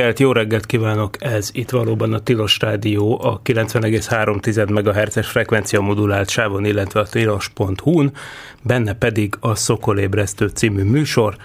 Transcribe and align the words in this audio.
Reggelt, 0.00 0.18
jó 0.18 0.32
reggelt 0.32 0.66
kívánok! 0.66 1.24
Ez 1.24 1.50
itt 1.52 1.70
valóban 1.70 2.12
a 2.12 2.18
Tilos 2.18 2.58
Rádió, 2.58 3.20
a 3.22 3.42
90,3 3.42 4.68
MHz-es 4.68 5.26
frekvencia 5.26 5.80
modulált 5.80 6.28
sávon, 6.28 6.64
illetve 6.64 7.00
a 7.00 7.06
tilos.hu-n, 7.06 8.12
benne 8.62 8.94
pedig 8.94 9.34
a 9.40 9.54
Szokolébresztő 9.54 10.48
című 10.48 10.82
műsor. 10.82 11.36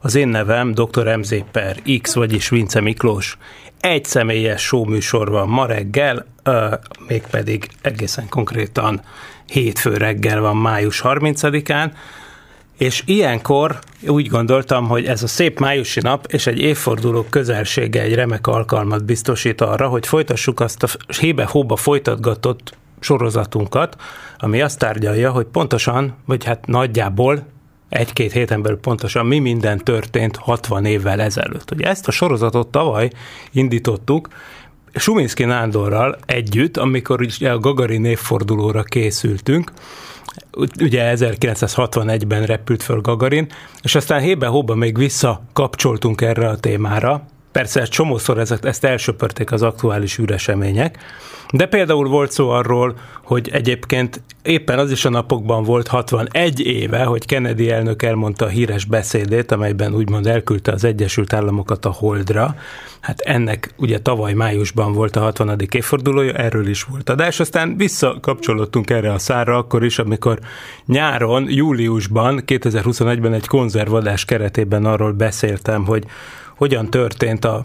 Az 0.00 0.14
én 0.14 0.28
nevem 0.28 0.72
dr. 0.72 1.16
MZ 1.16 1.34
per 1.52 1.76
X, 2.00 2.14
vagyis 2.14 2.48
Vince 2.48 2.80
Miklós. 2.80 3.36
Egy 3.80 4.04
személyes 4.04 4.62
show 4.62 4.84
műsor 4.84 5.30
van 5.30 5.48
ma 5.48 5.66
reggel, 5.66 6.26
uh, 6.44 6.72
mégpedig 7.08 7.68
egészen 7.82 8.28
konkrétan 8.28 9.00
hétfő 9.46 9.96
reggel 9.96 10.40
van 10.40 10.56
május 10.56 11.00
30-án, 11.04 11.90
és 12.78 13.02
ilyenkor 13.06 13.78
úgy 14.06 14.28
gondoltam, 14.28 14.88
hogy 14.88 15.04
ez 15.04 15.22
a 15.22 15.26
szép 15.26 15.58
májusi 15.58 16.00
nap 16.00 16.26
és 16.28 16.46
egy 16.46 16.58
évforduló 16.58 17.26
közelsége 17.30 18.02
egy 18.02 18.14
remek 18.14 18.46
alkalmat 18.46 19.04
biztosít 19.04 19.60
arra, 19.60 19.88
hogy 19.88 20.06
folytassuk 20.06 20.60
azt 20.60 20.82
a 20.82 20.88
hébe-hóba 21.20 21.76
folytatgatott 21.76 22.76
sorozatunkat, 23.00 23.96
ami 24.38 24.62
azt 24.62 24.78
tárgyalja, 24.78 25.30
hogy 25.30 25.46
pontosan, 25.46 26.14
vagy 26.26 26.44
hát 26.44 26.66
nagyjából 26.66 27.46
egy-két 27.88 28.32
héten 28.32 28.62
belül 28.62 28.78
pontosan 28.78 29.26
mi 29.26 29.38
minden 29.38 29.78
történt 29.78 30.36
60 30.36 30.84
évvel 30.84 31.20
ezelőtt. 31.20 31.70
Ugye 31.70 31.86
ezt 31.86 32.08
a 32.08 32.10
sorozatot 32.10 32.68
tavaly 32.68 33.10
indítottuk, 33.52 34.28
Suminski 34.94 35.44
Nándorral 35.44 36.18
együtt, 36.26 36.76
amikor 36.76 37.22
is 37.22 37.40
a 37.40 37.58
Gagarin 37.58 38.04
évfordulóra 38.04 38.82
készültünk, 38.82 39.72
ugye 40.80 41.14
1961-ben 41.16 42.44
repült 42.44 42.82
föl 42.82 43.00
Gagarin, 43.00 43.46
és 43.82 43.94
aztán 43.94 44.20
hébe-hóba 44.20 44.74
még 44.74 44.98
visszakapcsoltunk 44.98 46.20
erre 46.20 46.48
a 46.48 46.56
témára. 46.56 47.26
Persze 47.52 47.82
csomószor 47.82 48.38
ezt, 48.38 48.64
ezt 48.64 48.84
elsöpörték 48.84 49.52
az 49.52 49.62
aktuális 49.62 50.18
űresemények, 50.18 50.98
de 51.52 51.66
például 51.66 52.08
volt 52.08 52.32
szó 52.32 52.48
arról, 52.48 52.94
hogy 53.22 53.48
egyébként 53.52 54.22
éppen 54.42 54.78
az 54.78 54.90
is 54.90 55.04
a 55.04 55.10
napokban 55.10 55.62
volt 55.62 55.88
61 55.88 56.60
éve, 56.60 57.04
hogy 57.04 57.26
Kennedy 57.26 57.70
elnök 57.70 58.02
elmondta 58.02 58.44
a 58.44 58.48
híres 58.48 58.84
beszédét, 58.84 59.52
amelyben 59.52 59.94
úgymond 59.94 60.26
elküldte 60.26 60.72
az 60.72 60.84
Egyesült 60.84 61.32
Államokat 61.32 61.84
a 61.84 61.90
Holdra. 61.90 62.54
Hát 63.00 63.20
ennek 63.20 63.74
ugye 63.76 63.98
tavaly 63.98 64.32
májusban 64.32 64.92
volt 64.92 65.16
a 65.16 65.20
60. 65.20 65.60
évfordulója, 65.70 66.32
erről 66.32 66.66
is 66.66 66.82
volt 66.82 67.10
adás, 67.10 67.40
aztán 67.40 67.76
visszakapcsolódtunk 67.76 68.90
erre 68.90 69.12
a 69.12 69.18
szárra 69.18 69.56
akkor 69.56 69.84
is, 69.84 69.98
amikor 69.98 70.38
nyáron, 70.86 71.46
júliusban, 71.48 72.42
2021-ben 72.46 73.32
egy 73.32 73.46
konzervadás 73.46 74.24
keretében 74.24 74.84
arról 74.84 75.12
beszéltem, 75.12 75.84
hogy 75.84 76.04
hogyan 76.62 76.90
történt 76.90 77.44
a 77.44 77.64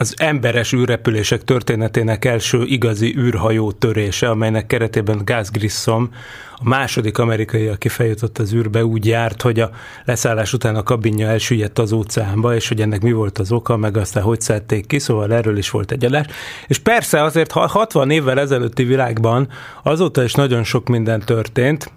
az 0.00 0.14
emberes 0.18 0.72
űrrepülések 0.72 1.44
történetének 1.44 2.24
első 2.24 2.62
igazi 2.64 3.14
űrhajó 3.16 3.72
törése, 3.72 4.30
amelynek 4.30 4.66
keretében 4.66 5.22
Gus 5.24 5.50
Grissom, 5.50 6.10
a 6.56 6.68
második 6.68 7.18
amerikai, 7.18 7.66
aki 7.66 7.88
feljutott 7.88 8.38
az 8.38 8.54
űrbe, 8.54 8.84
úgy 8.84 9.06
járt, 9.06 9.42
hogy 9.42 9.60
a 9.60 9.70
leszállás 10.04 10.52
után 10.52 10.76
a 10.76 10.82
kabinja 10.82 11.28
elsüllyedt 11.28 11.78
az 11.78 11.92
óceánba, 11.92 12.54
és 12.54 12.68
hogy 12.68 12.80
ennek 12.80 13.02
mi 13.02 13.12
volt 13.12 13.38
az 13.38 13.52
oka, 13.52 13.76
meg 13.76 13.96
aztán 13.96 14.22
hogy 14.22 14.40
szedték 14.40 14.86
ki, 14.86 14.98
szóval 14.98 15.32
erről 15.32 15.58
is 15.58 15.70
volt 15.70 15.92
egy 15.92 16.04
adás. 16.04 16.26
És 16.66 16.78
persze 16.78 17.22
azért 17.22 17.52
60 17.52 18.10
évvel 18.10 18.40
ezelőtti 18.40 18.84
világban 18.84 19.48
azóta 19.82 20.22
is 20.22 20.34
nagyon 20.34 20.64
sok 20.64 20.88
minden 20.88 21.20
történt, 21.20 21.92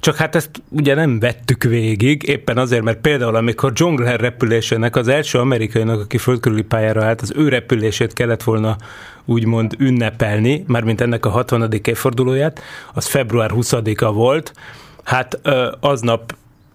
csak 0.00 0.16
hát 0.16 0.34
ezt 0.34 0.50
ugye 0.68 0.94
nem 0.94 1.18
vettük 1.18 1.62
végig, 1.62 2.22
éppen 2.22 2.58
azért, 2.58 2.82
mert 2.82 3.00
például 3.00 3.34
amikor 3.34 3.72
John 3.74 3.94
Glenn 3.94 4.16
repülésének 4.16 4.96
az 4.96 5.08
első 5.08 5.38
amerikainak, 5.38 6.00
aki 6.00 6.18
földkörüli 6.18 6.62
pályára 6.62 7.04
állt, 7.04 7.20
az 7.20 7.32
ő 7.36 7.48
repülését 7.48 8.12
kellett 8.12 8.42
volna 8.42 8.76
úgymond 9.24 9.74
ünnepelni, 9.78 10.64
mármint 10.66 11.00
ennek 11.00 11.26
a 11.26 11.30
60. 11.30 11.72
évfordulóját, 11.84 12.62
az 12.92 13.06
február 13.06 13.50
20-a 13.54 14.12
volt, 14.12 14.52
hát 15.02 15.40
aznap 15.80 16.34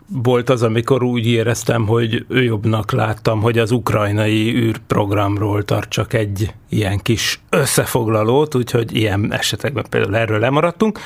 volt 0.10 0.50
az, 0.50 0.64
amikor 0.64 1.04
úgy 1.04 1.28
éreztem, 1.28 1.86
hogy 1.86 2.26
ő 2.28 2.44
jobbnak 2.44 2.92
láttam, 2.92 3.42
hogy 3.42 3.58
az 3.58 3.72
ukrajnai 3.72 4.56
űrprogramról 4.56 5.64
tartsak 5.64 6.14
egy 6.14 6.54
ilyen 6.70 7.00
kis 7.00 7.40
összefoglalót, 7.50 8.56
úgyhogy 8.56 8.96
ilyen 8.96 9.34
esetekben 9.34 9.86
például 9.90 10.16
erről 10.16 10.40
lemaradtunk 10.40 11.00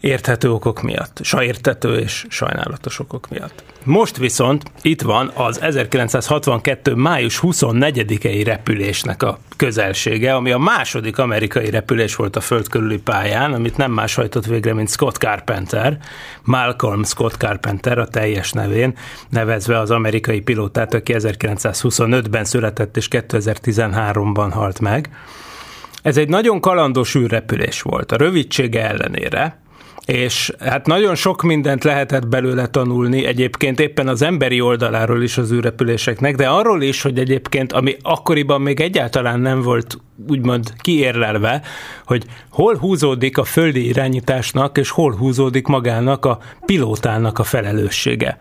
érthető 0.00 0.50
okok 0.50 0.82
miatt, 0.82 1.20
értető 1.40 1.98
és 1.98 2.26
sajnálatos 2.28 2.98
okok 2.98 3.28
miatt. 3.28 3.64
Most 3.84 4.16
viszont 4.16 4.62
itt 4.82 5.02
van 5.02 5.30
az 5.34 5.60
1962. 5.60 6.94
május 6.94 7.40
24-i 7.42 8.42
repülésnek 8.44 9.22
a 9.22 9.38
közelsége, 9.56 10.34
ami 10.34 10.50
a 10.50 10.58
második 10.58 11.18
amerikai 11.18 11.70
repülés 11.70 12.16
volt 12.16 12.36
a 12.36 12.40
föld 12.40 12.68
körüli 12.68 12.98
pályán, 12.98 13.52
amit 13.52 13.76
nem 13.76 13.92
más 13.92 14.14
hajtott 14.14 14.46
végre, 14.46 14.74
mint 14.74 14.88
Scott 14.88 15.16
Carpenter, 15.16 15.98
Malcolm 16.42 17.04
Scott 17.04 17.34
Carpenter 17.34 17.98
a 17.98 18.08
teljes 18.08 18.52
nevén, 18.52 18.96
nevezve 19.28 19.78
az 19.78 19.90
amerikai 19.90 20.40
pilótát, 20.40 20.94
aki 20.94 21.14
1925-ben 21.16 22.44
született 22.44 22.96
és 22.96 23.08
2013-ban 23.10 24.48
halt 24.50 24.80
meg. 24.80 25.10
Ez 26.02 26.16
egy 26.16 26.28
nagyon 26.28 26.60
kalandos 26.60 27.14
űrrepülés 27.14 27.82
volt. 27.82 28.12
A 28.12 28.16
rövidsége 28.16 28.88
ellenére, 28.88 29.58
és 30.06 30.52
hát 30.60 30.86
nagyon 30.86 31.14
sok 31.14 31.42
mindent 31.42 31.84
lehetett 31.84 32.28
belőle 32.28 32.66
tanulni 32.66 33.24
egyébként 33.24 33.80
éppen 33.80 34.08
az 34.08 34.22
emberi 34.22 34.60
oldaláról 34.60 35.22
is 35.22 35.38
az 35.38 35.52
űrrepüléseknek, 35.52 36.36
de 36.36 36.48
arról 36.48 36.82
is, 36.82 37.02
hogy 37.02 37.18
egyébként, 37.18 37.72
ami 37.72 37.96
akkoriban 38.02 38.60
még 38.60 38.80
egyáltalán 38.80 39.40
nem 39.40 39.62
volt 39.62 39.98
úgymond 40.28 40.72
kiérlelve, 40.78 41.62
hogy 42.04 42.24
hol 42.50 42.76
húzódik 42.76 43.38
a 43.38 43.44
földi 43.44 43.86
irányításnak, 43.86 44.78
és 44.78 44.90
hol 44.90 45.16
húzódik 45.16 45.66
magának 45.66 46.24
a 46.24 46.38
pilótának 46.66 47.38
a 47.38 47.44
felelőssége 47.44 48.36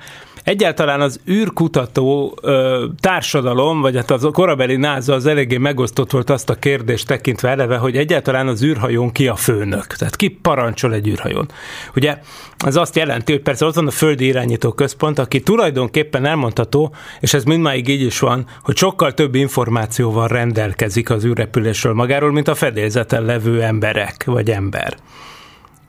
egyáltalán 0.45 1.01
az 1.01 1.19
űrkutató 1.29 2.37
ö, 2.41 2.85
társadalom, 2.99 3.81
vagy 3.81 3.95
hát 3.95 4.11
az 4.11 4.23
a 4.23 4.31
korabeli 4.31 4.75
NASA 4.75 5.13
az 5.13 5.25
eléggé 5.25 5.57
megosztott 5.57 6.11
volt 6.11 6.29
azt 6.29 6.49
a 6.49 6.55
kérdést 6.55 7.07
tekintve 7.07 7.49
eleve, 7.49 7.77
hogy 7.77 7.97
egyáltalán 7.97 8.47
az 8.47 8.63
űrhajón 8.63 9.11
ki 9.11 9.27
a 9.27 9.35
főnök, 9.35 9.85
tehát 9.85 10.15
ki 10.15 10.27
parancsol 10.27 10.93
egy 10.93 11.07
űrhajón. 11.07 11.47
Ugye 11.95 12.17
ez 12.57 12.75
azt 12.75 12.95
jelenti, 12.95 13.31
hogy 13.31 13.41
persze 13.41 13.65
ott 13.65 13.75
van 13.75 13.87
a 13.87 13.91
földi 13.91 14.25
irányító 14.25 14.71
központ, 14.71 15.19
aki 15.19 15.41
tulajdonképpen 15.41 16.25
elmondható, 16.25 16.95
és 17.19 17.33
ez 17.33 17.43
mindmáig 17.43 17.87
így 17.87 18.01
is 18.01 18.19
van, 18.19 18.45
hogy 18.63 18.77
sokkal 18.77 19.13
több 19.13 19.35
információval 19.35 20.27
rendelkezik 20.27 21.09
az 21.09 21.25
űrrepülésről 21.25 21.93
magáról, 21.93 22.31
mint 22.31 22.47
a 22.47 22.55
fedélzeten 22.55 23.23
levő 23.23 23.61
emberek, 23.61 24.23
vagy 24.25 24.49
ember. 24.49 24.97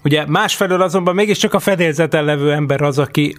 Ugye 0.05 0.25
másfelől 0.27 0.83
azonban 0.83 1.15
mégiscsak 1.15 1.55
a 1.55 1.59
fedélzeten 1.59 2.25
levő 2.25 2.53
ember 2.53 2.83
az, 2.83 2.99
aki 2.99 3.37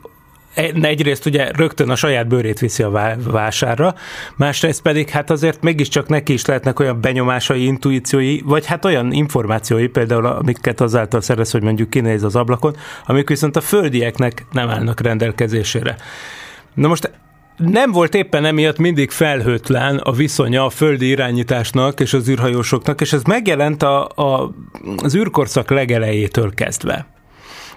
egyrészt 0.81 1.25
ugye 1.25 1.51
rögtön 1.51 1.89
a 1.89 1.95
saját 1.95 2.27
bőrét 2.27 2.59
viszi 2.59 2.83
a 2.83 3.18
vásárra, 3.24 3.95
másrészt 4.36 4.81
pedig 4.81 5.09
hát 5.09 5.30
azért 5.30 5.62
mégiscsak 5.62 6.07
neki 6.07 6.33
is 6.33 6.45
lehetnek 6.45 6.80
olyan 6.80 7.01
benyomásai, 7.01 7.65
intuíciói, 7.65 8.39
vagy 8.44 8.65
hát 8.65 8.86
olyan 8.86 9.12
információi 9.12 9.88
például, 9.88 10.25
amiket 10.25 10.81
azáltal 10.81 11.21
szerez, 11.21 11.51
hogy 11.51 11.62
mondjuk 11.62 11.89
kinéz 11.89 12.24
az 12.24 12.36
ablakon, 12.36 12.75
amik 13.06 13.27
viszont 13.27 13.56
a 13.56 13.62
földieknek 13.62 14.45
nem 14.51 14.69
állnak 14.69 15.01
rendelkezésére. 15.01 15.95
Na 16.74 16.88
most 16.88 17.12
nem 17.57 17.92
volt 17.92 18.15
éppen 18.15 18.45
emiatt 18.45 18.77
mindig 18.77 19.12
felhőtlen 19.12 19.98
a 19.98 20.12
viszonya 20.12 20.65
a 20.65 20.69
földi 20.69 21.07
irányításnak 21.07 22.00
és 22.00 22.13
az 22.13 22.30
űrhajósoknak, 22.30 23.01
és 23.01 23.13
ez 23.13 23.24
megjelent 23.24 23.83
a, 23.83 24.07
a, 24.15 24.53
az 24.98 25.15
űrkorszak 25.15 25.69
legelejétől 25.69 26.53
kezdve. 26.53 27.07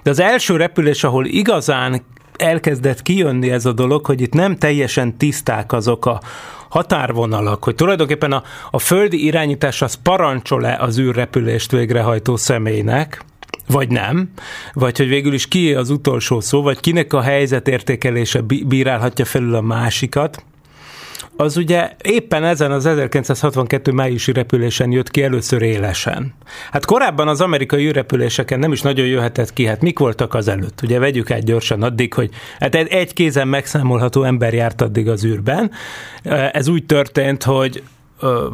De 0.02 0.10
az 0.10 0.20
első 0.20 0.56
repülés, 0.56 1.04
ahol 1.04 1.26
igazán 1.26 2.02
elkezdett 2.40 3.02
kijönni 3.02 3.50
ez 3.50 3.66
a 3.66 3.72
dolog, 3.72 4.06
hogy 4.06 4.20
itt 4.20 4.32
nem 4.32 4.56
teljesen 4.56 5.16
tiszták 5.16 5.72
azok 5.72 6.06
a 6.06 6.20
határvonalak, 6.68 7.64
hogy 7.64 7.74
tulajdonképpen 7.74 8.32
a, 8.32 8.42
a 8.70 8.78
földi 8.78 9.24
irányítás 9.24 9.82
az 9.82 9.94
parancsol-e 9.94 10.78
az 10.80 10.98
űrrepülést 10.98 11.70
végrehajtó 11.70 12.36
személynek, 12.36 13.24
vagy 13.66 13.88
nem, 13.88 14.30
vagy 14.72 14.96
hogy 14.96 15.08
végül 15.08 15.32
is 15.32 15.48
ki 15.48 15.74
az 15.74 15.90
utolsó 15.90 16.40
szó, 16.40 16.62
vagy 16.62 16.80
kinek 16.80 17.12
a 17.12 17.20
helyzet 17.20 17.68
értékelése 17.68 18.40
bírálhatja 18.66 19.24
felül 19.24 19.54
a 19.54 19.60
másikat, 19.60 20.44
az 21.40 21.56
ugye 21.56 21.90
éppen 22.02 22.44
ezen 22.44 22.72
az 22.72 22.86
1962 22.86 23.92
májusi 23.92 24.32
repülésen 24.32 24.90
jött 24.92 25.10
ki 25.10 25.22
először 25.22 25.62
élesen. 25.62 26.34
Hát 26.70 26.84
korábban 26.84 27.28
az 27.28 27.40
amerikai 27.40 27.86
űrrepüléseken 27.86 28.58
nem 28.58 28.72
is 28.72 28.82
nagyon 28.82 29.06
jöhetett 29.06 29.52
ki, 29.52 29.66
hát 29.66 29.82
mik 29.82 29.98
voltak 29.98 30.34
az 30.34 30.48
előtt? 30.48 30.82
Ugye 30.82 30.98
vegyük 30.98 31.30
át 31.30 31.44
gyorsan 31.44 31.82
addig, 31.82 32.14
hogy 32.14 32.30
hát 32.58 32.74
egy 32.74 33.12
kézen 33.12 33.48
megszámolható 33.48 34.22
ember 34.22 34.54
járt 34.54 34.80
addig 34.80 35.08
az 35.08 35.24
űrben. 35.24 35.70
Ez 36.52 36.68
úgy 36.68 36.86
történt, 36.86 37.42
hogy 37.42 37.82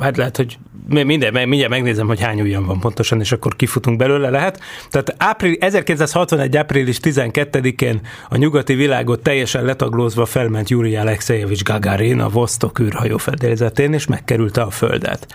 hát 0.01 0.17
lehet, 0.17 0.37
hogy 0.37 0.59
minden, 0.89 1.49
mindjárt 1.49 1.71
megnézem, 1.71 2.07
hogy 2.07 2.21
hány 2.21 2.41
ujjam 2.41 2.67
van 2.67 2.81
pontosan, 2.81 3.21
és 3.21 3.33
akkor 3.33 3.57
kifutunk 3.57 3.99
belőle 3.99 4.31
lehet. 4.31 4.61
Tehát 4.91 5.15
április, 5.19 5.57
1961. 5.61 6.57
április 6.57 6.99
12-én 7.03 8.01
a 8.29 8.37
nyugati 8.37 8.75
világot 8.75 9.23
teljesen 9.23 9.65
letaglózva 9.65 10.25
felment 10.25 10.71
Yuri 10.71 10.97
Alexejevics 10.97 11.63
Gagarin 11.63 12.21
a 12.21 12.29
Vostok 12.29 12.79
űrhajó 12.79 13.17
fedélzetén, 13.17 13.93
és 13.93 14.07
megkerülte 14.07 14.61
a 14.61 14.71
Földet. 14.71 15.27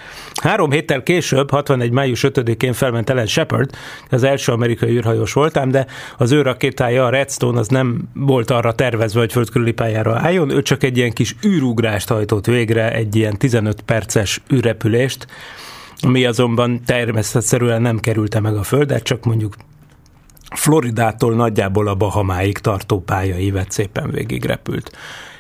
Három 0.42 0.72
héttel 0.72 1.04
később, 1.04 1.50
61. 1.50 1.92
május 1.92 2.26
5-én 2.28 2.74
felment 2.74 3.10
Ellen 3.10 3.26
Shepard, 3.26 3.70
az 4.10 4.24
első 4.24 4.52
amerikai 4.52 4.90
űrhajós 4.92 5.34
voltam, 5.34 5.72
de 5.72 5.86
az 6.18 6.32
ő 6.32 6.42
rakétája, 6.42 7.06
a 7.06 7.10
Redstone, 7.10 7.60
az 7.60 7.68
nem 7.68 8.10
volt 8.14 8.52
arra 8.52 8.74
tervezve, 8.74 9.20
hogy 9.20 9.32
földkörüli 9.32 9.72
pályára 9.72 10.16
álljon, 10.20 10.50
ő 10.50 10.62
csak 10.62 10.84
egy 10.84 10.98
ilyen 10.98 11.12
kis 11.12 11.36
űrugrást 11.46 12.10
hajtott 12.10 12.46
végre, 12.46 12.94
egy 12.94 13.16
ilyen 13.16 13.38
15 13.38 13.82
perces 14.22 14.42
űrrepülést, 14.54 15.28
ami 16.02 16.26
azonban 16.26 16.82
természetszerűen 16.86 17.82
nem 17.82 18.00
kerülte 18.00 18.40
meg 18.40 18.56
a 18.56 18.64
Földet, 18.64 19.04
csak 19.04 19.26
mondjuk 19.26 19.56
Floridától 20.56 21.34
nagyjából 21.34 21.88
a 21.88 21.96
Bahamáig 21.96 22.58
tartó 22.58 23.00
pályaívet 23.00 23.72
szépen 23.72 24.12
végig 24.12 24.46
repült. 24.46 24.92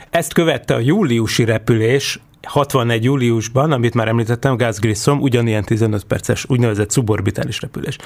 Ezt 0.09 0.33
követte 0.33 0.73
a 0.73 0.79
júliusi 0.79 1.43
repülés, 1.43 2.19
61 2.43 3.03
júliusban, 3.03 3.71
amit 3.71 3.93
már 3.93 4.07
említettem, 4.07 4.57
Gáz 4.57 4.79
Grissom, 4.79 5.19
ugyanilyen 5.19 5.63
15 5.63 6.03
perces 6.03 6.45
úgynevezett 6.47 6.91
suborbitális 6.91 7.61
repülés. 7.61 7.97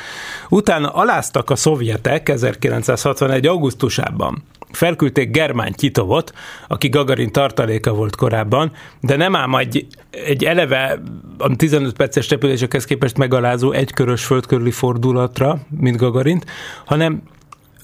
Utána 0.49 0.89
aláztak 0.89 1.49
a 1.49 1.55
szovjetek 1.55 2.29
1961. 2.29 3.47
augusztusában 3.47 4.43
felküldték 4.71 5.31
Germán 5.31 5.73
Kitovot, 5.73 6.31
aki 6.67 6.89
Gagarin 6.89 7.31
tartaléka 7.31 7.93
volt 7.93 8.15
korábban, 8.15 8.71
de 9.01 9.15
nem 9.15 9.35
ám 9.35 9.55
egy, 9.55 9.87
egy 10.09 10.43
eleve 10.43 10.99
a 11.37 11.55
15 11.55 11.93
perces 11.95 12.29
repülésekhez 12.29 12.85
képest 12.85 13.17
megalázó 13.17 13.71
egykörös 13.71 14.25
földkörüli 14.25 14.71
fordulatra, 14.71 15.59
mint 15.79 15.97
Gagarint, 15.97 16.45
hanem 16.85 17.21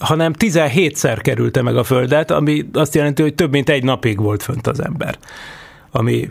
hanem 0.01 0.33
17-szer 0.39 1.19
kerülte 1.21 1.61
meg 1.61 1.77
a 1.77 1.83
Földet, 1.83 2.31
ami 2.31 2.69
azt 2.73 2.95
jelenti, 2.95 3.21
hogy 3.21 3.35
több 3.35 3.51
mint 3.51 3.69
egy 3.69 3.83
napig 3.83 4.19
volt 4.19 4.43
fönt 4.43 4.67
az 4.67 4.83
ember. 4.83 5.17
Ami 5.91 6.29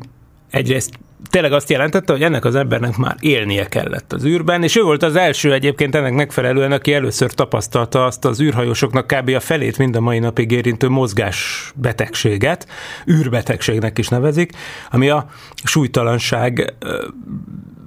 egyrészt 0.50 0.98
tényleg 1.30 1.52
azt 1.52 1.70
jelentette, 1.70 2.12
hogy 2.12 2.22
ennek 2.22 2.44
az 2.44 2.54
embernek 2.54 2.96
már 2.96 3.16
élnie 3.20 3.66
kellett 3.66 4.12
az 4.12 4.24
űrben, 4.24 4.62
és 4.62 4.76
ő 4.76 4.82
volt 4.82 5.02
az 5.02 5.16
első 5.16 5.52
egyébként 5.52 5.94
ennek 5.94 6.14
megfelelően, 6.14 6.72
aki 6.72 6.92
először 6.92 7.32
tapasztalta 7.32 8.04
azt 8.04 8.24
az 8.24 8.40
űrhajósoknak 8.40 9.06
kb. 9.06 9.28
a 9.28 9.40
felét 9.40 9.78
mind 9.78 9.96
a 9.96 10.00
mai 10.00 10.18
napig 10.18 10.50
érintő 10.50 10.88
mozgásbetegséget, 10.88 12.66
űrbetegségnek 13.10 13.98
is 13.98 14.08
nevezik, 14.08 14.52
ami 14.90 15.08
a 15.08 15.26
súlytalanság 15.64 16.74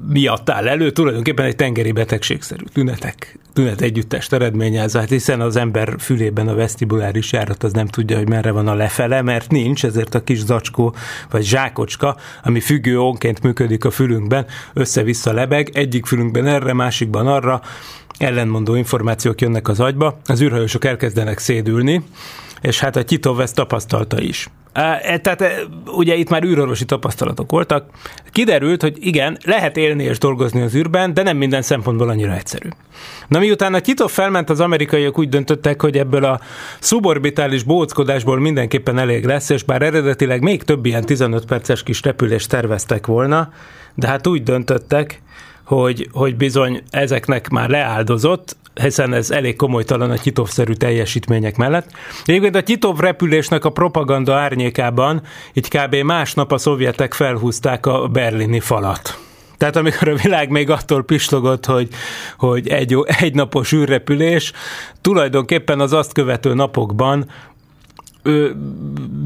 miatt 0.07 0.49
áll 0.49 0.67
elő, 0.67 0.91
tulajdonképpen 0.91 1.45
egy 1.45 1.55
tengeri 1.55 1.91
betegségszerű 1.91 2.63
tünetek, 2.73 3.39
tünet 3.53 3.81
együttest 3.81 4.33
eredményez, 4.33 4.93
hát 4.93 5.09
hiszen 5.09 5.41
az 5.41 5.55
ember 5.55 5.95
fülében 5.99 6.47
a 6.47 6.55
vestibuláris 6.55 7.31
járat 7.31 7.63
az 7.63 7.73
nem 7.73 7.87
tudja, 7.87 8.17
hogy 8.17 8.29
merre 8.29 8.51
van 8.51 8.67
a 8.67 8.73
lefele, 8.73 9.21
mert 9.21 9.51
nincs, 9.51 9.85
ezért 9.85 10.15
a 10.15 10.23
kis 10.23 10.39
zacskó 10.39 10.95
vagy 11.29 11.43
zsákocska, 11.43 12.17
ami 12.43 12.59
függő 12.59 12.99
onként 12.99 13.43
működik 13.43 13.85
a 13.85 13.91
fülünkben, 13.91 14.45
össze-vissza 14.73 15.33
lebeg, 15.33 15.69
egyik 15.73 16.05
fülünkben 16.05 16.47
erre, 16.47 16.73
másikban 16.73 17.27
arra, 17.27 17.61
ellenmondó 18.17 18.75
információk 18.75 19.41
jönnek 19.41 19.67
az 19.67 19.79
agyba, 19.79 20.19
az 20.25 20.41
űrhajósok 20.41 20.85
elkezdenek 20.85 21.39
szédülni, 21.39 22.03
és 22.61 22.79
hát 22.79 22.95
a 22.95 23.03
Titov 23.03 23.39
ezt 23.39 23.55
tapasztalta 23.55 24.21
is. 24.21 24.49
E, 24.73 25.17
tehát 25.17 25.41
e, 25.41 25.53
ugye 25.85 26.15
itt 26.15 26.29
már 26.29 26.43
űrorvosi 26.43 26.85
tapasztalatok 26.85 27.51
voltak. 27.51 27.85
Kiderült, 28.31 28.81
hogy 28.81 28.97
igen, 28.99 29.37
lehet 29.45 29.77
élni 29.77 30.03
és 30.03 30.17
dolgozni 30.17 30.61
az 30.61 30.75
űrben, 30.75 31.13
de 31.13 31.23
nem 31.23 31.37
minden 31.37 31.61
szempontból 31.61 32.09
annyira 32.09 32.33
egyszerű. 32.33 32.67
Na 33.27 33.39
miután 33.39 33.73
a 33.73 33.79
Titov 33.79 34.11
felment, 34.11 34.49
az 34.49 34.59
amerikaiak 34.59 35.19
úgy 35.19 35.29
döntöttek, 35.29 35.81
hogy 35.81 35.97
ebből 35.97 36.23
a 36.23 36.39
suborbitális 36.79 37.63
bóckodásból 37.63 38.39
mindenképpen 38.39 38.97
elég 38.97 39.25
lesz, 39.25 39.49
és 39.49 39.63
bár 39.63 39.81
eredetileg 39.81 40.41
még 40.41 40.63
több 40.63 40.85
ilyen 40.85 41.05
15 41.05 41.45
perces 41.45 41.83
kis 41.83 42.01
repülést 42.01 42.49
terveztek 42.49 43.07
volna, 43.07 43.49
de 43.95 44.07
hát 44.07 44.27
úgy 44.27 44.43
döntöttek, 44.43 45.21
hogy, 45.63 46.09
hogy 46.11 46.35
bizony 46.35 46.81
ezeknek 46.89 47.49
már 47.49 47.69
leáldozott, 47.69 48.55
hiszen 48.81 49.13
ez 49.13 49.31
elég 49.31 49.55
komolytalan 49.55 50.11
a 50.11 50.17
Titov-szerű 50.17 50.73
teljesítmények 50.73 51.55
mellett. 51.55 51.91
Egyébként 52.25 52.55
a 52.55 52.63
Titov 52.63 52.99
repülésnek 52.99 53.65
a 53.65 53.69
propaganda 53.69 54.35
árnyékában 54.35 55.21
így 55.53 55.67
kb. 55.67 55.95
másnap 55.95 56.51
a 56.51 56.57
szovjetek 56.57 57.13
felhúzták 57.13 57.85
a 57.85 58.07
berlini 58.07 58.59
falat. 58.59 59.17
Tehát 59.57 59.75
amikor 59.75 60.07
a 60.07 60.15
világ 60.15 60.49
még 60.49 60.69
attól 60.69 61.03
pislogott, 61.03 61.65
hogy, 61.65 61.87
hogy 62.37 62.67
egy, 62.67 62.97
egy 63.05 63.33
napos 63.33 63.71
űrrepülés, 63.73 64.51
tulajdonképpen 65.01 65.79
az 65.79 65.93
azt 65.93 66.13
követő 66.13 66.53
napokban 66.53 67.29
ő, 68.23 68.55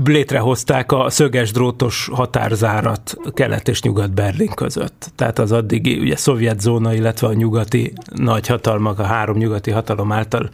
létrehozták 0.05 0.91
a 0.91 1.09
szöges 1.09 1.51
drótos 1.51 2.09
határzárat 2.13 3.17
kelet 3.33 3.67
és 3.67 3.81
nyugat 3.81 4.11
Berlin 4.13 4.53
között. 4.53 5.11
Tehát 5.15 5.39
az 5.39 5.51
addigi 5.51 5.99
ugye 5.99 6.15
szovjet 6.15 6.61
zóna, 6.61 6.93
illetve 6.93 7.27
a 7.27 7.33
nyugati 7.33 7.93
nagyhatalmak, 8.15 8.99
a 8.99 9.03
három 9.03 9.37
nyugati 9.37 9.71
hatalom 9.71 10.11
által 10.11 10.49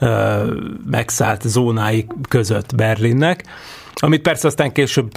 ö, 0.00 0.42
megszállt 0.90 1.42
zónái 1.42 2.06
között 2.28 2.74
Berlinnek, 2.74 3.44
amit 3.94 4.22
persze 4.22 4.46
aztán 4.46 4.72
később 4.72 5.10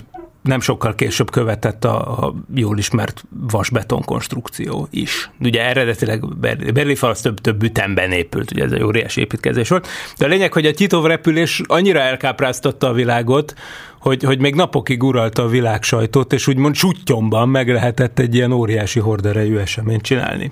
nem 0.47 0.59
sokkal 0.59 0.95
később 0.95 1.31
követett 1.31 1.85
a, 1.85 2.25
a 2.25 2.33
jól 2.55 2.77
ismert 2.77 3.23
vasbeton 3.29 4.01
konstrukció 4.01 4.87
is. 4.91 5.29
Ugye 5.39 5.61
eredetileg 5.65 6.37
Berlin 6.73 6.95
fal 6.95 7.09
az 7.09 7.21
több, 7.21 7.39
több 7.39 7.63
ütemben 7.63 8.11
épült, 8.11 8.51
ugye 8.51 8.63
ez 8.63 8.71
egy 8.71 8.83
óriási 8.83 9.21
építkezés 9.21 9.69
volt. 9.69 9.87
De 10.17 10.25
a 10.25 10.27
lényeg, 10.27 10.53
hogy 10.53 10.65
a 10.65 10.73
Titov 10.73 11.05
repülés 11.05 11.61
annyira 11.65 11.99
elkápráztatta 11.99 12.87
a 12.87 12.93
világot, 12.93 13.53
hogy, 13.99 14.23
hogy 14.23 14.39
még 14.39 14.55
napokig 14.55 15.03
uralta 15.03 15.43
a 15.43 15.47
világ 15.47 15.83
sajtót, 15.83 16.33
és 16.33 16.47
úgymond 16.47 16.75
sutyomban 16.75 17.49
meg 17.49 17.69
lehetett 17.69 18.19
egy 18.19 18.35
ilyen 18.35 18.51
óriási 18.51 18.99
horderejű 18.99 19.57
eseményt 19.57 20.01
csinálni. 20.01 20.51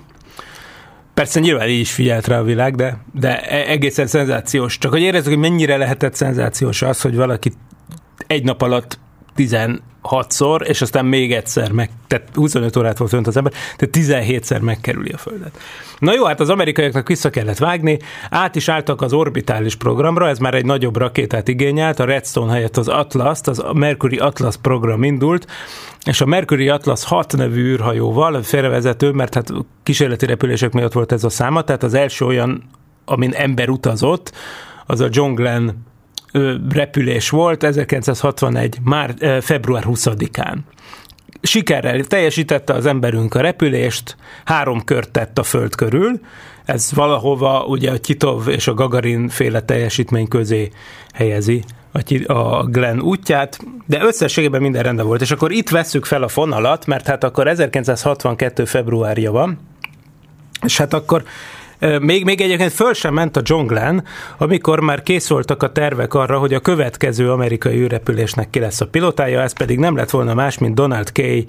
Persze 1.14 1.40
nyilván 1.40 1.68
így 1.68 1.80
is 1.80 1.92
figyelt 1.92 2.26
rá 2.26 2.38
a 2.38 2.42
világ, 2.42 2.74
de, 2.74 2.98
de 3.12 3.40
e- 3.42 3.70
egészen 3.70 4.06
szenzációs. 4.06 4.78
Csak 4.78 4.90
hogy 4.90 5.00
érezzük, 5.00 5.28
hogy 5.28 5.50
mennyire 5.50 5.76
lehetett 5.76 6.14
szenzációs 6.14 6.82
az, 6.82 7.00
hogy 7.00 7.16
valaki 7.16 7.52
egy 8.26 8.44
nap 8.44 8.62
alatt 8.62 8.98
16-szor, 9.36 10.66
és 10.68 10.82
aztán 10.82 11.04
még 11.04 11.32
egyszer 11.32 11.72
meg, 11.72 11.90
tehát 12.06 12.28
25 12.34 12.76
órát 12.76 12.98
volt 12.98 13.10
fönt 13.10 13.26
az 13.26 13.36
ember, 13.36 13.52
tehát 13.76 14.22
17-szer 14.24 14.60
megkerüli 14.60 15.10
a 15.10 15.18
Földet. 15.18 15.58
Na 15.98 16.14
jó, 16.14 16.24
hát 16.24 16.40
az 16.40 16.50
amerikaiaknak 16.50 17.08
vissza 17.08 17.30
kellett 17.30 17.58
vágni, 17.58 17.98
át 18.30 18.56
is 18.56 18.68
álltak 18.68 19.02
az 19.02 19.12
orbitális 19.12 19.74
programra, 19.74 20.28
ez 20.28 20.38
már 20.38 20.54
egy 20.54 20.64
nagyobb 20.64 20.96
rakétát 20.96 21.48
igényelt, 21.48 22.00
a 22.00 22.04
Redstone 22.04 22.52
helyett 22.52 22.76
az 22.76 22.88
Atlas, 22.88 23.38
az 23.42 23.64
Mercury 23.72 24.16
Atlas 24.16 24.56
program 24.56 25.02
indult, 25.02 25.46
és 26.04 26.20
a 26.20 26.26
Mercury 26.26 26.68
Atlas 26.68 27.04
6 27.04 27.36
nevű 27.36 27.62
űrhajóval, 27.62 28.42
félrevezető, 28.42 29.10
mert 29.10 29.34
hát 29.34 29.52
kísérleti 29.82 30.26
repülések 30.26 30.72
miatt 30.72 30.92
volt 30.92 31.12
ez 31.12 31.24
a 31.24 31.28
száma, 31.28 31.62
tehát 31.62 31.82
az 31.82 31.94
első 31.94 32.24
olyan, 32.24 32.62
amin 33.04 33.32
ember 33.32 33.68
utazott, 33.68 34.32
az 34.86 35.00
a 35.00 35.08
John 35.10 35.34
Glenn 35.34 35.70
repülés 36.70 37.30
volt 37.30 37.62
1961. 37.62 38.78
már 38.82 39.14
február 39.40 39.84
20-án. 39.86 40.56
Sikerrel 41.40 42.04
teljesítette 42.04 42.72
az 42.72 42.86
emberünk 42.86 43.34
a 43.34 43.40
repülést, 43.40 44.16
három 44.44 44.84
kört 44.84 45.10
tett 45.10 45.38
a 45.38 45.42
föld 45.42 45.74
körül, 45.74 46.20
ez 46.64 46.92
valahova 46.94 47.64
ugye 47.64 47.90
a 47.90 47.98
Titov 47.98 48.48
és 48.48 48.66
a 48.66 48.74
Gagarin 48.74 49.28
féle 49.28 49.62
teljesítmény 49.62 50.28
közé 50.28 50.70
helyezi 51.14 51.64
a 52.26 52.64
Glenn 52.64 53.00
útját, 53.00 53.58
de 53.86 54.02
összességében 54.02 54.60
minden 54.60 54.82
rendben 54.82 55.06
volt. 55.06 55.20
És 55.20 55.30
akkor 55.30 55.52
itt 55.52 55.68
vesszük 55.68 56.04
fel 56.04 56.22
a 56.22 56.28
fonalat, 56.28 56.86
mert 56.86 57.06
hát 57.06 57.24
akkor 57.24 57.48
1962. 57.48 58.64
februárja 58.64 59.32
van, 59.32 59.58
és 60.64 60.76
hát 60.76 60.94
akkor 60.94 61.22
még, 62.00 62.24
még 62.24 62.40
egyébként 62.40 62.72
föl 62.72 62.94
sem 62.94 63.14
ment 63.14 63.36
a 63.36 63.42
John 63.44 64.02
amikor 64.38 64.80
már 64.80 65.02
kész 65.02 65.28
voltak 65.28 65.62
a 65.62 65.72
tervek 65.72 66.14
arra, 66.14 66.38
hogy 66.38 66.54
a 66.54 66.60
következő 66.60 67.30
amerikai 67.30 67.76
űrrepülésnek 67.76 68.50
ki 68.50 68.58
lesz 68.58 68.80
a 68.80 68.86
pilotája, 68.86 69.40
ez 69.40 69.52
pedig 69.52 69.78
nem 69.78 69.96
lett 69.96 70.10
volna 70.10 70.34
más, 70.34 70.58
mint 70.58 70.74
Donald 70.74 71.12
Kay 71.12 71.46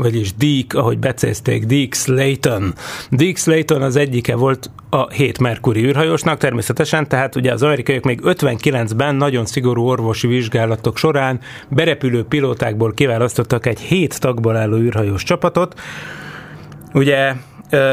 vagyis 0.00 0.34
Deke, 0.34 0.78
ahogy 0.78 0.98
becézték, 0.98 1.64
Deke 1.64 1.96
Slayton. 1.96 2.74
Deke 3.10 3.38
Slayton 3.38 3.82
az 3.82 3.96
egyike 3.96 4.34
volt 4.34 4.70
a 4.90 5.10
hét 5.10 5.38
Mercury 5.38 5.84
űrhajósnak 5.84 6.38
természetesen, 6.38 7.08
tehát 7.08 7.36
ugye 7.36 7.52
az 7.52 7.62
amerikaiak 7.62 8.04
még 8.04 8.20
59-ben 8.24 9.14
nagyon 9.14 9.46
szigorú 9.46 9.82
orvosi 9.82 10.26
vizsgálatok 10.26 10.96
során 10.96 11.40
berepülő 11.68 12.24
pilótákból 12.24 12.92
kiválasztottak 12.92 13.66
egy 13.66 13.80
hét 13.80 14.20
tagból 14.20 14.56
álló 14.56 14.76
űrhajós 14.76 15.22
csapatot, 15.22 15.80
ugye, 16.92 17.32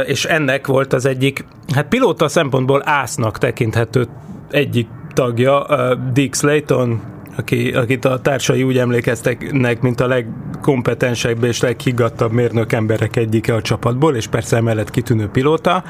és 0.05 0.25
ennek 0.25 0.67
volt 0.67 0.93
az 0.93 1.05
egyik, 1.05 1.45
hát 1.73 1.87
pilóta 1.87 2.27
szempontból 2.27 2.81
ásznak 2.85 3.37
tekinthető 3.37 4.07
egyik 4.51 4.87
tagja, 5.13 5.65
Dick 6.13 6.35
Slayton, 6.35 7.01
aki, 7.37 7.71
akit 7.71 8.05
a 8.05 8.19
társai 8.19 8.63
úgy 8.63 8.77
emlékeztek, 8.77 9.51
mint 9.81 9.99
a 9.99 10.07
legkompetensebb 10.07 11.43
és 11.43 11.61
leghiggadtabb 11.61 12.31
mérnök 12.31 12.73
emberek 12.73 13.15
egyike 13.15 13.53
a 13.53 13.61
csapatból, 13.61 14.15
és 14.15 14.27
persze 14.27 14.57
emellett 14.57 14.89
kitűnő 14.89 15.27
pilóta 15.27 15.83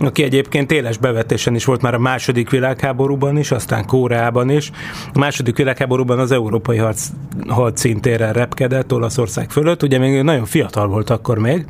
aki 0.00 0.22
egyébként 0.22 0.72
éles 0.72 0.98
bevetésen 0.98 1.54
is 1.54 1.64
volt 1.64 1.82
már 1.82 1.94
a 1.94 1.98
második 1.98 2.50
világháborúban 2.50 3.36
is, 3.36 3.50
aztán 3.50 3.86
Kóreában 3.86 4.50
is. 4.50 4.70
A 5.12 5.18
második 5.18 5.56
világháborúban 5.56 6.18
az 6.18 6.32
európai 6.32 6.76
harc, 6.76 7.08
hadszintéren 7.48 8.32
repkedett 8.32 8.92
Olaszország 8.92 9.50
fölött, 9.50 9.82
ugye 9.82 9.98
még 9.98 10.22
nagyon 10.22 10.44
fiatal 10.44 10.86
volt 10.86 11.10
akkor 11.10 11.38
még, 11.38 11.66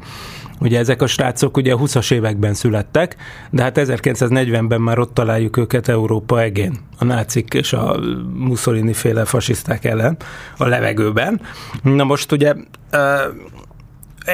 Ugye 0.60 0.78
ezek 0.78 1.02
a 1.02 1.06
srácok 1.06 1.56
ugye 1.56 1.72
a 1.72 1.78
20-as 1.78 2.12
években 2.12 2.54
születtek, 2.54 3.16
de 3.50 3.62
hát 3.62 3.80
1940-ben 3.80 4.80
már 4.80 4.98
ott 4.98 5.14
találjuk 5.14 5.56
őket 5.56 5.88
Európa 5.88 6.40
egén, 6.40 6.78
a 6.98 7.04
nácik 7.04 7.54
és 7.54 7.72
a 7.72 8.00
Mussolini 8.34 8.92
féle 8.92 9.24
fasiszták 9.24 9.84
ellen 9.84 10.16
a 10.56 10.66
levegőben. 10.66 11.40
Na 11.82 12.04
most 12.04 12.32
ugye 12.32 12.54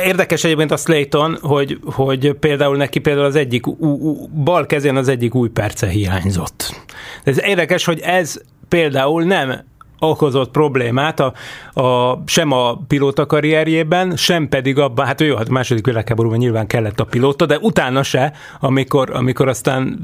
Érdekes 0.05 0.45
egyébként 0.45 0.71
a 0.71 0.77
Slayton, 0.77 1.39
hogy, 1.41 1.79
hogy 1.85 2.33
például 2.33 2.77
neki 2.77 2.99
például 2.99 3.27
az 3.27 3.37
egyik 3.37 3.67
ú, 3.67 3.87
ú, 3.87 4.29
bal 4.29 4.67
kezén 4.67 4.97
az 4.97 5.09
egyik 5.09 5.35
új 5.35 5.49
perce 5.49 5.87
hiányzott. 5.87 6.81
Ez 7.25 7.41
érdekes, 7.43 7.85
hogy 7.85 8.01
ez 8.01 8.41
például 8.69 9.23
nem 9.23 9.65
okozott 10.09 10.51
problémát 10.51 11.21
a, 11.21 11.33
a, 11.81 12.23
sem 12.27 12.53
a 12.53 12.77
pilóta 12.77 13.27
karrierjében, 13.27 14.17
sem 14.17 14.49
pedig 14.49 14.79
abban, 14.79 15.07
hát 15.07 15.21
jó, 15.21 15.37
hát 15.37 15.49
a 15.49 15.53
második 15.53 15.87
világháborúban 15.87 16.39
nyilván 16.39 16.67
kellett 16.67 17.01
a 17.01 17.05
pilóta, 17.05 17.47
de 17.47 17.59
utána 17.59 18.03
se, 18.03 18.33
amikor, 18.61 19.11
amikor 19.11 19.49
aztán 19.49 20.01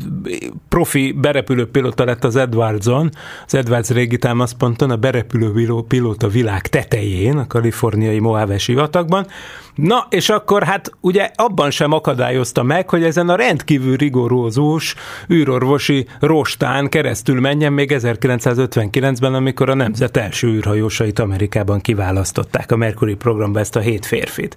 profi 0.69 1.13
berepülő 1.13 1.71
pilóta 1.71 2.05
lett 2.05 2.25
az 2.25 2.37
Edwardson, 2.37 3.11
az 3.47 3.55
Edwards 3.55 3.91
régi 3.91 4.19
támaszponton, 4.19 4.91
a 4.91 4.97
berepülő 4.97 5.83
pilóta 5.89 6.29
világ 6.29 6.67
tetején, 6.67 7.37
a 7.37 7.47
kaliforniai 7.47 8.19
Mojave 8.19 8.59
sivatagban, 8.59 9.27
Na, 9.75 10.07
és 10.11 10.29
akkor 10.29 10.63
hát 10.63 10.93
ugye 11.01 11.31
abban 11.35 11.71
sem 11.71 11.93
akadályozta 11.93 12.63
meg, 12.63 12.89
hogy 12.89 13.03
ezen 13.03 13.29
a 13.29 13.35
rendkívül 13.35 13.97
rigorózus 13.97 14.95
űrorvosi 15.33 16.07
rostán 16.21 16.89
keresztül 16.89 17.41
menjen 17.41 17.73
még 17.73 17.93
1959-ben, 17.95 19.35
amikor 19.35 19.69
a 19.71 19.75
nemzet 19.91 20.17
első 20.17 20.49
űrhajósait 20.49 21.19
Amerikában 21.19 21.81
kiválasztották 21.81 22.73
a 22.73 22.77
Mercury 22.77 23.15
programba 23.15 23.59
ezt 23.59 23.77
a 23.77 23.81
hét 23.81 24.07
férfit 24.07 24.57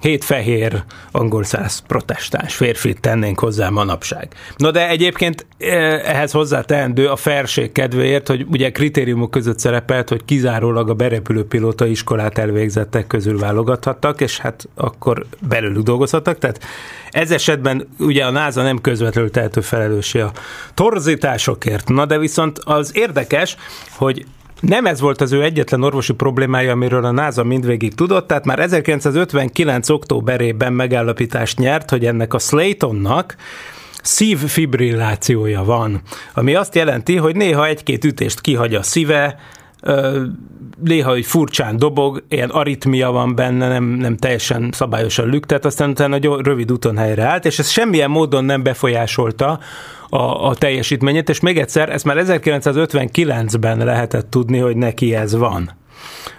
hét 0.00 0.24
fehér, 0.24 0.82
angol 1.10 1.44
száz 1.44 1.78
protestáns 1.86 2.54
férfit 2.54 3.00
tennénk 3.00 3.38
hozzá 3.38 3.68
manapság. 3.68 4.28
No 4.56 4.70
de 4.70 4.88
egyébként 4.88 5.46
eh, 5.58 6.14
ehhez 6.14 6.32
hozzáteendő 6.32 7.08
a 7.08 7.16
felség 7.16 7.72
kedvéért, 7.72 8.28
hogy 8.28 8.46
ugye 8.50 8.70
kritériumok 8.70 9.30
között 9.30 9.58
szerepelt, 9.58 10.08
hogy 10.08 10.24
kizárólag 10.24 10.90
a 10.90 10.94
berepülő 10.94 11.44
pilóta 11.44 11.86
iskolát 11.86 12.38
elvégzettek 12.38 13.06
közül 13.06 13.38
válogathattak, 13.38 14.20
és 14.20 14.38
hát 14.38 14.68
akkor 14.74 15.26
belőlük 15.48 15.82
dolgozhattak, 15.82 16.38
tehát 16.38 16.60
ez 17.10 17.30
esetben 17.30 17.88
ugye 17.98 18.24
a 18.24 18.30
NASA 18.30 18.62
nem 18.62 18.80
közvetlenül 18.80 19.30
tehető 19.30 19.60
felelőssé 19.60 20.20
a 20.20 20.32
torzításokért. 20.74 21.88
Na 21.88 22.06
de 22.06 22.18
viszont 22.18 22.58
az 22.58 22.96
érdekes, 22.96 23.56
hogy 23.90 24.24
nem 24.60 24.86
ez 24.86 25.00
volt 25.00 25.20
az 25.20 25.32
ő 25.32 25.42
egyetlen 25.42 25.82
orvosi 25.82 26.12
problémája, 26.12 26.72
amiről 26.72 27.04
a 27.04 27.10
NASA 27.10 27.44
mindvégig 27.44 27.94
tudott, 27.94 28.26
tehát 28.26 28.44
már 28.44 28.58
1959. 28.58 29.88
októberében 29.88 30.72
megállapítást 30.72 31.58
nyert, 31.58 31.90
hogy 31.90 32.06
ennek 32.06 32.34
a 32.34 32.38
Slaytonnak 32.38 33.36
szívfibrillációja 34.02 35.64
van, 35.64 36.00
ami 36.34 36.54
azt 36.54 36.74
jelenti, 36.74 37.16
hogy 37.16 37.36
néha 37.36 37.66
egy-két 37.66 38.04
ütést 38.04 38.40
kihagy 38.40 38.74
a 38.74 38.82
szíve, 38.82 39.38
néha, 40.82 41.10
hogy 41.10 41.26
furcsán 41.26 41.76
dobog, 41.76 42.22
ilyen 42.28 42.50
aritmia 42.50 43.10
van 43.10 43.34
benne, 43.34 43.68
nem, 43.68 43.84
nem 43.84 44.16
teljesen 44.16 44.68
szabályosan 44.72 45.28
lüktet, 45.28 45.64
aztán 45.64 45.90
utána 45.90 46.08
nagyon 46.08 46.42
rövid 46.42 46.72
úton 46.72 46.96
helyreállt, 46.96 47.44
és 47.44 47.58
ez 47.58 47.68
semmilyen 47.68 48.10
módon 48.10 48.44
nem 48.44 48.62
befolyásolta 48.62 49.58
a, 50.08 50.46
a 50.48 50.54
teljesítményét, 50.54 51.28
és 51.28 51.40
még 51.40 51.58
egyszer, 51.58 51.88
ezt 51.88 52.04
már 52.04 52.24
1959-ben 52.26 53.78
lehetett 53.84 54.30
tudni, 54.30 54.58
hogy 54.58 54.76
neki 54.76 55.14
ez 55.14 55.34
van. 55.34 55.78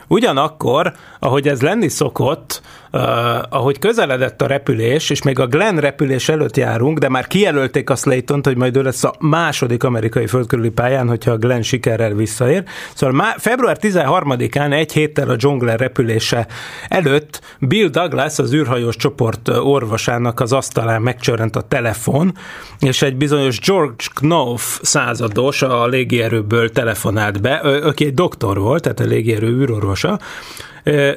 Ugyanakkor, 0.08 0.94
ahogy 1.20 1.48
ez 1.48 1.62
lenni 1.62 1.88
szokott, 1.88 2.62
uh, 2.92 3.02
ahogy 3.50 3.80
közeledett 3.80 4.42
a 4.42 4.48
repülés, 4.48 5.10
és 5.10 5.22
még 5.22 5.40
a 5.40 5.48
Glenn 5.48 5.78
repülés 5.78 6.30
előtt 6.30 6.58
járunk, 6.58 6.98
de 6.98 7.10
már 7.10 7.28
kijelölték 7.28 7.90
a 7.90 7.96
Slayton-t, 7.96 8.46
hogy 8.46 8.58
majd 8.58 8.78
ő 8.78 8.82
lesz 8.82 9.04
a 9.04 9.14
második 9.20 9.84
amerikai 9.84 10.28
földkörüli 10.28 10.70
pályán, 10.70 11.08
hogyha 11.08 11.32
a 11.32 11.38
Glenn 11.38 11.62
sikerrel 11.62 12.14
visszaér. 12.14 12.64
Szóval 12.94 13.16
má, 13.16 13.36
február 13.38 13.78
13-án, 13.82 14.74
egy 14.74 14.92
héttel 14.92 15.30
a 15.30 15.36
John 15.38 15.58
Glenn 15.58 15.78
repülése 15.78 16.48
előtt 16.88 17.42
Bill 17.60 17.88
Douglas, 17.88 18.40
az 18.40 18.54
űrhajós 18.54 18.96
csoport 18.96 19.48
orvosának 19.48 20.40
az 20.40 20.54
asztalán 20.54 21.02
megcsörrent 21.02 21.56
a 21.56 21.62
telefon, 21.62 22.34
és 22.80 23.02
egy 23.02 23.16
bizonyos 23.16 23.60
George 23.60 24.04
Knopf 24.16 24.80
százados 24.82 25.62
a 25.62 25.88
légierőből 25.88 26.70
telefonált 26.70 27.42
be, 27.42 27.54
aki 27.54 28.06
egy 28.06 28.14
doktor 28.14 28.60
volt, 28.60 28.82
tehát 28.82 29.00
a 29.00 29.04
légierő 29.04 29.48
űrorvosa, 29.48 30.20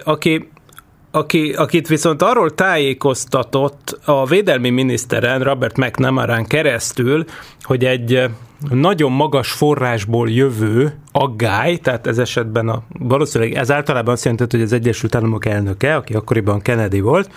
aki 0.04 0.48
aki, 1.14 1.52
akit 1.52 1.88
viszont 1.88 2.22
arról 2.22 2.54
tájékoztatott 2.54 3.98
a 4.04 4.26
védelmi 4.26 4.70
miniszteren, 4.70 5.42
Robert 5.42 5.76
McNamarán 5.76 6.46
keresztül, 6.46 7.24
hogy 7.62 7.84
egy 7.84 8.30
nagyon 8.70 9.12
magas 9.12 9.52
forrásból 9.52 10.30
jövő 10.30 10.98
aggály, 11.12 11.76
tehát 11.76 12.06
ez 12.06 12.18
esetben 12.18 12.68
a, 12.68 12.82
valószínűleg 12.98 13.54
ez 13.54 13.70
általában 13.70 14.14
azt 14.14 14.24
jelenti, 14.24 14.56
hogy 14.56 14.64
az 14.64 14.72
Egyesült 14.72 15.14
Államok 15.14 15.46
elnöke, 15.46 15.96
aki 15.96 16.14
akkoriban 16.14 16.60
Kennedy 16.60 17.00
volt, 17.00 17.30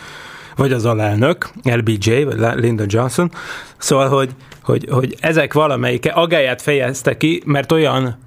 vagy 0.55 0.71
az 0.71 0.85
alelnök, 0.85 1.49
LBJ, 1.63 2.23
vagy 2.23 2.63
Lyndon 2.63 2.87
Johnson, 2.89 3.31
szóval, 3.77 4.09
hogy, 4.09 4.29
hogy, 4.61 4.87
hogy 4.89 5.15
ezek 5.19 5.53
valamelyike 5.53 6.09
agályát 6.09 6.61
fejezte 6.61 7.17
ki, 7.17 7.41
mert 7.45 7.71
olyan 7.71 8.17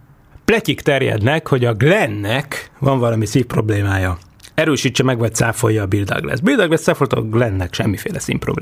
pletyik 0.45 0.81
terjednek, 0.81 1.49
hogy 1.49 1.65
a 1.65 1.75
Glennnek 1.75 2.71
van 2.79 2.99
valami 2.99 3.27
szív 3.27 3.45
problémája 3.45 4.19
erősítse 4.55 5.03
meg, 5.03 5.19
vagy 5.19 5.35
cáfolja 5.35 5.83
a 5.83 5.87
Bill 5.87 6.05
Douglas. 6.05 6.41
Bill 6.41 6.57
Douglas 6.57 6.81
cáfolta 6.81 7.23
Glennnek 7.23 7.75
semmiféle 7.75 8.19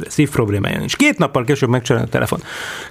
szív 0.09 0.31
problémája 0.31 0.79
nincs. 0.79 0.97
Két 0.97 1.19
nappal 1.19 1.45
később 1.45 1.69
megcsinálja 1.69 2.07
a 2.07 2.11
telefon. 2.11 2.43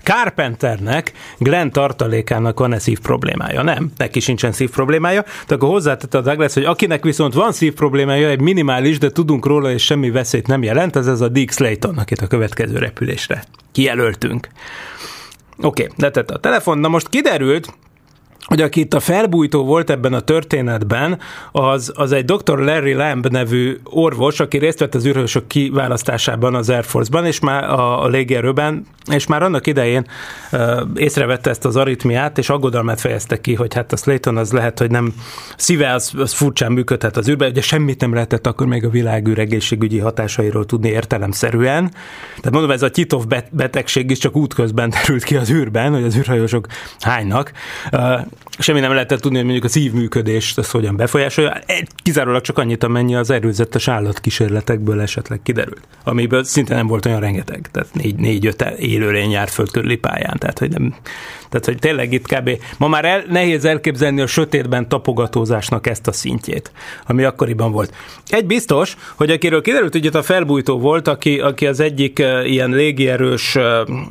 Carpenternek, 0.04 1.12
Glenn 1.38 1.70
tartalékának 1.70 2.60
van-e 2.60 2.80
szív 2.80 3.00
problémája? 3.00 3.62
Nem, 3.62 3.92
neki 3.98 4.20
sincsen 4.20 4.52
szív 4.52 4.70
problémája. 4.70 5.24
De 5.48 5.56
akkor 5.56 5.70
hozzátette 5.70 6.18
a 6.18 6.22
Douglas, 6.22 6.54
hogy 6.54 6.66
akinek 6.66 7.04
viszont 7.04 7.34
van 7.34 7.52
szív 7.52 7.74
problémája, 7.74 8.30
egy 8.30 8.42
minimális, 8.42 8.98
de 8.98 9.10
tudunk 9.10 9.46
róla, 9.46 9.72
és 9.72 9.84
semmi 9.84 10.10
veszélyt 10.10 10.48
nem 10.48 10.64
jelent, 10.64 10.96
ez 10.96 11.08
ez 11.08 11.22
a 11.22 11.28
Dick 11.28 11.52
Slayton, 11.52 11.98
akit 11.98 12.22
a 12.22 12.28
következő 12.28 12.78
repülésre 12.78 13.44
kijelöltünk. 13.72 14.48
Oké, 15.62 15.84
okay, 15.84 15.96
letette 15.98 16.34
a 16.34 16.40
telefon. 16.40 16.78
Na 16.78 16.88
most 16.88 17.10
kiderült, 17.10 17.74
hogy 18.48 18.62
aki 18.62 18.80
itt 18.80 18.94
a 18.94 19.00
felbújtó 19.00 19.64
volt 19.64 19.90
ebben 19.90 20.14
a 20.14 20.20
történetben, 20.20 21.20
az, 21.52 21.92
az 21.96 22.12
egy 22.12 22.26
dr. 22.26 22.58
Larry 22.60 22.94
Lamb 22.94 23.28
nevű 23.28 23.78
orvos, 23.84 24.40
aki 24.40 24.58
részt 24.58 24.80
vett 24.80 24.96
az 24.96 25.06
űrhősök 25.06 25.48
kiválasztásában 25.48 26.56
az 26.56 26.70
Air 26.70 26.84
Force-ban, 26.84 27.26
és 27.26 27.40
már 27.40 27.64
a, 27.64 28.04
a 28.04 28.08
légierőben, 28.08 28.86
és 29.12 29.28
már 29.28 29.44
annak 29.44 29.68
idején 29.68 30.08
uh, 30.52 30.82
észrevette 30.96 31.50
ezt 31.50 31.66
az 31.66 31.76
aritmiát, 31.76 32.38
és 32.38 32.50
aggodalmát 32.50 33.00
fejezte 33.00 33.42
ki, 33.42 33.54
hogy 33.54 33.74
hát 33.74 33.92
a 33.92 33.96
Slayton 33.96 34.38
az 34.38 34.52
lehet, 34.52 34.80
hogy 34.80 34.92
nem 34.92 35.14
szíve 35.58 35.94
az, 35.94 36.12
az 36.18 36.34
furcsán 36.34 36.72
működhet 36.72 37.18
az 37.18 37.30
űrbe, 37.30 37.48
ugye 37.48 37.62
semmit 37.62 38.02
nem 38.02 38.14
lehetett 38.14 38.48
akkor 38.48 38.68
még 38.68 38.86
a 38.86 38.90
világűr 38.90 39.40
egészségügyi 39.40 40.00
hatásairól 40.00 40.66
tudni 40.66 40.90
értelemszerűen. 40.90 41.90
Tehát 42.28 42.52
mondom, 42.52 42.72
ez 42.72 42.82
a 42.82 42.90
Titov 42.90 43.24
betegség 43.52 44.10
is 44.10 44.18
csak 44.18 44.36
útközben 44.36 44.90
terült 45.02 45.24
ki 45.24 45.36
az 45.36 45.52
űrben, 45.52 45.94
hogy 45.94 46.04
az 46.04 46.16
űrhajósok 46.16 46.68
hánynak. 47.00 47.52
Uh, 47.92 48.22
semmi 48.60 48.80
nem 48.80 48.92
lehetett 48.92 49.20
tudni, 49.20 49.38
hogy 49.38 49.46
mondjuk 49.46 49.66
a 49.66 49.70
szívműködést 49.74 50.58
ez 50.58 50.72
hogyan 50.72 50.96
befolyásolja. 50.96 51.60
Kizárólag 52.04 52.42
csak 52.42 52.58
annyit, 52.58 52.84
amennyi 52.84 53.16
az 53.16 53.30
erőzetes 53.30 53.88
állatkísérletekből 53.88 55.02
esetleg 55.02 55.40
kiderült. 55.44 55.88
Amiből 56.04 56.44
szinte 56.44 56.76
nem 56.76 56.88
volt 56.88 57.06
olyan 57.06 57.20
rengeteg. 57.20 57.70
Tehát 57.72 57.94
négy, 57.94 58.16
négy-öt 58.16 58.62
élőlény 58.62 59.32
járt 59.32 59.52
föld 59.52 59.72
körüli 59.72 59.96
pályán. 59.96 60.38
Tehát, 60.38 60.60
hogy 60.60 60.70
nem, 60.70 60.96
tehát, 61.50 61.66
hogy 61.66 61.78
tényleg 61.80 62.14
itt 62.14 62.28
kb. 62.28 62.50
Ma 62.78 62.88
már 62.88 63.06
el, 63.06 63.24
nehéz 63.30 63.66
elképzelni 63.66 64.22
a 64.22 64.28
sötétben 64.28 64.90
tapogatózásnak 64.90 65.88
ezt 65.88 66.08
a 66.08 66.12
szintjét, 66.12 66.72
ami 67.06 67.24
akkoriban 67.24 67.72
volt. 67.72 67.94
Egy 68.28 68.46
biztos, 68.46 68.96
hogy 69.16 69.30
akiről 69.30 69.62
kiderült, 69.62 69.92
hogy 69.92 70.06
itt 70.06 70.16
a 70.16 70.24
felbújtó 70.24 70.80
volt, 70.80 71.08
aki, 71.08 71.40
aki 71.40 71.68
az 71.68 71.80
egyik 71.80 72.20
uh, 72.20 72.52
ilyen 72.52 72.70
légierős, 72.70 73.56
uh, 73.56 73.64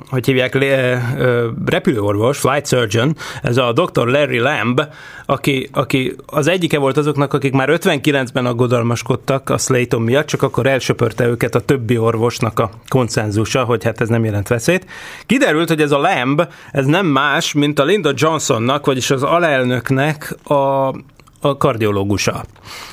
hogy 0.08 0.26
hívják, 0.26 0.54
uh, 0.54 0.62
repülőorvos, 1.66 2.38
flight 2.38 2.66
surgeon, 2.66 3.16
ez 3.42 3.56
a 3.56 3.72
dr. 3.72 4.08
Larry 4.16 4.38
Lamb, 4.38 4.82
aki, 5.26 5.68
aki 5.72 6.16
az 6.26 6.46
egyike 6.46 6.78
volt 6.78 6.96
azoknak, 6.96 7.32
akik 7.32 7.52
már 7.52 7.68
59-ben 7.72 8.46
aggodalmaskodtak 8.46 9.50
a 9.50 9.58
Slayton 9.58 10.02
miatt, 10.02 10.26
csak 10.26 10.42
akkor 10.42 10.66
elsöpörte 10.66 11.26
őket 11.26 11.54
a 11.54 11.60
többi 11.60 11.98
orvosnak 11.98 12.58
a 12.58 12.70
konszenzusa, 12.88 13.64
hogy 13.64 13.84
hát 13.84 14.00
ez 14.00 14.08
nem 14.08 14.24
jelent 14.24 14.48
veszélyt. 14.48 14.86
Kiderült, 15.26 15.68
hogy 15.68 15.80
ez 15.80 15.92
a 15.92 15.98
Lamb, 15.98 16.42
ez 16.72 16.86
nem 16.86 17.06
más, 17.06 17.52
mint 17.52 17.78
a 17.78 17.84
Linda 17.84 18.12
Johnsonnak, 18.14 18.86
vagyis 18.86 19.10
az 19.10 19.22
alelnöknek 19.22 20.36
a 20.44 20.94
a 21.40 21.56
kardiológusa. 21.56 22.44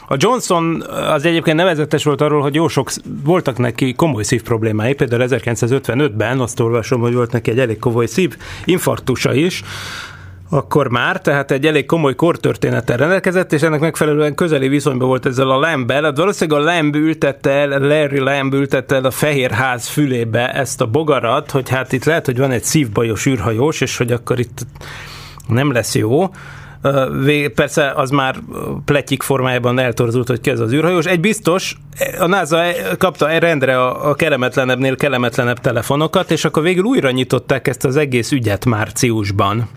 A 0.07 0.15
Johnson 0.17 0.81
az 0.89 1.25
egyébként 1.25 1.57
nevezetes 1.57 2.03
volt 2.03 2.21
arról, 2.21 2.41
hogy 2.41 2.55
jó 2.55 2.67
sok, 2.67 2.91
voltak 3.23 3.57
neki 3.57 3.93
komoly 3.93 4.23
szív 4.23 4.41
problémái, 4.41 4.93
például 4.93 5.25
1955-ben 5.29 6.39
azt 6.39 6.59
olvasom, 6.59 7.01
hogy 7.01 7.13
volt 7.13 7.31
neki 7.31 7.51
egy 7.51 7.59
elég 7.59 7.79
komoly 7.79 8.05
szív 8.05 8.37
infarktusa 8.65 9.33
is, 9.33 9.63
akkor 10.49 10.87
már, 10.87 11.21
tehát 11.21 11.51
egy 11.51 11.65
elég 11.65 11.85
komoly 11.85 12.15
kortörténettel 12.15 12.97
rendelkezett, 12.97 13.53
és 13.53 13.61
ennek 13.61 13.79
megfelelően 13.79 14.35
közeli 14.35 14.67
viszonyban 14.67 15.07
volt 15.07 15.25
ezzel 15.25 15.49
a 15.49 15.59
Lamb-el. 15.59 16.03
Hát 16.03 16.17
valószínűleg 16.17 16.61
a 16.61 16.63
Lamb 16.71 16.95
ültette 16.95 17.49
el, 17.49 17.79
Larry 17.79 18.19
Lamb 18.19 18.53
ültette 18.53 18.95
el 18.95 19.05
a 19.05 19.11
Fehérház 19.11 19.87
fülébe 19.87 20.53
ezt 20.53 20.81
a 20.81 20.85
bogarat, 20.85 21.51
hogy 21.51 21.69
hát 21.69 21.91
itt 21.91 22.03
lehet, 22.03 22.25
hogy 22.25 22.37
van 22.37 22.51
egy 22.51 22.63
szívbajos 22.63 23.25
űrhajós, 23.25 23.81
és 23.81 23.97
hogy 23.97 24.11
akkor 24.11 24.39
itt 24.39 24.65
nem 25.47 25.71
lesz 25.71 25.95
jó. 25.95 26.29
Persze 27.55 27.91
az 27.95 28.09
már 28.09 28.35
pletyik 28.85 29.23
formájában 29.23 29.79
eltorzult, 29.79 30.27
hogy 30.27 30.41
ki 30.41 30.49
ez 30.49 30.59
az 30.59 30.71
űrhajós. 30.71 31.05
Egy 31.05 31.19
biztos, 31.19 31.77
a 32.19 32.27
NASA 32.27 32.63
kapta 32.97 33.37
rendre 33.37 33.81
a 33.81 34.09
a 34.09 34.13
kellemetlenebbnél 34.13 34.95
kellemetlenebb 34.95 35.59
telefonokat, 35.59 36.31
és 36.31 36.45
akkor 36.45 36.63
végül 36.63 36.83
újra 36.83 37.11
nyitották 37.11 37.67
ezt 37.67 37.85
az 37.85 37.95
egész 37.95 38.31
ügyet 38.31 38.65
márciusban 38.65 39.69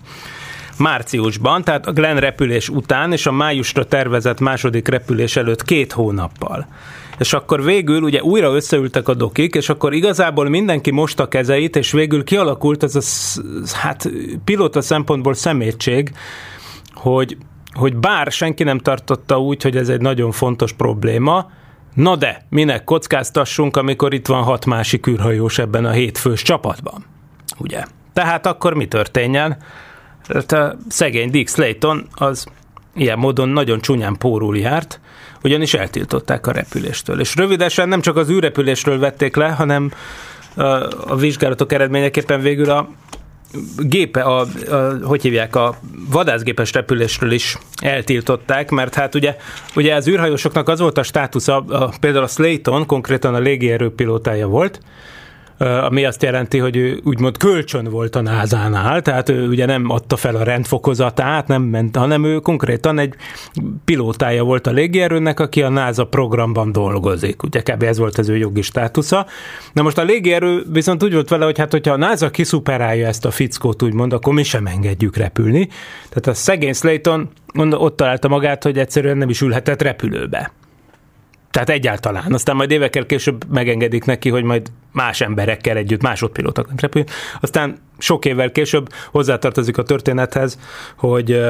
márciusban, 0.79 1.65
tehát 1.65 1.87
a 1.87 1.93
Glenn 1.93 2.17
repülés 2.17 2.69
után 2.69 3.13
és 3.13 3.27
a 3.27 3.33
májusra 3.33 3.85
tervezett 3.85 4.41
második 4.41 4.89
repülés 4.89 5.37
előtt 5.37 5.63
két 5.63 5.93
hónappal. 5.93 6.67
És 7.19 7.33
akkor 7.33 7.65
végül 7.65 8.03
ugye 8.03 8.23
újra 8.23 8.55
összeültek 8.55 9.09
a 9.09 9.15
dokik, 9.15 9.55
és 9.55 9.69
akkor 9.69 9.95
igazából 9.95 10.49
mindenki 10.49 10.91
mosta 10.91 11.23
a 11.23 11.29
kezeit, 11.29 11.77
és 11.77 11.93
végül 11.93 12.25
kialakult 12.25 12.83
ez 12.83 12.95
a, 12.95 13.03
hát 13.77 14.11
pilóta 14.45 14.81
szempontból 14.81 15.35
szemétség, 15.35 16.13
hogy, 16.95 17.37
hogy 17.73 17.97
bár 17.97 18.33
senki 18.33 18.63
nem 18.63 18.79
tartotta 18.79 19.41
úgy, 19.41 19.63
hogy 19.63 19.77
ez 19.77 19.89
egy 19.89 20.01
nagyon 20.01 20.33
fontos 20.33 20.73
probléma, 20.73 21.51
na 21.95 22.17
de, 22.17 22.47
minek 22.49 22.85
kockáztassunk, 22.85 23.77
amikor 23.77 24.15
itt 24.15 24.27
van 24.27 24.43
hat 24.43 24.67
másik 24.67 25.07
űrhajós 25.07 25.59
ebben 25.59 25.85
a 25.85 25.91
hétfős 25.91 26.43
csapatban. 26.43 27.05
Ugye? 27.59 27.85
Tehát 28.13 28.47
akkor 28.47 28.75
mi 28.75 28.87
történjen? 28.87 29.57
Tehát 30.27 30.53
a 30.53 30.77
szegény 30.89 31.31
Dick 31.31 31.49
Slayton 31.49 32.07
az 32.15 32.47
ilyen 32.95 33.19
módon 33.19 33.49
nagyon 33.49 33.81
csúnyán 33.81 34.17
pórul 34.17 34.59
járt, 34.59 35.01
ugyanis 35.43 35.75
eltiltották 35.75 36.47
a 36.47 36.53
repüléstől. 36.53 37.21
És 37.21 37.37
rövidesen 37.37 37.89
nem 37.89 38.01
csak 38.01 38.17
az 38.17 38.31
űrrepülésről 38.31 38.99
vették 38.99 39.37
le, 39.37 39.49
hanem 39.49 39.93
a, 40.55 41.17
vizsgálatok 41.17 41.73
eredményeképpen 41.73 42.41
végül 42.41 42.71
a 42.71 42.89
gépe, 43.79 44.23
a, 44.23 44.41
a, 44.71 44.97
hogy 45.03 45.23
hívják, 45.23 45.57
a 45.57 45.75
vadászgépes 46.11 46.73
repülésről 46.73 47.33
is 47.33 47.57
eltiltották, 47.83 48.71
mert 48.71 48.95
hát 48.95 49.15
ugye, 49.15 49.37
ugye 49.75 49.95
az 49.95 50.09
űrhajósoknak 50.09 50.69
az 50.69 50.81
volt 50.81 50.99
a 50.99 51.03
státusza, 51.03 51.57
a, 51.57 51.93
például 52.01 52.25
a 52.25 52.29
Slayton 52.29 52.87
konkrétan 52.87 53.35
a 53.35 53.39
légierő 53.39 53.91
pilótája 53.91 54.47
volt, 54.47 54.81
ami 55.59 56.05
azt 56.05 56.23
jelenti, 56.23 56.59
hogy 56.59 56.77
ő 56.77 57.01
úgymond 57.05 57.37
kölcsön 57.37 57.85
volt 57.85 58.17
a 58.17 58.21
názánál, 58.21 59.03
tehát 59.03 59.29
ő 59.29 59.49
ugye 59.49 59.67
nem 59.67 59.91
adta 59.91 60.17
fel 60.17 60.37
a 60.37 60.43
rendfokozatát, 60.43 61.49
nem 61.49 61.63
ment, 61.63 61.97
hanem 61.97 62.25
ő 62.25 62.39
konkrétan 62.39 62.99
egy 62.99 63.15
pilótája 63.85 64.45
volt 64.45 64.67
a 64.67 64.71
légierőnek, 64.71 65.41
aki 65.41 65.63
a 65.63 65.69
NASA 65.69 66.07
programban 66.07 66.73
dolgozik. 66.73 67.43
Ugye 67.43 67.61
kb. 67.63 67.83
ez 67.83 67.99
volt 67.99 68.19
az 68.19 68.29
ő 68.29 68.37
jogi 68.37 68.63
státusza. 68.63 69.27
Na 69.73 69.83
most 69.83 69.99
a 69.99 70.03
légierő 70.03 70.63
viszont 70.73 71.03
úgy 71.03 71.13
volt 71.13 71.29
vele, 71.29 71.45
hogy 71.45 71.59
hát 71.59 71.71
hogyha 71.71 71.93
a 71.93 71.97
NASA 71.97 72.31
kiszuperálja 72.31 73.07
ezt 73.07 73.25
a 73.25 73.31
fickót, 73.31 73.83
úgymond, 73.83 74.13
akkor 74.13 74.35
mi 74.35 74.43
sem 74.43 74.67
engedjük 74.67 75.17
repülni. 75.17 75.69
Tehát 76.09 76.27
a 76.27 76.35
szegény 76.35 76.73
Slayton 76.73 77.29
ott 77.71 77.97
találta 77.97 78.29
magát, 78.29 78.63
hogy 78.63 78.79
egyszerűen 78.79 79.17
nem 79.17 79.29
is 79.29 79.41
ülhetett 79.41 79.83
repülőbe. 79.83 80.53
Tehát 81.57 81.71
egyáltalán. 81.71 82.33
Aztán 82.33 82.57
majd 82.57 82.71
évekkel 82.71 83.07
később 83.07 83.45
megengedik 83.53 84.05
neki, 84.05 84.29
hogy 84.29 84.43
majd 84.43 84.71
más 84.93 85.21
emberekkel 85.21 85.77
együtt, 85.77 86.03
másodpilótaként 86.03 86.81
repül. 86.81 87.05
Aztán 87.41 87.79
sok 87.99 88.25
évvel 88.25 88.53
később 88.53 88.89
hozzátartozik 89.11 89.79
a 89.79 89.83
történethez, 89.83 90.59
hogy 90.97 91.41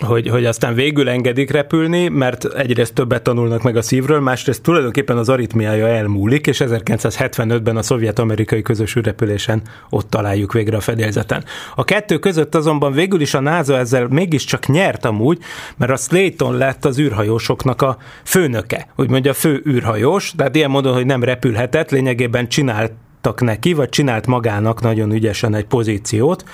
hogy, 0.00 0.28
hogy 0.28 0.44
aztán 0.44 0.74
végül 0.74 1.08
engedik 1.08 1.50
repülni, 1.50 2.08
mert 2.08 2.44
egyrészt 2.44 2.94
többet 2.94 3.22
tanulnak 3.22 3.62
meg 3.62 3.76
a 3.76 3.82
szívről, 3.82 4.20
másrészt 4.20 4.62
tulajdonképpen 4.62 5.16
az 5.16 5.28
aritmiája 5.28 5.88
elmúlik, 5.88 6.46
és 6.46 6.62
1975-ben 6.64 7.76
a 7.76 7.82
szovjet-amerikai 7.82 8.62
közös 8.62 8.96
űrrepülésen 8.96 9.62
ott 9.90 10.10
találjuk 10.10 10.52
végre 10.52 10.76
a 10.76 10.80
fedélzeten. 10.80 11.44
A 11.74 11.84
kettő 11.84 12.18
között 12.18 12.54
azonban 12.54 12.92
végül 12.92 13.20
is 13.20 13.34
a 13.34 13.40
NASA 13.40 13.76
ezzel 13.76 14.06
mégiscsak 14.06 14.66
nyert 14.66 15.04
amúgy, 15.04 15.38
mert 15.76 15.92
a 15.92 15.96
Slayton 15.96 16.56
lett 16.56 16.84
az 16.84 16.98
űrhajósoknak 16.98 17.82
a 17.82 17.96
főnöke, 18.24 18.88
úgymond 18.96 19.26
a 19.26 19.32
fő 19.32 19.62
űrhajós, 19.68 20.32
tehát 20.36 20.54
ilyen 20.54 20.70
módon, 20.70 20.94
hogy 20.94 21.06
nem 21.06 21.24
repülhetett, 21.24 21.90
lényegében 21.90 22.48
csináltak 22.48 23.40
neki, 23.40 23.72
vagy 23.72 23.88
csinált 23.88 24.26
magának 24.26 24.80
nagyon 24.80 25.12
ügyesen 25.12 25.54
egy 25.54 25.66
pozíciót, 25.66 26.44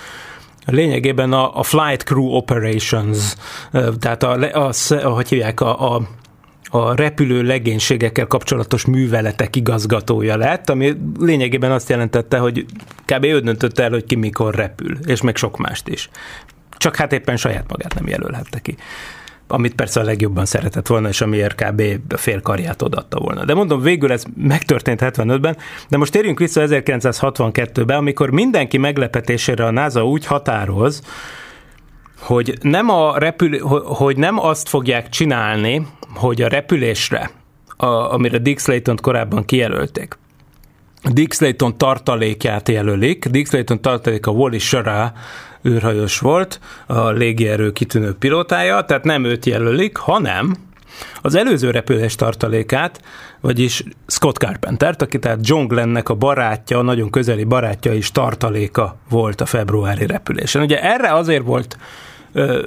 lényegében 0.66 1.32
a, 1.32 1.58
a 1.58 1.62
Flight 1.62 2.02
Crew 2.02 2.36
Operations, 2.36 3.34
tehát 3.98 4.22
a, 4.22 4.32
a, 4.66 4.72
a 5.02 5.08
hogy 5.08 5.28
hívják, 5.28 5.60
a, 5.60 5.94
a 5.94 6.02
a 6.70 6.94
repülő 6.94 7.42
legénységekkel 7.42 8.26
kapcsolatos 8.26 8.84
műveletek 8.84 9.56
igazgatója 9.56 10.36
lett, 10.36 10.70
ami 10.70 10.96
lényegében 11.18 11.70
azt 11.70 11.88
jelentette, 11.88 12.38
hogy 12.38 12.64
kb. 13.04 13.24
ő 13.24 13.40
döntötte 13.40 13.82
el, 13.82 13.90
hogy 13.90 14.04
ki 14.04 14.14
mikor 14.14 14.54
repül, 14.54 14.98
és 15.06 15.20
meg 15.20 15.36
sok 15.36 15.56
mást 15.56 15.88
is. 15.88 16.10
Csak 16.76 16.96
hát 16.96 17.12
éppen 17.12 17.36
saját 17.36 17.68
magát 17.68 17.94
nem 17.94 18.08
jelölhette 18.08 18.58
ki 18.58 18.76
amit 19.48 19.74
persze 19.74 20.00
a 20.00 20.04
legjobban 20.04 20.44
szeretett 20.44 20.86
volna, 20.86 21.08
és 21.08 21.20
amiért 21.20 21.64
kb. 21.64 21.82
fél 22.16 22.40
karját 22.42 22.82
odaadta 22.82 23.18
volna. 23.18 23.44
De 23.44 23.54
mondom, 23.54 23.80
végül 23.80 24.12
ez 24.12 24.24
megtörtént 24.36 25.00
75-ben, 25.02 25.56
de 25.88 25.96
most 25.96 26.12
térjünk 26.12 26.38
vissza 26.38 26.62
1962-be, 26.64 27.96
amikor 27.96 28.30
mindenki 28.30 28.78
meglepetésére 28.78 29.64
a 29.64 29.70
NASA 29.70 30.06
úgy 30.06 30.26
határoz, 30.26 31.02
hogy 32.18 32.58
nem, 32.60 32.90
a 32.90 33.18
repül, 33.18 33.58
hogy 33.84 34.16
nem 34.16 34.38
azt 34.38 34.68
fogják 34.68 35.08
csinálni, 35.08 35.86
hogy 36.14 36.42
a 36.42 36.48
repülésre, 36.48 37.30
a, 37.76 37.86
amire 37.86 38.38
Dick 38.38 38.60
Slayton 38.60 38.96
korábban 39.02 39.44
kijelölték, 39.44 40.18
Dick 41.12 41.32
Slayton 41.32 41.78
tartalékját 41.78 42.68
jelölik. 42.68 43.26
Dick 43.26 43.46
Slayton 43.48 43.80
tartalék 43.80 44.26
a 44.26 44.30
Wally 44.30 44.58
Schirra 44.58 45.12
űrhajós 45.66 46.18
volt, 46.18 46.60
a 46.86 47.10
légierő 47.10 47.72
kitűnő 47.72 48.14
pilótája, 48.14 48.84
tehát 48.84 49.04
nem 49.04 49.24
őt 49.24 49.46
jelölik, 49.46 49.96
hanem 49.96 50.56
az 51.22 51.34
előző 51.34 51.70
repülés 51.70 52.14
tartalékát, 52.14 53.00
vagyis 53.40 53.82
Scott 54.06 54.36
Carpentert, 54.36 55.02
aki 55.02 55.18
tehát 55.18 55.38
John 55.42 55.66
Glennnek 55.66 56.08
a 56.08 56.14
barátja, 56.14 56.82
nagyon 56.82 57.10
közeli 57.10 57.44
barátja 57.44 57.92
is 57.92 58.12
tartaléka 58.12 58.96
volt 59.08 59.40
a 59.40 59.46
februári 59.46 60.06
repülésen. 60.06 60.62
Ugye 60.62 60.82
erre 60.82 61.12
azért 61.12 61.44
volt 61.44 61.76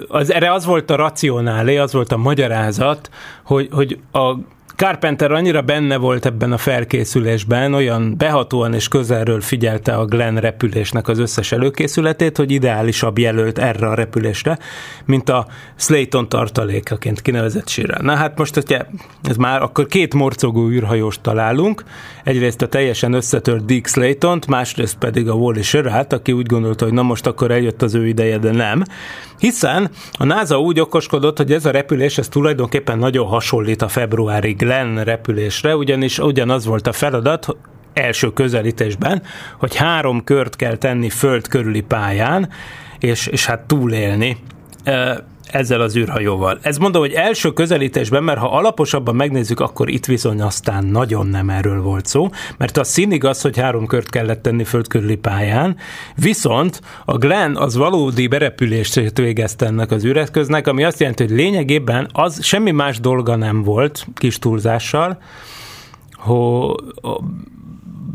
az, 0.07 0.33
erre 0.33 0.53
az 0.53 0.65
volt 0.65 0.89
a 0.89 0.95
racionálé, 0.95 1.77
az 1.77 1.93
volt 1.93 2.11
a 2.11 2.17
magyarázat, 2.17 3.09
hogy, 3.43 3.69
hogy 3.71 3.99
a 4.11 4.33
Carpenter 4.79 5.31
annyira 5.31 5.61
benne 5.61 5.97
volt 5.97 6.25
ebben 6.25 6.51
a 6.51 6.57
felkészülésben, 6.57 7.73
olyan 7.73 8.13
behatóan 8.17 8.73
és 8.73 8.87
közelről 8.87 9.41
figyelte 9.41 9.93
a 9.93 10.05
Glenn 10.05 10.37
repülésnek 10.37 11.07
az 11.07 11.19
összes 11.19 11.51
előkészületét, 11.51 12.37
hogy 12.37 12.51
ideálisabb 12.51 13.17
jelölt 13.17 13.57
erre 13.57 13.87
a 13.87 13.93
repülésre, 13.93 14.57
mint 15.05 15.29
a 15.29 15.47
Slayton 15.75 16.29
tartalékaként 16.29 17.21
kinevezett 17.21 17.67
Shearer. 17.67 18.01
Na 18.01 18.15
hát 18.15 18.37
most, 18.37 18.53
hogyha 18.53 18.85
ez 19.23 19.35
már 19.35 19.61
akkor 19.61 19.85
két 19.85 20.13
morcogó 20.13 20.69
űrhajóst 20.69 21.21
találunk, 21.21 21.83
egyrészt 22.23 22.61
a 22.61 22.67
teljesen 22.67 23.13
összetört 23.13 23.65
Dick 23.65 23.87
Slaytont, 23.87 24.47
másrészt 24.47 24.97
pedig 24.97 25.29
a 25.29 25.33
Wally 25.33 25.61
Sherrát, 25.61 26.13
aki 26.13 26.31
úgy 26.31 26.45
gondolta, 26.45 26.85
hogy 26.85 26.93
na 26.93 27.01
most 27.03 27.27
akkor 27.27 27.51
eljött 27.51 27.81
az 27.81 27.95
ő 27.95 28.07
ideje, 28.07 28.37
de 28.37 28.51
nem. 28.51 28.83
Hiszen 29.39 29.89
a 30.17 30.25
NASA 30.25 30.59
úgy 30.59 30.79
okoskodott, 30.79 31.37
hogy 31.37 31.51
ez 31.51 31.65
a 31.65 31.71
repülés 31.71 32.17
ez 32.17 32.27
tulajdonképpen 32.27 32.97
nagyon 32.97 33.27
hasonlít 33.27 33.81
a 33.81 33.87
februári 33.87 34.51
Glenn 34.51 34.67
repülésre, 35.03 35.75
ugyanis 35.75 36.19
ugyanaz 36.19 36.65
volt 36.65 36.87
a 36.87 36.91
feladat, 36.91 37.57
első 37.93 38.33
közelítésben, 38.33 39.21
hogy 39.57 39.75
három 39.75 40.23
kört 40.23 40.55
kell 40.55 40.75
tenni 40.75 41.09
föld 41.09 41.47
körüli 41.47 41.81
pályán, 41.81 42.49
és, 42.99 43.27
és 43.27 43.45
hát 43.45 43.59
túlélni 43.59 44.37
ezzel 45.51 45.81
az 45.81 45.95
űrhajóval. 45.95 46.59
Ez 46.61 46.77
mondom, 46.77 47.01
hogy 47.01 47.11
első 47.11 47.51
közelítésben, 47.53 48.23
mert 48.23 48.39
ha 48.39 48.51
alaposabban 48.51 49.15
megnézzük, 49.15 49.59
akkor 49.59 49.89
itt 49.89 50.07
bizony 50.07 50.41
aztán 50.41 50.85
nagyon 50.85 51.27
nem 51.27 51.49
erről 51.49 51.81
volt 51.81 52.05
szó, 52.05 52.29
mert 52.57 52.77
a 52.77 52.83
szín 52.83 53.11
igaz, 53.11 53.41
hogy 53.41 53.57
három 53.57 53.85
kört 53.85 54.09
kellett 54.09 54.41
tenni 54.41 54.63
földkörüli 54.63 55.15
pályán, 55.15 55.77
viszont 56.15 56.81
a 57.05 57.17
Glenn 57.17 57.55
az 57.55 57.75
valódi 57.75 58.27
berepülést 58.27 59.17
végezte 59.17 59.65
ennek 59.65 59.91
az 59.91 60.05
űreszköznek, 60.05 60.67
ami 60.67 60.83
azt 60.83 60.99
jelenti, 60.99 61.23
hogy 61.23 61.35
lényegében 61.35 62.07
az 62.11 62.43
semmi 62.43 62.71
más 62.71 62.99
dolga 62.99 63.35
nem 63.35 63.63
volt, 63.63 64.07
kis 64.15 64.39
túlzással, 64.39 65.21
hogy 66.13 66.75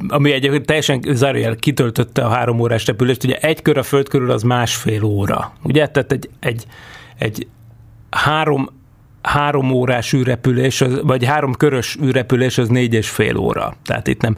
ami 0.09 0.33
egyébként 0.33 0.67
teljesen 0.67 1.05
zárójel 1.09 1.57
kitöltötte 1.57 2.25
a 2.25 2.29
három 2.29 2.61
órás 2.61 2.87
repülést, 2.87 3.25
ugye 3.25 3.37
egy 3.37 3.63
kör 3.63 3.79
a 3.79 3.83
föld 3.83 4.09
körül 4.09 4.31
az 4.31 4.43
másfél 4.43 5.05
óra, 5.05 5.53
ugye? 5.63 5.87
Tehát 5.87 6.13
egy, 6.13 6.29
egy, 6.41 6.65
egy 7.19 7.47
három, 8.11 8.69
három 9.23 9.71
órás 9.71 10.13
űrrepülés, 10.13 10.85
vagy 11.03 11.25
három 11.25 11.55
körös 11.55 11.97
űrrepülés 12.03 12.59
az 12.59 12.69
négy 12.69 12.95
és 12.95 13.09
fél 13.09 13.37
óra. 13.37 13.77
Tehát 13.85 14.07
itt 14.07 14.21
nem, 14.21 14.37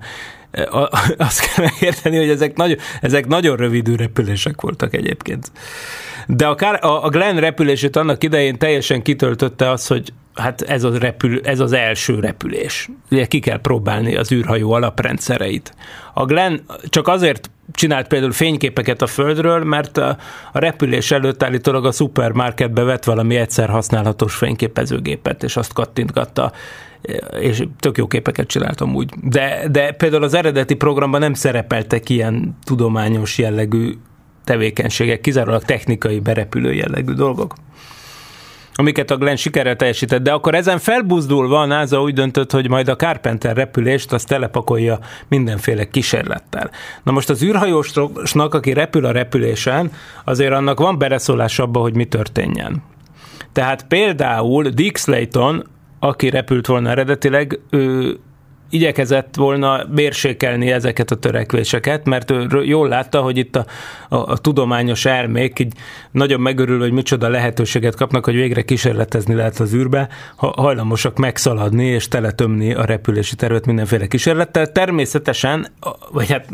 azt 1.16 1.40
kell 1.40 1.64
megérteni, 1.64 2.16
hogy 2.16 2.28
ezek, 2.28 2.56
nagy, 2.56 2.78
ezek 3.00 3.26
nagyon 3.26 3.56
rövid 3.56 3.88
űrrepülések 3.88 4.60
voltak 4.60 4.94
egyébként. 4.94 5.50
De 6.26 6.46
a, 6.46 7.04
a 7.04 7.08
Glenn 7.08 7.38
repülését 7.38 7.96
annak 7.96 8.24
idején 8.24 8.58
teljesen 8.58 9.02
kitöltötte 9.02 9.70
az, 9.70 9.86
hogy 9.86 10.12
hát 10.34 10.62
ez 10.62 10.84
az, 10.84 10.98
repül, 10.98 11.40
ez 11.44 11.60
az 11.60 11.72
első 11.72 12.20
repülés. 12.20 12.88
Ugye 13.10 13.26
ki 13.26 13.38
kell 13.38 13.60
próbálni 13.60 14.16
az 14.16 14.32
űrhajó 14.32 14.72
alaprendszereit. 14.72 15.74
A 16.14 16.24
Glenn 16.24 16.58
csak 16.88 17.08
azért 17.08 17.50
csinált 17.72 18.06
például 18.06 18.32
fényképeket 18.32 19.02
a 19.02 19.06
Földről, 19.06 19.64
mert 19.64 19.98
a, 19.98 20.16
a 20.52 20.58
repülés 20.58 21.10
előtt 21.10 21.42
állítólag 21.42 21.86
a 21.86 21.92
szupermarketbe 21.92 22.82
vett 22.82 23.04
valami 23.04 23.36
egyszer 23.36 23.68
használhatós 23.68 24.34
fényképezőgépet, 24.34 25.42
és 25.42 25.56
azt 25.56 25.72
kattintgatta 25.72 26.52
és 27.40 27.64
tök 27.80 27.96
jó 27.98 28.06
képeket 28.06 28.46
csináltam 28.46 28.94
úgy. 28.94 29.12
De, 29.22 29.68
de 29.70 29.92
például 29.92 30.22
az 30.22 30.34
eredeti 30.34 30.74
programban 30.74 31.20
nem 31.20 31.34
szerepeltek 31.34 32.08
ilyen 32.08 32.56
tudományos 32.64 33.38
jellegű 33.38 33.92
tevékenységek, 34.44 35.20
kizárólag 35.20 35.62
technikai 35.62 36.20
berepülő 36.20 36.72
jellegű 36.72 37.12
dolgok 37.12 37.54
amiket 38.76 39.10
a 39.10 39.16
Glenn 39.16 39.34
sikerrel 39.34 39.76
teljesített, 39.76 40.22
de 40.22 40.32
akkor 40.32 40.54
ezen 40.54 40.78
felbuzdulva 40.78 41.60
a 41.60 41.66
NASA 41.66 42.02
úgy 42.02 42.14
döntött, 42.14 42.50
hogy 42.50 42.68
majd 42.68 42.88
a 42.88 42.96
Carpenter 42.96 43.56
repülést 43.56 44.12
azt 44.12 44.28
telepakolja 44.28 44.98
mindenféle 45.28 45.88
kísérlettel. 45.88 46.70
Na 47.02 47.12
most 47.12 47.30
az 47.30 47.42
űrhajósnak, 47.42 48.54
aki 48.54 48.72
repül 48.72 49.04
a 49.04 49.10
repülésen, 49.10 49.90
azért 50.24 50.52
annak 50.52 50.78
van 50.78 50.98
beleszólás 50.98 51.58
abba, 51.58 51.80
hogy 51.80 51.94
mi 51.94 52.04
történjen. 52.04 52.82
Tehát 53.52 53.86
például 53.86 54.68
Dick 54.68 54.96
Slayton, 54.96 55.66
aki 56.00 56.30
repült 56.30 56.66
volna 56.66 56.90
eredetileg, 56.90 57.58
ő 57.70 58.16
igyekezett 58.70 59.34
volna 59.36 59.84
mérsékelni 59.94 60.70
ezeket 60.70 61.10
a 61.10 61.16
törekvéseket, 61.16 62.04
mert 62.04 62.30
ő 62.30 62.48
jól 62.64 62.88
látta, 62.88 63.20
hogy 63.20 63.36
itt 63.36 63.56
a, 63.56 63.66
a, 64.08 64.16
a 64.16 64.38
tudományos 64.38 65.04
elmék 65.04 65.58
így 65.58 65.72
nagyon 66.10 66.40
megörül, 66.40 66.80
hogy 66.80 66.92
micsoda 66.92 67.28
lehetőséget 67.28 67.94
kapnak, 67.94 68.24
hogy 68.24 68.34
végre 68.34 68.62
kísérletezni 68.62 69.34
lehet 69.34 69.58
az 69.58 69.74
űrbe, 69.74 70.08
ha 70.36 70.52
hajlamosak 70.56 71.16
megszaladni 71.16 71.84
és 71.84 72.08
teletömni 72.08 72.74
a 72.74 72.84
repülési 72.84 73.34
tervet 73.34 73.66
mindenféle 73.66 74.06
kísérlettel. 74.06 74.72
Természetesen, 74.72 75.66
vagy 76.12 76.30
hát 76.30 76.48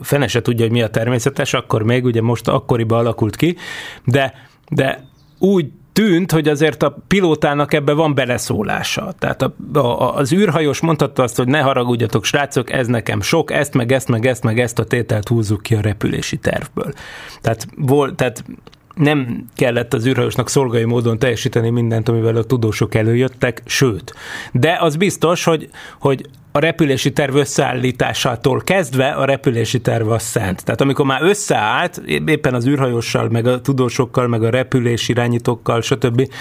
fene 0.00 0.26
se 0.26 0.42
tudja, 0.42 0.64
hogy 0.64 0.74
mi 0.74 0.82
a 0.82 0.88
természetes, 0.88 1.54
akkor 1.54 1.82
még 1.82 2.04
ugye 2.04 2.22
most 2.22 2.48
akkoriban 2.48 2.98
alakult 2.98 3.36
ki, 3.36 3.56
de, 4.04 4.34
de 4.68 5.08
úgy 5.38 5.66
tűnt, 6.00 6.32
hogy 6.32 6.48
azért 6.48 6.82
a 6.82 6.96
pilótának 7.06 7.72
ebbe 7.72 7.92
van 7.92 8.14
beleszólása. 8.14 9.14
Tehát 9.18 9.42
a, 9.42 9.52
a, 9.72 10.14
az 10.16 10.32
űrhajós 10.32 10.80
mondhatta 10.80 11.22
azt, 11.22 11.36
hogy 11.36 11.48
ne 11.48 11.60
haragudjatok, 11.60 12.24
srácok, 12.24 12.72
ez 12.72 12.86
nekem 12.86 13.20
sok, 13.20 13.52
ezt, 13.52 13.74
meg 13.74 13.92
ezt, 13.92 14.08
meg 14.08 14.26
ezt, 14.26 14.42
meg 14.42 14.60
ezt 14.60 14.78
a 14.78 14.84
tételt 14.84 15.28
húzzuk 15.28 15.62
ki 15.62 15.74
a 15.74 15.80
repülési 15.80 16.36
tervből. 16.36 16.92
Tehát, 17.40 17.66
volt, 17.76 18.14
tehát 18.14 18.44
nem 19.00 19.44
kellett 19.54 19.94
az 19.94 20.06
űrhajósnak 20.06 20.48
szolgai 20.48 20.84
módon 20.84 21.18
teljesíteni 21.18 21.70
mindent, 21.70 22.08
amivel 22.08 22.36
a 22.36 22.44
tudósok 22.44 22.94
előjöttek, 22.94 23.62
sőt. 23.64 24.14
De 24.52 24.76
az 24.80 24.96
biztos, 24.96 25.44
hogy, 25.44 25.68
hogy 26.00 26.28
a 26.52 26.58
repülési 26.58 27.12
terv 27.12 27.36
összeállításától 27.36 28.60
kezdve 28.60 29.08
a 29.08 29.24
repülési 29.24 29.80
terv 29.80 30.08
a 30.08 30.18
szent. 30.18 30.64
Tehát 30.64 30.80
amikor 30.80 31.06
már 31.06 31.22
összeállt, 31.22 32.02
éppen 32.26 32.54
az 32.54 32.66
űrhajóssal, 32.66 33.28
meg 33.28 33.46
a 33.46 33.60
tudósokkal, 33.60 34.26
meg 34.26 34.42
a 34.42 34.50
repülés 34.50 35.08
irányítókkal, 35.08 35.80
stb. 35.80 36.32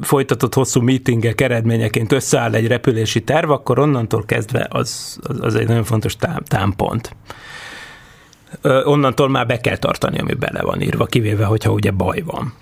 folytatott 0.00 0.54
hosszú 0.54 0.80
meetingek 0.80 1.40
eredményeként 1.40 2.12
összeáll 2.12 2.54
egy 2.54 2.66
repülési 2.66 3.20
terv, 3.20 3.50
akkor 3.50 3.78
onnantól 3.78 4.24
kezdve 4.24 4.66
az, 4.70 5.18
az, 5.22 5.38
az 5.40 5.54
egy 5.54 5.66
nagyon 5.66 5.84
fontos 5.84 6.16
tám, 6.16 6.42
támpont 6.44 7.16
onnantól 8.84 9.28
már 9.28 9.46
be 9.46 9.60
kell 9.60 9.76
tartani, 9.76 10.18
ami 10.18 10.34
bele 10.34 10.62
van 10.62 10.80
írva, 10.80 11.04
kivéve, 11.04 11.44
hogyha 11.44 11.70
ugye 11.70 11.90
baj 11.90 12.20
van. 12.20 12.52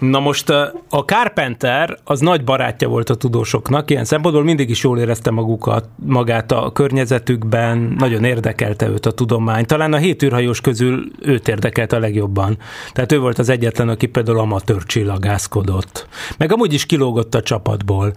Na 0.00 0.20
most 0.20 0.50
a 0.88 0.98
Carpenter 1.06 1.98
az 2.04 2.20
nagy 2.20 2.44
barátja 2.44 2.88
volt 2.88 3.10
a 3.10 3.14
tudósoknak, 3.14 3.90
ilyen 3.90 4.04
szempontból 4.04 4.44
mindig 4.44 4.70
is 4.70 4.82
jól 4.82 4.98
érezte 4.98 5.30
magukat, 5.30 5.88
magát 5.96 6.52
a 6.52 6.70
környezetükben, 6.72 7.94
nagyon 7.98 8.24
érdekelte 8.24 8.88
őt 8.88 9.06
a 9.06 9.12
tudomány. 9.12 9.66
Talán 9.66 9.92
a 9.92 9.96
hét 9.96 10.22
űrhajós 10.22 10.60
közül 10.60 11.10
őt 11.20 11.48
érdekelte 11.48 11.96
a 11.96 11.98
legjobban. 11.98 12.58
Tehát 12.92 13.12
ő 13.12 13.18
volt 13.18 13.38
az 13.38 13.48
egyetlen, 13.48 13.88
aki 13.88 14.06
például 14.06 14.38
amatőr 14.38 14.82
csillagászkodott. 14.82 16.06
Meg 16.38 16.52
amúgy 16.52 16.72
is 16.72 16.86
kilógott 16.86 17.34
a 17.34 17.42
csapatból. 17.42 18.12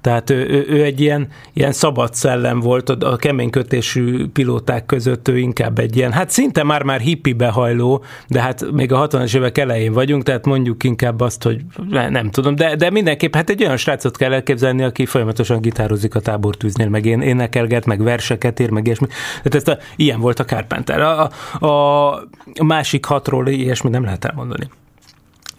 Tehát 0.00 0.30
ő, 0.30 0.48
ő, 0.48 0.64
ő 0.68 0.82
egy 0.82 1.00
ilyen, 1.00 1.28
ilyen 1.52 1.72
szabad 1.72 2.14
szellem 2.14 2.60
volt, 2.60 2.88
a 2.88 3.16
keménykötésű 3.16 4.26
pilóták 4.28 4.86
között 4.86 5.28
ő 5.28 5.38
inkább 5.38 5.78
egy 5.78 5.96
ilyen, 5.96 6.12
hát 6.12 6.30
szinte 6.30 6.62
már-már 6.62 7.00
hippi 7.00 7.32
behajló, 7.32 8.04
de 8.28 8.40
hát 8.40 8.70
még 8.70 8.92
a 8.92 9.08
60-as 9.08 9.36
évek 9.36 9.58
elején 9.58 9.92
vagyunk, 9.92 10.22
tehát 10.22 10.46
mondjuk 10.46 10.84
inkább 10.84 11.20
azt, 11.28 11.42
hogy 11.42 11.60
nem 11.90 12.30
tudom, 12.30 12.54
de, 12.54 12.76
de 12.76 12.90
mindenképp 12.90 13.34
hát 13.34 13.50
egy 13.50 13.62
olyan 13.62 13.76
srácot 13.76 14.16
kell 14.16 14.32
elképzelni, 14.32 14.82
aki 14.82 15.06
folyamatosan 15.06 15.60
gitározik 15.60 16.14
a 16.14 16.20
tábortűznél, 16.20 16.88
meg 16.88 17.04
én 17.04 17.20
énekelget, 17.20 17.86
meg 17.86 18.02
verseket 18.02 18.60
ír, 18.60 18.70
meg 18.70 18.84
ilyesmi. 18.84 19.06
Tehát 19.36 19.54
ezt 19.54 19.68
a, 19.68 19.78
ilyen 19.96 20.20
volt 20.20 20.38
a 20.38 20.44
Carpenter. 20.44 21.00
A, 21.00 21.30
a, 21.66 22.12
a 22.54 22.64
másik 22.64 23.04
hatról 23.04 23.48
ilyesmi 23.48 23.90
nem 23.90 24.04
lehet 24.04 24.24
elmondani. 24.24 24.68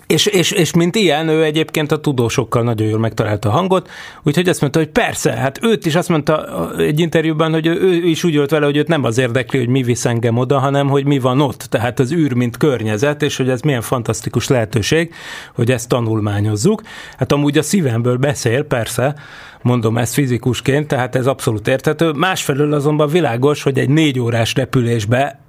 És, 0.09 0.25
és, 0.25 0.51
és 0.51 0.73
mint 0.73 0.95
ilyen, 0.95 1.27
ő 1.27 1.43
egyébként 1.43 1.91
a 1.91 1.99
tudósokkal 1.99 2.63
nagyon 2.63 2.87
jól 2.87 2.99
megtalálta 2.99 3.49
a 3.49 3.51
hangot, 3.51 3.89
úgyhogy 4.23 4.49
azt 4.49 4.61
mondta, 4.61 4.79
hogy 4.79 4.89
persze, 4.89 5.31
hát 5.31 5.63
őt 5.63 5.85
is 5.85 5.95
azt 5.95 6.09
mondta 6.09 6.69
egy 6.77 6.99
interjúban, 6.99 7.51
hogy 7.51 7.67
ő 7.67 7.93
is 7.93 8.23
úgy 8.23 8.35
volt 8.35 8.49
vele, 8.49 8.65
hogy 8.65 8.77
őt 8.77 8.87
nem 8.87 9.03
az 9.03 9.17
érdekli, 9.17 9.59
hogy 9.59 9.67
mi 9.67 9.83
visz 9.83 10.05
engem 10.05 10.37
oda, 10.37 10.59
hanem 10.59 10.87
hogy 10.87 11.05
mi 11.05 11.19
van 11.19 11.41
ott, 11.41 11.61
tehát 11.61 11.99
az 11.99 12.11
űr, 12.11 12.33
mint 12.33 12.57
környezet, 12.57 13.21
és 13.21 13.37
hogy 13.37 13.49
ez 13.49 13.61
milyen 13.61 13.81
fantasztikus 13.81 14.47
lehetőség, 14.47 15.13
hogy 15.55 15.71
ezt 15.71 15.89
tanulmányozzuk. 15.89 16.81
Hát 17.17 17.31
amúgy 17.31 17.57
a 17.57 17.63
szívemből 17.63 18.17
beszél, 18.17 18.63
persze, 18.63 19.15
mondom 19.61 19.97
ezt 19.97 20.13
fizikusként, 20.13 20.87
tehát 20.87 21.15
ez 21.15 21.27
abszolút 21.27 21.67
érthető. 21.67 22.11
Másfelől 22.11 22.73
azonban 22.73 23.09
világos, 23.09 23.63
hogy 23.63 23.77
egy 23.77 23.89
négy 23.89 24.19
órás 24.19 24.53
repülésbe 24.55 25.39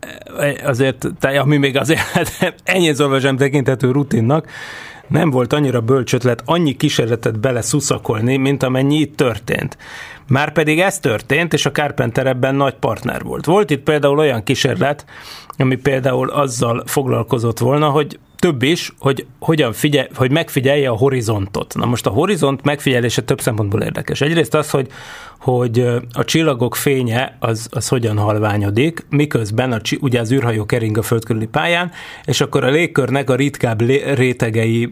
azért, 0.64 1.08
ami 1.40 1.56
még 1.56 1.76
azért 1.76 2.00
ennyi 2.64 2.94
sem 3.20 3.36
tekintető 3.36 3.90
rutinnak, 3.90 4.46
nem 5.10 5.30
volt 5.30 5.52
annyira 5.52 5.80
bölcs 5.80 6.14
annyi 6.44 6.76
kísérletet 6.76 7.40
bele 7.40 7.62
szuszakolni, 7.62 8.36
mint 8.36 8.62
amennyi 8.62 8.98
itt 8.98 9.16
történt. 9.16 9.76
Márpedig 10.28 10.80
ez 10.80 10.98
történt, 10.98 11.52
és 11.52 11.66
a 11.66 11.70
Carpenter 11.70 12.26
ebben 12.26 12.54
nagy 12.54 12.74
partner 12.74 13.22
volt. 13.22 13.44
Volt 13.44 13.70
itt 13.70 13.82
például 13.82 14.18
olyan 14.18 14.42
kísérlet, 14.42 15.04
ami 15.60 15.76
például 15.76 16.28
azzal 16.28 16.82
foglalkozott 16.86 17.58
volna, 17.58 17.88
hogy 17.88 18.18
több 18.40 18.62
is, 18.62 18.94
hogy 18.98 19.26
hogyan 19.38 19.72
figyel, 19.72 20.08
hogy 20.14 20.30
megfigyelje 20.30 20.88
a 20.88 20.96
horizontot. 20.96 21.74
Na 21.74 21.86
most 21.86 22.06
a 22.06 22.10
horizont 22.10 22.62
megfigyelése 22.62 23.22
több 23.22 23.40
szempontból 23.40 23.82
érdekes. 23.82 24.20
Egyrészt 24.20 24.54
az, 24.54 24.70
hogy, 24.70 24.88
hogy 25.38 25.86
a 26.12 26.24
csillagok 26.24 26.76
fénye 26.76 27.36
az, 27.40 27.68
az 27.70 27.88
hogyan 27.88 28.18
halványodik, 28.18 29.06
miközben 29.10 29.72
a, 29.72 29.80
ugye 30.00 30.20
az 30.20 30.32
űrhajó 30.32 30.64
kering 30.64 30.98
a 30.98 31.02
föld 31.02 31.24
körüli 31.24 31.46
pályán, 31.46 31.90
és 32.24 32.40
akkor 32.40 32.64
a 32.64 32.70
légkörnek 32.70 33.30
a 33.30 33.34
ritkább 33.34 33.80
rétegei 34.14 34.88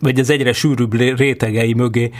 vagy 0.00 0.20
az 0.20 0.30
egyre 0.30 0.52
sűrűbb 0.52 0.94
rétegei 1.16 1.74
mögé, 1.74 2.10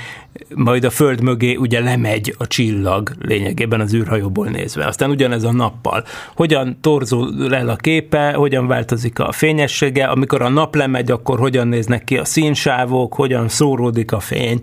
majd 0.54 0.84
a 0.84 0.90
föld 0.90 1.22
mögé 1.22 1.54
ugye 1.54 1.80
lemegy 1.80 2.34
a 2.38 2.46
csillag 2.46 3.10
lényegében 3.20 3.80
az 3.80 3.94
űrhajóból 3.94 4.46
nézve. 4.46 4.86
Aztán 4.86 5.10
ugyanez 5.10 5.44
a 5.44 5.52
nappal. 5.52 6.04
Hogyan 6.34 6.78
torzul 6.80 7.54
el 7.54 7.68
a 7.68 7.76
képe, 7.76 8.32
hogyan 8.32 8.66
változik 8.66 9.18
a 9.18 9.32
fényessége, 9.32 10.06
amikor 10.06 10.42
a 10.42 10.48
nap 10.48 10.74
lemegy, 10.74 11.10
akkor 11.10 11.38
hogyan 11.38 11.68
néznek 11.68 12.04
ki 12.04 12.16
a 12.16 12.24
színsávok, 12.24 13.14
hogyan 13.14 13.48
szóródik 13.48 14.12
a 14.12 14.20
fény. 14.20 14.60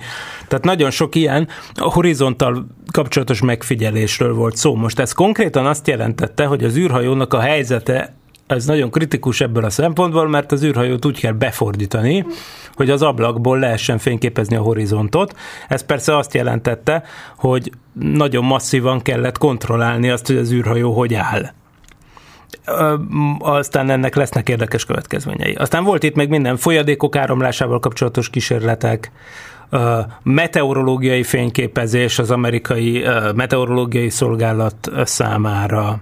Tehát 0.48 0.66
nagyon 0.66 0.92
sok 0.92 1.16
ilyen 1.16 1.48
horizontal 1.76 2.68
kapcsolatos 2.92 3.42
megfigyelésről 3.42 4.34
volt 4.34 4.56
szó. 4.56 4.76
Most 4.76 5.00
ez 5.00 5.12
konkrétan 5.12 5.66
azt 5.66 5.88
jelentette, 5.88 6.46
hogy 6.46 6.64
az 6.64 6.78
űrhajónak 6.78 7.34
a 7.34 7.40
helyzete 7.40 8.14
ez 8.56 8.66
nagyon 8.66 8.92
kritikus 8.92 9.42
ebből 9.42 9.66
a 9.66 9.70
szempontból, 9.70 10.28
mert 10.28 10.52
az 10.52 10.64
űrhajót 10.64 11.06
úgy 11.06 11.20
kell 11.20 11.32
befordítani, 11.32 12.26
hogy 12.76 12.90
az 12.90 13.02
ablakból 13.02 13.60
lehessen 13.60 13.98
fényképezni 13.98 14.56
a 14.56 14.62
horizontot. 14.62 15.36
Ez 15.68 15.86
persze 15.86 16.18
azt 16.18 16.34
jelentette, 16.34 17.04
hogy 17.38 17.72
nagyon 17.94 18.46
masszívan 18.46 19.02
kellett 19.02 19.38
kontrollálni 19.38 20.10
azt, 20.10 20.28
hogy 20.28 20.38
az 20.38 20.52
űrhajó 20.52 20.94
hogy 20.94 21.14
áll 21.14 21.52
aztán 23.40 23.90
ennek 23.90 24.16
lesznek 24.16 24.50
érdekes 24.50 24.86
következményei. 24.86 25.54
Aztán 25.54 25.84
volt 25.84 26.04
itt 26.04 26.16
még 26.16 26.30
minden 26.30 26.58
folyadékok 26.58 27.16
áramlásával 27.16 27.80
kapcsolatos 27.80 28.30
kísérletek, 28.30 29.12
meteorológiai 30.24 31.24
fényképezés 31.24 32.20
az 32.20 32.32
amerikai 32.32 33.04
meteorológiai 33.36 34.10
szolgálat 34.10 34.92
számára, 35.04 36.00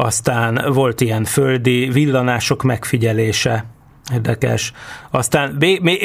aztán 0.00 0.72
volt 0.72 1.00
ilyen 1.00 1.24
földi 1.24 1.88
villanások 1.88 2.62
megfigyelése, 2.62 3.64
Érdekes. 4.12 4.72
Aztán 5.10 5.56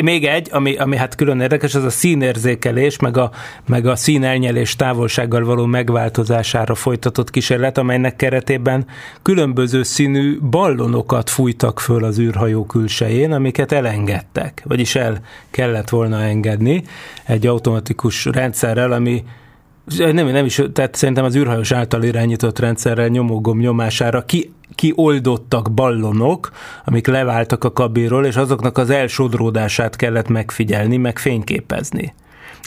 még 0.01 0.25
egy, 0.25 0.47
ami, 0.51 0.75
ami 0.75 0.95
hát 0.95 1.15
külön 1.15 1.39
érdekes, 1.39 1.75
az 1.75 1.83
a 1.83 1.89
színérzékelés, 1.89 2.99
meg 2.99 3.17
a, 3.17 3.31
meg 3.67 3.85
a 3.85 3.95
színelnyelés 3.95 4.75
távolsággal 4.75 5.43
való 5.43 5.65
megváltozására 5.65 6.75
folytatott 6.75 7.29
kísérlet, 7.29 7.77
amelynek 7.77 8.15
keretében 8.15 8.85
különböző 9.21 9.83
színű 9.83 10.39
ballonokat 10.39 11.29
fújtak 11.29 11.79
föl 11.79 12.03
az 12.03 12.19
űrhajó 12.19 12.65
külsején, 12.65 13.31
amiket 13.31 13.71
elengedtek, 13.71 14.61
vagyis 14.65 14.95
el 14.95 15.19
kellett 15.51 15.89
volna 15.89 16.21
engedni 16.21 16.83
egy 17.25 17.47
automatikus 17.47 18.25
rendszerrel, 18.25 18.91
ami 18.91 19.23
nem, 19.97 20.27
nem 20.27 20.45
is, 20.45 20.61
tehát 20.73 20.95
szerintem 20.95 21.23
az 21.23 21.35
űrhajós 21.35 21.71
által 21.71 22.03
irányított 22.03 22.59
rendszerrel 22.59 23.07
nyomógom 23.07 23.59
nyomására 23.59 24.25
ki, 24.25 24.53
kioldottak 24.75 25.71
ballonok, 25.73 26.51
amik 26.85 27.07
leváltak 27.07 27.63
a 27.63 27.73
kabinról, 27.73 28.25
és 28.25 28.35
azoknak 28.35 28.77
az 28.77 28.89
elsodródását 28.89 29.95
kellett 29.95 30.27
megfigyelni, 30.27 30.97
meg 30.97 31.19
fényképezni 31.19 32.13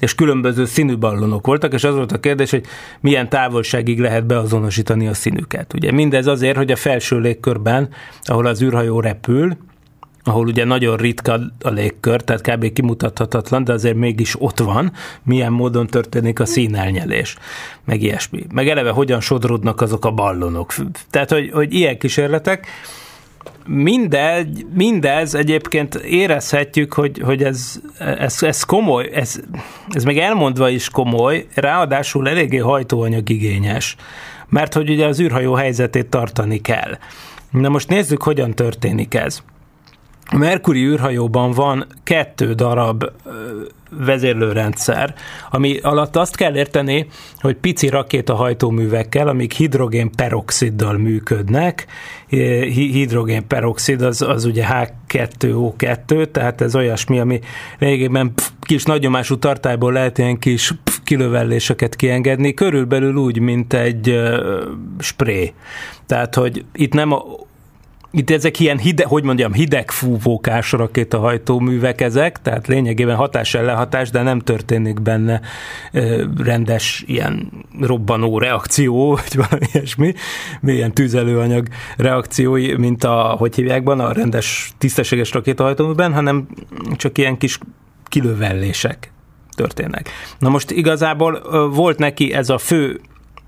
és 0.00 0.14
különböző 0.14 0.64
színű 0.64 0.96
ballonok 0.96 1.46
voltak, 1.46 1.72
és 1.72 1.84
az 1.84 1.94
volt 1.94 2.12
a 2.12 2.20
kérdés, 2.20 2.50
hogy 2.50 2.64
milyen 3.00 3.28
távolságig 3.28 4.00
lehet 4.00 4.26
beazonosítani 4.26 5.06
a 5.06 5.14
színüket. 5.14 5.74
Ugye 5.74 5.92
mindez 5.92 6.26
azért, 6.26 6.56
hogy 6.56 6.70
a 6.70 6.76
felső 6.76 7.18
légkörben, 7.18 7.88
ahol 8.22 8.46
az 8.46 8.62
űrhajó 8.62 9.00
repül, 9.00 9.56
ahol 10.26 10.46
ugye 10.46 10.64
nagyon 10.64 10.96
ritka 10.96 11.40
a 11.60 11.70
légkör, 11.70 12.20
tehát 12.20 12.42
kb. 12.42 12.72
kimutathatatlan, 12.72 13.64
de 13.64 13.72
azért 13.72 13.96
mégis 13.96 14.40
ott 14.40 14.58
van, 14.58 14.92
milyen 15.22 15.52
módon 15.52 15.86
történik 15.86 16.40
a 16.40 16.46
színelnyelés, 16.46 17.36
meg 17.84 18.02
ilyesmi. 18.02 18.46
Meg 18.52 18.68
eleve 18.68 18.90
hogyan 18.90 19.20
sodródnak 19.20 19.80
azok 19.80 20.04
a 20.04 20.10
ballonok. 20.10 20.74
Tehát, 21.10 21.30
hogy, 21.30 21.50
hogy 21.52 21.74
ilyen 21.74 21.98
kísérletek, 21.98 22.66
mindegy, 23.66 24.66
mindez 24.74 25.34
egyébként 25.34 25.94
érezhetjük, 25.94 26.92
hogy, 26.92 27.18
hogy 27.18 27.42
ez, 27.42 27.80
ez, 27.98 28.42
ez 28.42 28.62
komoly, 28.62 29.10
ez, 29.12 29.40
ez 29.88 30.04
meg 30.04 30.18
elmondva 30.18 30.68
is 30.68 30.88
komoly, 30.88 31.46
ráadásul 31.54 32.28
eléggé 32.28 32.56
hajtóanyagigényes, 32.56 33.96
mert 34.48 34.74
hogy 34.74 34.90
ugye 34.90 35.06
az 35.06 35.20
űrhajó 35.20 35.54
helyzetét 35.54 36.06
tartani 36.06 36.60
kell. 36.60 36.98
Na 37.50 37.68
most 37.68 37.88
nézzük, 37.88 38.22
hogyan 38.22 38.54
történik 38.54 39.14
ez. 39.14 39.42
A 40.28 40.36
Merkuri 40.36 40.84
űrhajóban 40.84 41.50
van 41.50 41.86
kettő 42.02 42.52
darab 42.52 43.04
vezérlőrendszer, 43.90 45.14
ami 45.50 45.78
alatt 45.82 46.16
azt 46.16 46.36
kell 46.36 46.56
érteni, 46.56 47.06
hogy 47.40 47.56
pici 47.56 47.88
rakétahajtóművekkel, 47.88 49.28
amik 49.28 49.52
hidrogén 49.52 50.10
peroxiddal 50.16 50.96
működnek. 50.96 51.86
Hidrogén 52.74 53.46
peroxid 53.46 54.02
az, 54.02 54.22
az 54.22 54.44
ugye 54.44 54.64
H2O2, 54.68 56.30
tehát 56.30 56.60
ez 56.60 56.74
olyasmi, 56.74 57.18
ami 57.18 57.40
lényegében 57.78 58.32
kis 58.60 58.84
nagyomású 58.84 59.38
tartályból 59.38 59.92
lehet 59.92 60.18
ilyen 60.18 60.38
kis 60.38 60.72
kilövelléseket 61.04 61.96
kiengedni, 61.96 62.54
körülbelül 62.54 63.14
úgy, 63.14 63.38
mint 63.38 63.72
egy 63.72 64.20
spré. 64.98 65.52
Tehát, 66.06 66.34
hogy 66.34 66.64
itt 66.72 66.92
nem 66.92 67.12
a 67.12 67.22
itt 68.10 68.30
ezek 68.30 68.60
ilyen 68.60 68.78
hide, 68.78 69.04
hogy 69.04 69.24
mondjam, 69.24 69.52
hidegfúvókás 69.52 70.72
rakétahajtóművek 70.72 72.00
ezek, 72.00 72.42
tehát 72.42 72.66
lényegében 72.66 73.16
hatás 73.16 73.54
ellenhatás, 73.54 74.10
de 74.10 74.22
nem 74.22 74.40
történik 74.40 75.00
benne 75.00 75.40
rendes 76.36 77.04
ilyen 77.06 77.50
robbanó 77.80 78.38
reakció, 78.38 79.10
vagy 79.22 79.36
valami 79.36 79.66
ilyesmi, 79.72 80.14
ilyen 80.62 80.92
tüzelőanyag 80.92 81.68
reakciói, 81.96 82.76
mint 82.76 83.04
a, 83.04 83.34
hogy 83.38 83.54
hívják 83.54 83.88
a 83.88 84.12
rendes, 84.12 84.72
tisztességes 84.78 85.32
rakétahajtóműben, 85.32 86.12
hanem 86.12 86.46
csak 86.96 87.18
ilyen 87.18 87.38
kis 87.38 87.58
kilövellések 88.04 89.12
történnek. 89.54 90.10
Na 90.38 90.48
most 90.48 90.70
igazából 90.70 91.42
volt 91.68 91.98
neki 91.98 92.32
ez 92.32 92.48
a 92.48 92.58
fő 92.58 93.00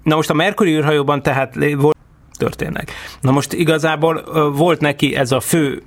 Na 0.03 0.15
most 0.15 0.31
a 0.31 0.35
Mercury 0.35 0.75
űrhajóban 0.75 1.23
tehát 1.23 1.55
volt 1.77 1.97
történnek. 2.39 2.93
Na 3.21 3.31
most 3.31 3.53
igazából 3.53 4.25
volt 4.55 4.81
neki 4.81 5.15
ez 5.15 5.33
a 5.33 5.41
fő 5.41 5.83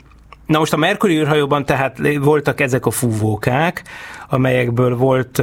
Na 0.46 0.60
most 0.60 0.74
a 0.74 0.78
Mercury 0.78 1.18
űrhajóban 1.18 1.66
tehát 1.66 1.98
voltak 2.20 2.62
ezek 2.62 2.86
a 2.86 2.92
fúvókák, 2.92 3.84
amelyekből 4.30 4.96
volt 4.96 5.42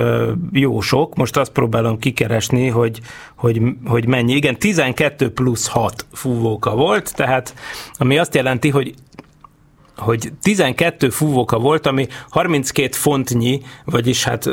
jó 0.52 0.80
sok, 0.80 1.14
most 1.14 1.36
azt 1.36 1.52
próbálom 1.52 1.98
kikeresni, 1.98 2.68
hogy, 2.68 3.00
hogy, 3.36 3.62
hogy 3.84 4.06
mennyi. 4.06 4.34
Igen, 4.34 4.58
12 4.58 5.30
plusz 5.32 5.66
6 5.66 6.06
fúvóka 6.12 6.74
volt, 6.74 7.14
tehát 7.14 7.54
ami 7.98 8.18
azt 8.18 8.34
jelenti, 8.34 8.68
hogy 8.68 8.94
hogy 9.98 10.32
12 10.42 11.10
fúvóka 11.10 11.58
volt, 11.58 11.86
ami 11.86 12.06
32 12.30 12.88
fontnyi, 12.92 13.60
vagyis 13.84 14.24
hát 14.24 14.48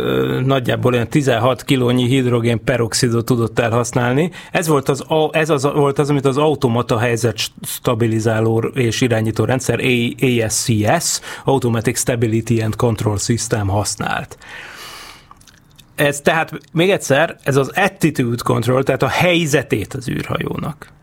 nagyjából 0.45 0.93
olyan 0.93 1.07
16 1.07 1.63
kilónyi 1.63 2.07
hidrogén 2.07 2.63
peroxidot 2.63 3.25
tudott 3.25 3.59
elhasználni. 3.59 4.31
Ez 4.51 4.67
volt 4.67 4.89
az, 4.89 5.05
ez 5.31 5.49
az, 5.49 5.63
volt 5.63 5.99
az, 5.99 6.09
amit 6.09 6.25
az 6.25 6.37
automata 6.37 6.99
helyzet 6.99 7.37
stabilizáló 7.63 8.59
és 8.59 9.01
irányító 9.01 9.43
rendszer 9.43 9.79
ASCS, 10.21 11.19
Automatic 11.43 11.99
Stability 11.99 12.61
and 12.61 12.75
Control 12.75 13.17
System 13.17 13.67
használt. 13.67 14.37
Ez 15.95 16.21
tehát 16.21 16.51
még 16.71 16.89
egyszer, 16.89 17.37
ez 17.43 17.55
az 17.55 17.71
attitude 17.75 18.41
control, 18.43 18.83
tehát 18.83 19.03
a 19.03 19.07
helyzetét 19.07 19.93
az 19.93 20.09
űrhajónak 20.09 20.93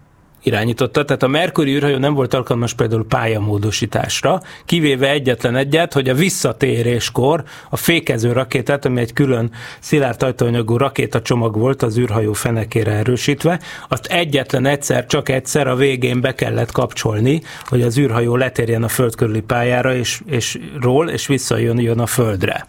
irányította, 0.42 1.04
tehát 1.04 1.22
a 1.22 1.28
Mercury 1.28 1.74
űrhajó 1.74 1.96
nem 1.96 2.14
volt 2.14 2.34
alkalmas 2.34 2.74
például 2.74 3.06
pályamódosításra, 3.06 4.42
kivéve 4.64 5.10
egyetlen 5.10 5.56
egyet, 5.56 5.92
hogy 5.92 6.08
a 6.08 6.14
visszatéréskor 6.14 7.44
a 7.70 7.76
fékező 7.76 8.32
rakétát, 8.32 8.84
ami 8.84 9.00
egy 9.00 9.12
külön 9.12 9.50
szilárd 9.80 10.22
ajtóanyagú 10.22 10.76
rakétacsomag 10.76 11.56
volt 11.56 11.82
az 11.82 11.98
űrhajó 11.98 12.32
fenekére 12.32 12.92
erősítve, 12.92 13.60
azt 13.88 14.06
egyetlen 14.06 14.66
egyszer, 14.66 15.06
csak 15.06 15.28
egyszer 15.28 15.66
a 15.66 15.76
végén 15.76 16.20
be 16.20 16.34
kellett 16.34 16.72
kapcsolni, 16.72 17.42
hogy 17.64 17.82
az 17.82 17.98
űrhajó 17.98 18.36
letérjen 18.36 18.82
a 18.82 18.88
föld 18.88 19.14
körüli 19.14 19.40
pályára, 19.40 19.94
és, 19.94 20.20
és 20.26 20.58
ról, 20.80 21.08
és 21.10 21.26
visszajön 21.26 21.78
jön 21.78 21.98
a 21.98 22.06
földre 22.06 22.66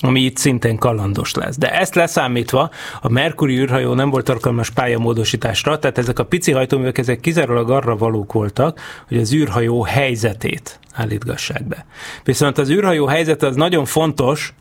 ami 0.00 0.20
itt 0.20 0.36
szintén 0.36 0.76
kalandos 0.76 1.34
lesz. 1.34 1.58
De 1.58 1.72
ezt 1.72 1.94
leszámítva 1.94 2.70
a 3.00 3.08
Mercury 3.08 3.58
űrhajó 3.58 3.94
nem 3.94 4.10
volt 4.10 4.28
alkalmas 4.28 4.70
pályamódosításra, 4.70 5.78
tehát 5.78 5.98
ezek 5.98 6.18
a 6.18 6.24
pici 6.24 6.52
hajtóművek 6.52 6.98
ezek 6.98 7.20
kizárólag 7.20 7.70
arra 7.70 7.96
valók 7.96 8.32
voltak, 8.32 8.80
hogy 9.08 9.18
az 9.18 9.32
űrhajó 9.32 9.82
helyzetét 9.82 10.80
állítgassák 10.94 11.68
be. 11.68 11.86
Viszont 12.24 12.58
az 12.58 12.70
űrhajó 12.70 13.06
helyzete 13.06 13.46
az 13.46 13.56
nagyon 13.56 13.84
fontos, 13.84 14.54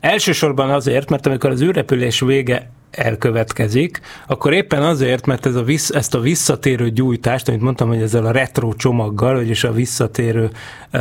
Elsősorban 0.00 0.70
azért, 0.70 1.10
mert 1.10 1.26
amikor 1.26 1.50
az 1.50 1.62
űrrepülés 1.62 2.20
vége 2.20 2.70
elkövetkezik, 2.90 4.00
akkor 4.26 4.52
éppen 4.52 4.82
azért, 4.82 5.26
mert 5.26 5.46
ez 5.46 5.54
a 5.54 5.62
vissz, 5.62 5.90
ezt 5.90 6.14
a 6.14 6.20
visszatérő 6.20 6.90
gyújtást, 6.90 7.48
amit 7.48 7.60
mondtam, 7.60 7.88
hogy 7.88 8.02
ezzel 8.02 8.26
a 8.26 8.30
retro 8.30 8.72
csomaggal, 8.74 9.34
vagyis 9.34 9.64
a 9.64 9.72
visszatérő 9.72 10.50
uh, 10.92 11.00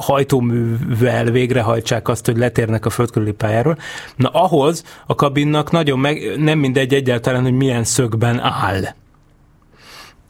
hajtóművel 0.00 1.24
végrehajtsák 1.24 2.08
azt, 2.08 2.26
hogy 2.26 2.36
letérnek 2.36 2.86
a 2.86 2.90
földkörüli 2.90 3.32
pályáról, 3.32 3.78
na 4.16 4.28
ahhoz 4.28 4.84
a 5.06 5.14
kabinnak 5.14 5.70
nagyon 5.70 5.98
meg, 5.98 6.32
nem 6.36 6.58
mindegy 6.58 6.94
egyáltalán, 6.94 7.42
hogy 7.42 7.52
milyen 7.52 7.84
szögben 7.84 8.40
áll. 8.40 8.84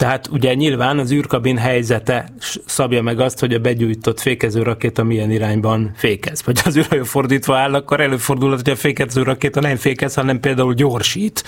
Tehát 0.02 0.28
ugye 0.28 0.54
nyilván 0.54 0.98
az 0.98 1.12
űrkabin 1.12 1.56
helyzete 1.56 2.28
szabja 2.66 3.02
meg 3.02 3.20
azt, 3.20 3.40
hogy 3.40 3.54
a 3.54 3.58
begyújtott 3.58 4.20
fékező 4.20 4.62
rakéta 4.62 5.04
milyen 5.04 5.30
irányban 5.30 5.92
fékez. 5.94 6.42
Vagy 6.44 6.60
az 6.64 6.76
űrhajó 6.76 7.02
fordítva 7.04 7.56
áll, 7.56 7.74
akkor 7.74 8.00
előfordulhat, 8.00 8.60
hogy 8.62 8.72
a 8.72 8.76
fékező 8.76 9.22
rakéta 9.22 9.60
nem 9.60 9.76
fékez, 9.76 10.14
hanem 10.14 10.40
például 10.40 10.74
gyorsít 10.74 11.44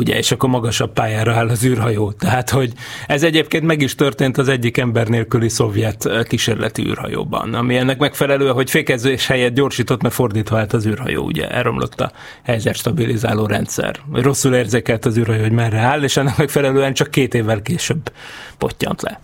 ugye, 0.00 0.16
és 0.16 0.32
akkor 0.32 0.48
magasabb 0.48 0.92
pályára 0.92 1.34
áll 1.34 1.48
az 1.48 1.64
űrhajó. 1.64 2.12
Tehát, 2.12 2.50
hogy 2.50 2.72
ez 3.06 3.22
egyébként 3.22 3.64
meg 3.64 3.80
is 3.80 3.94
történt 3.94 4.38
az 4.38 4.48
egyik 4.48 4.76
ember 4.76 5.06
nélküli 5.06 5.48
szovjet 5.48 6.06
eh, 6.06 6.22
kísérleti 6.24 6.82
űrhajóban, 6.82 7.54
ami 7.54 7.76
ennek 7.76 7.98
megfelelő, 7.98 8.48
hogy 8.48 8.70
fékezés 8.70 9.26
helyett 9.26 9.54
gyorsított, 9.54 10.02
mert 10.02 10.14
fordítva 10.14 10.58
állt 10.58 10.72
az 10.72 10.86
űrhajó, 10.86 11.24
ugye, 11.24 11.48
elromlott 11.48 12.00
a 12.00 12.12
helyzet 12.42 12.76
stabilizáló 12.76 13.46
rendszer. 13.46 13.96
Rosszul 14.12 14.54
érzékelt 14.54 15.04
az 15.04 15.16
űrhajó, 15.18 15.40
hogy 15.40 15.52
merre 15.52 15.78
áll, 15.78 16.02
és 16.02 16.16
ennek 16.16 16.36
megfelelően 16.36 16.94
csak 16.94 17.10
két 17.10 17.34
évvel 17.34 17.62
később 17.62 18.12
pottyant 18.58 19.02
le. 19.02 19.20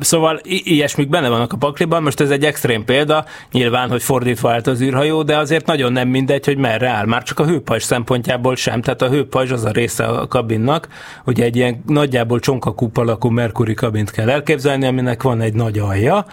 Szóval 0.00 0.40
i- 0.42 0.74
ilyesmik 0.74 1.08
benne 1.08 1.28
vannak 1.28 1.52
a 1.52 1.56
pakliban, 1.56 2.02
most 2.02 2.20
ez 2.20 2.30
egy 2.30 2.44
extrém 2.44 2.84
példa, 2.84 3.24
nyilván, 3.52 3.88
hogy 3.88 4.02
fordítva 4.02 4.50
állt 4.50 4.66
az 4.66 4.80
űrhajó, 4.80 5.22
de 5.22 5.36
azért 5.36 5.66
nagyon 5.66 5.92
nem 5.92 6.08
mindegy, 6.08 6.44
hogy 6.44 6.56
merre 6.56 6.88
áll, 6.88 7.06
már 7.06 7.22
csak 7.22 7.38
a 7.38 7.46
hőpajzs 7.46 7.82
szempontjából 7.82 8.56
sem, 8.56 8.82
tehát 8.82 9.02
a 9.02 9.08
hőpajzs 9.08 9.50
az 9.50 9.64
a 9.64 9.70
része 9.70 10.04
a 10.04 10.26
kabinnak, 10.26 10.88
hogy 11.24 11.40
egy 11.40 11.56
ilyen 11.56 11.82
nagyjából 11.86 12.40
csonkakúp 12.40 12.96
alakú 12.96 13.28
Mercury 13.28 13.74
kabint 13.74 14.10
kell 14.10 14.30
elképzelni, 14.30 14.86
aminek 14.86 15.22
van 15.22 15.40
egy 15.40 15.54
nagy 15.54 15.78
alja, 15.78 16.26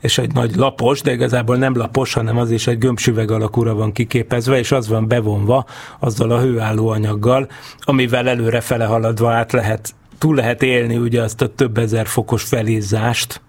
és 0.00 0.18
egy 0.18 0.32
nagy 0.32 0.54
lapos, 0.54 1.00
de 1.02 1.12
igazából 1.12 1.56
nem 1.56 1.76
lapos, 1.76 2.12
hanem 2.12 2.38
az 2.38 2.50
is 2.50 2.66
egy 2.66 2.78
gömbsüveg 2.78 3.30
alakúra 3.30 3.74
van 3.74 3.92
kiképezve, 3.92 4.58
és 4.58 4.72
az 4.72 4.88
van 4.88 5.08
bevonva 5.08 5.64
azzal 5.98 6.30
a 6.30 6.40
hőálló 6.40 6.88
anyaggal, 6.88 7.48
amivel 7.80 8.28
előre 8.28 8.60
fele 8.60 8.84
haladva 8.84 9.32
át 9.32 9.52
lehet 9.52 9.94
túl 10.18 10.34
lehet 10.34 10.62
élni 10.62 10.96
ugye 10.96 11.22
azt 11.22 11.42
a 11.42 11.54
több 11.54 11.78
ezer 11.78 12.06
fokos 12.06 12.42
felizzást, 12.42 13.40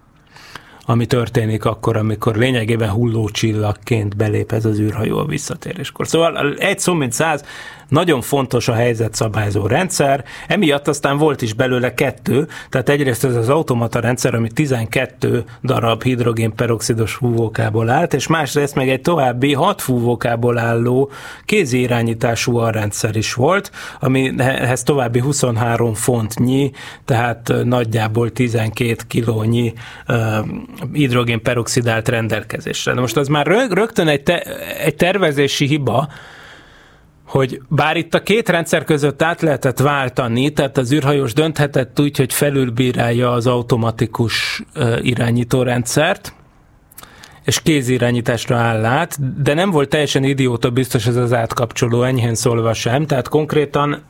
ami 0.86 1.06
történik 1.06 1.66
akkor, 1.66 1.98
amikor 1.98 2.36
lényegében 2.36 2.90
hullócsillagként 2.90 4.16
belép 4.16 4.52
ez 4.52 4.66
az 4.66 4.80
űrhajó 4.80 5.18
a 5.18 5.26
visszatéréskor. 5.26 6.08
Szóval 6.08 6.54
egy 6.58 6.80
szó 6.80 6.94
mint 6.94 7.14
száz, 7.14 7.44
nagyon 7.90 8.22
fontos 8.22 8.68
a 8.68 8.74
helyzetszabályzó 8.74 9.68
rendszer, 9.68 10.24
emiatt 10.48 10.88
aztán 10.88 11.18
volt 11.18 11.42
is 11.42 11.54
belőle 11.54 11.94
kettő, 11.94 12.48
tehát 12.70 12.90
egyrészt 12.90 13.24
ez 13.24 13.36
az 13.36 13.50
automata 13.50 14.00
rendszer, 14.00 14.36
ami 14.36 14.50
12 14.52 15.44
darab 15.64 16.04
hidrogénperoxidos 16.04 17.14
fúvókából 17.14 17.90
állt, 17.90 18.14
és 18.14 18.28
másrészt 18.28 18.76
meg 18.76 18.90
egy 18.90 19.02
további 19.02 19.54
6 19.54 19.82
fúvókából 19.82 20.58
álló 20.58 21.12
kézi 21.46 21.80
irányítású 21.80 22.60
rendszer 22.60 23.16
is 23.16 23.34
volt, 23.34 23.72
amihez 24.00 24.84
további 24.84 25.20
23 25.20 25.94
fontnyi, 25.94 26.72
tehát 27.06 27.54
nagyjából 27.64 28.32
12 28.32 28.96
kilónyi 29.08 29.74
hidrogénperoxid 30.94 31.88
állt 31.88 32.08
rendelkezésre. 32.08 32.94
Na 32.94 33.02
most 33.02 33.18
az 33.18 33.28
már 33.28 33.48
rögtön 33.70 34.08
egy, 34.08 34.24
te, 34.24 34.40
egy 34.80 34.96
tervezési 34.96 35.66
hiba, 35.68 36.08
hogy 37.28 37.62
bár 37.70 37.98
itt 37.98 38.14
a 38.14 38.24
két 38.24 38.50
rendszer 38.50 38.84
között 38.84 39.22
át 39.22 39.42
lehetett 39.42 39.80
váltani, 39.80 40.50
tehát 40.50 40.78
az 40.78 40.94
űrhajós 40.94 41.34
dönthetett 41.34 42.00
úgy, 42.00 42.18
hogy 42.18 42.34
felülbírálja 42.34 43.32
az 43.32 43.48
automatikus 43.48 44.64
irányítórendszert, 45.02 46.34
és 47.46 47.62
kézirányításra 47.62 48.56
áll 48.56 48.86
át, 48.86 49.42
de 49.42 49.54
nem 49.54 49.72
volt 49.72 49.90
teljesen 49.90 50.24
idióta 50.24 50.70
biztos 50.70 51.08
ez 51.08 51.16
az 51.16 51.34
átkapcsoló, 51.34 52.04
enyhén 52.04 52.36
szólva 52.36 52.74
sem, 52.74 53.06
tehát 53.06 53.28
konkrétan, 53.28 54.04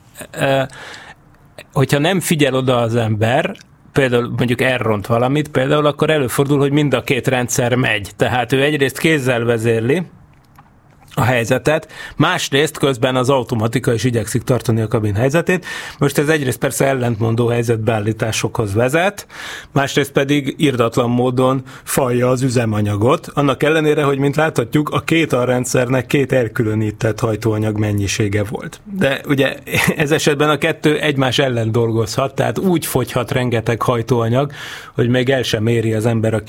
hogyha 1.73 1.99
nem 1.99 2.19
figyel 2.19 2.53
oda 2.53 2.77
az 2.77 2.95
ember, 2.95 3.55
például 3.91 4.33
mondjuk 4.37 4.61
elront 4.61 5.07
valamit, 5.07 5.49
például 5.49 5.85
akkor 5.85 6.09
előfordul, 6.09 6.59
hogy 6.59 6.71
mind 6.71 6.93
a 6.93 7.01
két 7.01 7.27
rendszer 7.27 7.75
megy. 7.75 8.11
Tehát 8.15 8.51
ő 8.51 8.61
egyrészt 8.63 8.97
kézzel 8.97 9.43
vezérli, 9.43 10.03
a 11.17 11.23
helyzetet, 11.23 11.87
másrészt 12.15 12.77
közben 12.77 13.15
az 13.15 13.29
automatika 13.29 13.93
is 13.93 14.03
igyekszik 14.03 14.41
tartani 14.41 14.81
a 14.81 14.87
kabin 14.87 15.15
helyzetét. 15.15 15.65
Most 15.97 16.17
ez 16.17 16.29
egyrészt 16.29 16.57
persze 16.57 16.85
ellentmondó 16.85 17.47
helyzetbeállításokhoz 17.47 18.73
vezet, 18.73 19.27
másrészt 19.71 20.11
pedig 20.11 20.55
irdatlan 20.57 21.09
módon 21.09 21.61
falja 21.83 22.29
az 22.29 22.41
üzemanyagot, 22.41 23.27
annak 23.33 23.63
ellenére, 23.63 24.03
hogy 24.03 24.17
mint 24.17 24.35
láthatjuk, 24.35 24.89
a 24.89 24.99
két 24.99 25.33
alrendszernek 25.33 26.05
két 26.05 26.31
elkülönített 26.31 27.19
hajtóanyag 27.19 27.77
mennyisége 27.77 28.43
volt. 28.43 28.81
De 28.97 29.21
ugye 29.27 29.55
ez 29.95 30.11
esetben 30.11 30.49
a 30.49 30.57
kettő 30.57 30.99
egymás 30.99 31.39
ellen 31.39 31.71
dolgozhat, 31.71 32.35
tehát 32.35 32.59
úgy 32.59 32.85
fogyhat 32.85 33.31
rengeteg 33.31 33.81
hajtóanyag, 33.81 34.51
hogy 34.95 35.09
még 35.09 35.29
el 35.29 35.43
sem 35.43 35.67
éri 35.67 35.93
az 35.93 36.05
ember 36.05 36.33
a 36.33 36.43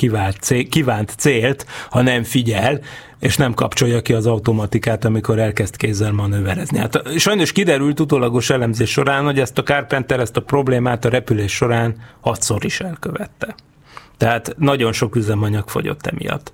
kívánt 0.68 1.14
célt, 1.16 1.66
ha 1.90 2.02
nem 2.02 2.22
figyel, 2.22 2.81
és 3.20 3.37
nem 3.37 3.54
kapcsolja 3.54 4.02
ki 4.02 4.12
az 4.12 4.26
automatikát, 4.26 5.04
amikor 5.04 5.38
elkezd 5.38 5.76
kézzel 5.76 6.12
manőverezni. 6.12 6.78
Hát 6.78 7.18
sajnos 7.18 7.52
kiderült 7.52 8.00
utólagos 8.00 8.50
elemzés 8.50 8.90
során, 8.90 9.24
hogy 9.24 9.40
ezt 9.40 9.59
a 9.59 9.62
Carpenter, 9.62 10.20
ezt 10.20 10.37
a 10.37 10.42
problémát 10.42 11.04
a 11.04 11.09
repülés 11.09 11.52
során 11.52 11.96
hatszor 12.20 12.64
is 12.64 12.81
elkövette. 12.81 13.54
Tehát 14.16 14.54
nagyon 14.59 14.92
sok 14.92 15.16
üzemanyag 15.16 15.68
fogyott 15.68 16.07
emiatt. 16.07 16.52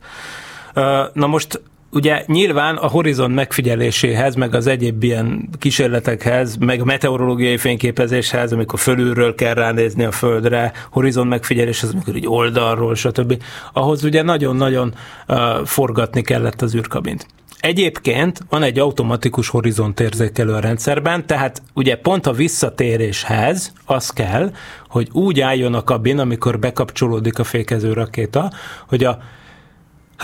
Na 1.12 1.27
most 1.27 1.62
ugye 1.95 2.25
nyilván 2.27 2.77
a 2.77 2.87
horizon 2.87 3.31
megfigyeléséhez, 3.31 4.35
meg 4.35 4.55
az 4.55 4.67
egyéb 4.67 5.03
ilyen 5.03 5.49
kísérletekhez, 5.59 6.57
meg 6.57 6.81
a 6.81 6.85
meteorológiai 6.85 7.57
fényképezéshez, 7.57 8.53
amikor 8.53 8.79
fölülről 8.79 9.35
kell 9.35 9.55
ránézni 9.55 10.05
a 10.05 10.11
földre, 10.11 10.73
horizon 10.91 11.27
megfigyeléshez, 11.27 11.91
amikor 11.93 12.17
így 12.17 12.27
oldalról, 12.27 12.95
stb. 12.95 13.43
Ahhoz 13.73 14.05
ugye 14.05 14.23
nagyon-nagyon 14.23 14.95
uh, 15.29 15.37
forgatni 15.65 16.23
kellett 16.23 16.63
az 16.63 16.75
űrkabint. 16.75 17.27
Egyébként 17.61 18.41
van 18.49 18.63
egy 18.63 18.79
automatikus 18.79 19.49
horizontérzékelő 19.49 20.53
a 20.53 20.61
rendszerben, 20.61 21.27
tehát 21.27 21.63
ugye 21.75 21.97
pont 21.97 22.27
a 22.27 22.33
visszatéréshez 22.33 23.73
az 23.85 24.11
kell, 24.11 24.53
hogy 24.89 25.09
úgy 25.13 25.41
álljon 25.41 25.75
a 25.75 25.85
kabin, 25.85 26.19
amikor 26.19 26.59
bekapcsolódik 26.59 27.39
a 27.39 27.45
fékező 27.45 27.93
rakéta, 27.93 28.53
hogy 28.89 29.05
a 29.05 29.19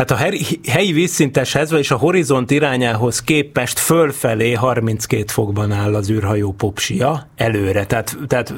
Hát 0.01 0.11
a 0.11 0.19
helyi 0.69 0.93
vízszinteshez, 0.93 1.71
vagyis 1.71 1.91
a 1.91 1.97
horizont 1.97 2.51
irányához 2.51 3.23
képest 3.23 3.79
fölfelé 3.79 4.53
32 4.53 5.25
fokban 5.27 5.73
áll 5.73 5.95
az 5.95 6.11
űrhajó 6.11 6.53
popsia 6.53 7.29
előre, 7.37 7.87
tehát, 7.87 8.17
tehát 8.27 8.55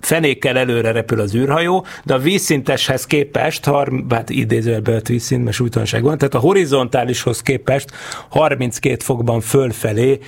fenékkel 0.00 0.58
előre 0.58 0.92
repül 0.92 1.20
az 1.20 1.34
űrhajó, 1.34 1.86
de 2.04 2.14
a 2.14 2.18
vízszinteshez 2.18 3.06
képest, 3.06 3.70
hát 4.08 4.30
idézőjelbe 4.30 5.00
vízszint, 5.06 5.44
mert 5.44 5.56
súlytalanság 5.56 6.02
van, 6.02 6.18
tehát 6.18 6.34
a 6.34 6.38
horizontálishoz 6.38 7.42
képest 7.42 7.90
32 8.28 8.96
fokban 9.04 9.40
fölfelé 9.40 10.18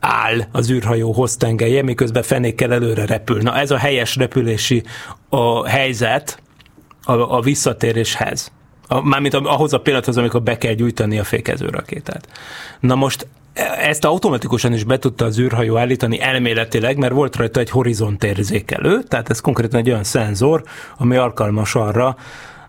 áll 0.00 0.40
az 0.52 0.70
űrhajó 0.70 1.12
hoztengelye, 1.12 1.82
miközben 1.82 2.22
fenékkel 2.22 2.72
előre 2.72 3.06
repül. 3.06 3.40
Na 3.40 3.56
ez 3.56 3.70
a 3.70 3.76
helyes 3.76 4.16
repülési 4.16 4.82
a 5.28 5.68
helyzet 5.68 6.42
a, 7.02 7.12
a 7.36 7.40
visszatéréshez 7.40 8.50
a, 8.50 8.61
mármint 9.00 9.34
ahhoz 9.34 9.72
a 9.72 9.80
pillanathoz, 9.80 10.16
amikor 10.16 10.42
be 10.42 10.58
kell 10.58 10.72
gyújtani 10.72 11.18
a 11.18 11.24
fékező 11.24 11.68
rakétát. 11.68 12.28
Na 12.80 12.94
most 12.94 13.26
ezt 13.78 14.04
automatikusan 14.04 14.72
is 14.72 14.84
be 14.84 14.98
tudta 14.98 15.24
az 15.24 15.38
űrhajó 15.38 15.76
állítani 15.76 16.20
elméletileg, 16.20 16.96
mert 16.96 17.12
volt 17.12 17.36
rajta 17.36 17.60
egy 17.60 17.70
horizontérzékelő, 17.70 19.02
tehát 19.02 19.30
ez 19.30 19.40
konkrétan 19.40 19.80
egy 19.80 19.90
olyan 19.90 20.04
szenzor, 20.04 20.62
ami 20.96 21.16
alkalmas 21.16 21.74
arra, 21.74 22.16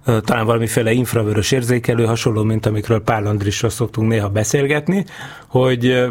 talán 0.03 0.45
valamiféle 0.45 0.91
infravörös 0.91 1.51
érzékelő, 1.51 2.05
hasonló, 2.05 2.43
mint 2.43 2.65
amikről 2.65 3.01
Pál 3.01 3.25
Andrisra 3.25 3.69
szoktunk 3.69 4.09
néha 4.09 4.29
beszélgetni, 4.29 5.05
hogy 5.47 6.03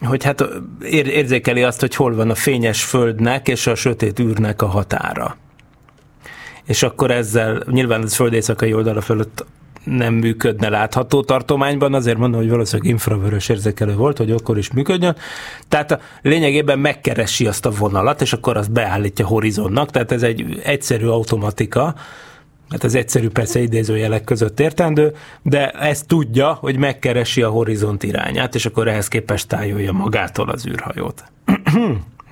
hogy 0.00 0.24
hát 0.24 0.44
érzékeli 0.90 1.62
azt, 1.62 1.80
hogy 1.80 1.94
hol 1.94 2.14
van 2.14 2.30
a 2.30 2.34
fényes 2.34 2.84
földnek 2.84 3.48
és 3.48 3.66
a 3.66 3.74
sötét 3.74 4.18
űrnek 4.18 4.62
a 4.62 4.66
határa 4.66 5.36
és 6.66 6.82
akkor 6.82 7.10
ezzel 7.10 7.62
nyilván 7.70 8.02
az 8.02 8.14
föld 8.14 8.32
éjszakai 8.32 8.74
oldala 8.74 9.00
fölött 9.00 9.44
nem 9.84 10.14
működne 10.14 10.68
látható 10.68 11.22
tartományban, 11.22 11.94
azért 11.94 12.18
mondom, 12.18 12.40
hogy 12.40 12.50
valószínűleg 12.50 12.90
infravörös 12.90 13.48
érzékelő 13.48 13.94
volt, 13.94 14.18
hogy 14.18 14.30
akkor 14.30 14.58
is 14.58 14.72
működjön. 14.72 15.16
Tehát 15.68 15.90
a 15.90 15.98
lényegében 16.22 16.78
megkeresi 16.78 17.46
azt 17.46 17.66
a 17.66 17.70
vonalat, 17.70 18.20
és 18.20 18.32
akkor 18.32 18.56
azt 18.56 18.72
beállítja 18.72 19.26
horizonnak, 19.26 19.90
tehát 19.90 20.12
ez 20.12 20.22
egy 20.22 20.60
egyszerű 20.64 21.06
automatika, 21.06 21.94
hát 22.70 22.84
az 22.84 22.94
egyszerű 22.94 23.28
persze 23.28 23.60
idézőjelek 23.60 24.24
között 24.24 24.60
értendő, 24.60 25.14
de 25.42 25.70
ezt 25.70 26.06
tudja, 26.06 26.52
hogy 26.52 26.76
megkeresi 26.76 27.42
a 27.42 27.48
horizont 27.48 28.02
irányát, 28.02 28.54
és 28.54 28.66
akkor 28.66 28.88
ehhez 28.88 29.08
képest 29.08 29.48
tájolja 29.48 29.92
magától 29.92 30.48
az 30.48 30.66
űrhajót. 30.66 31.24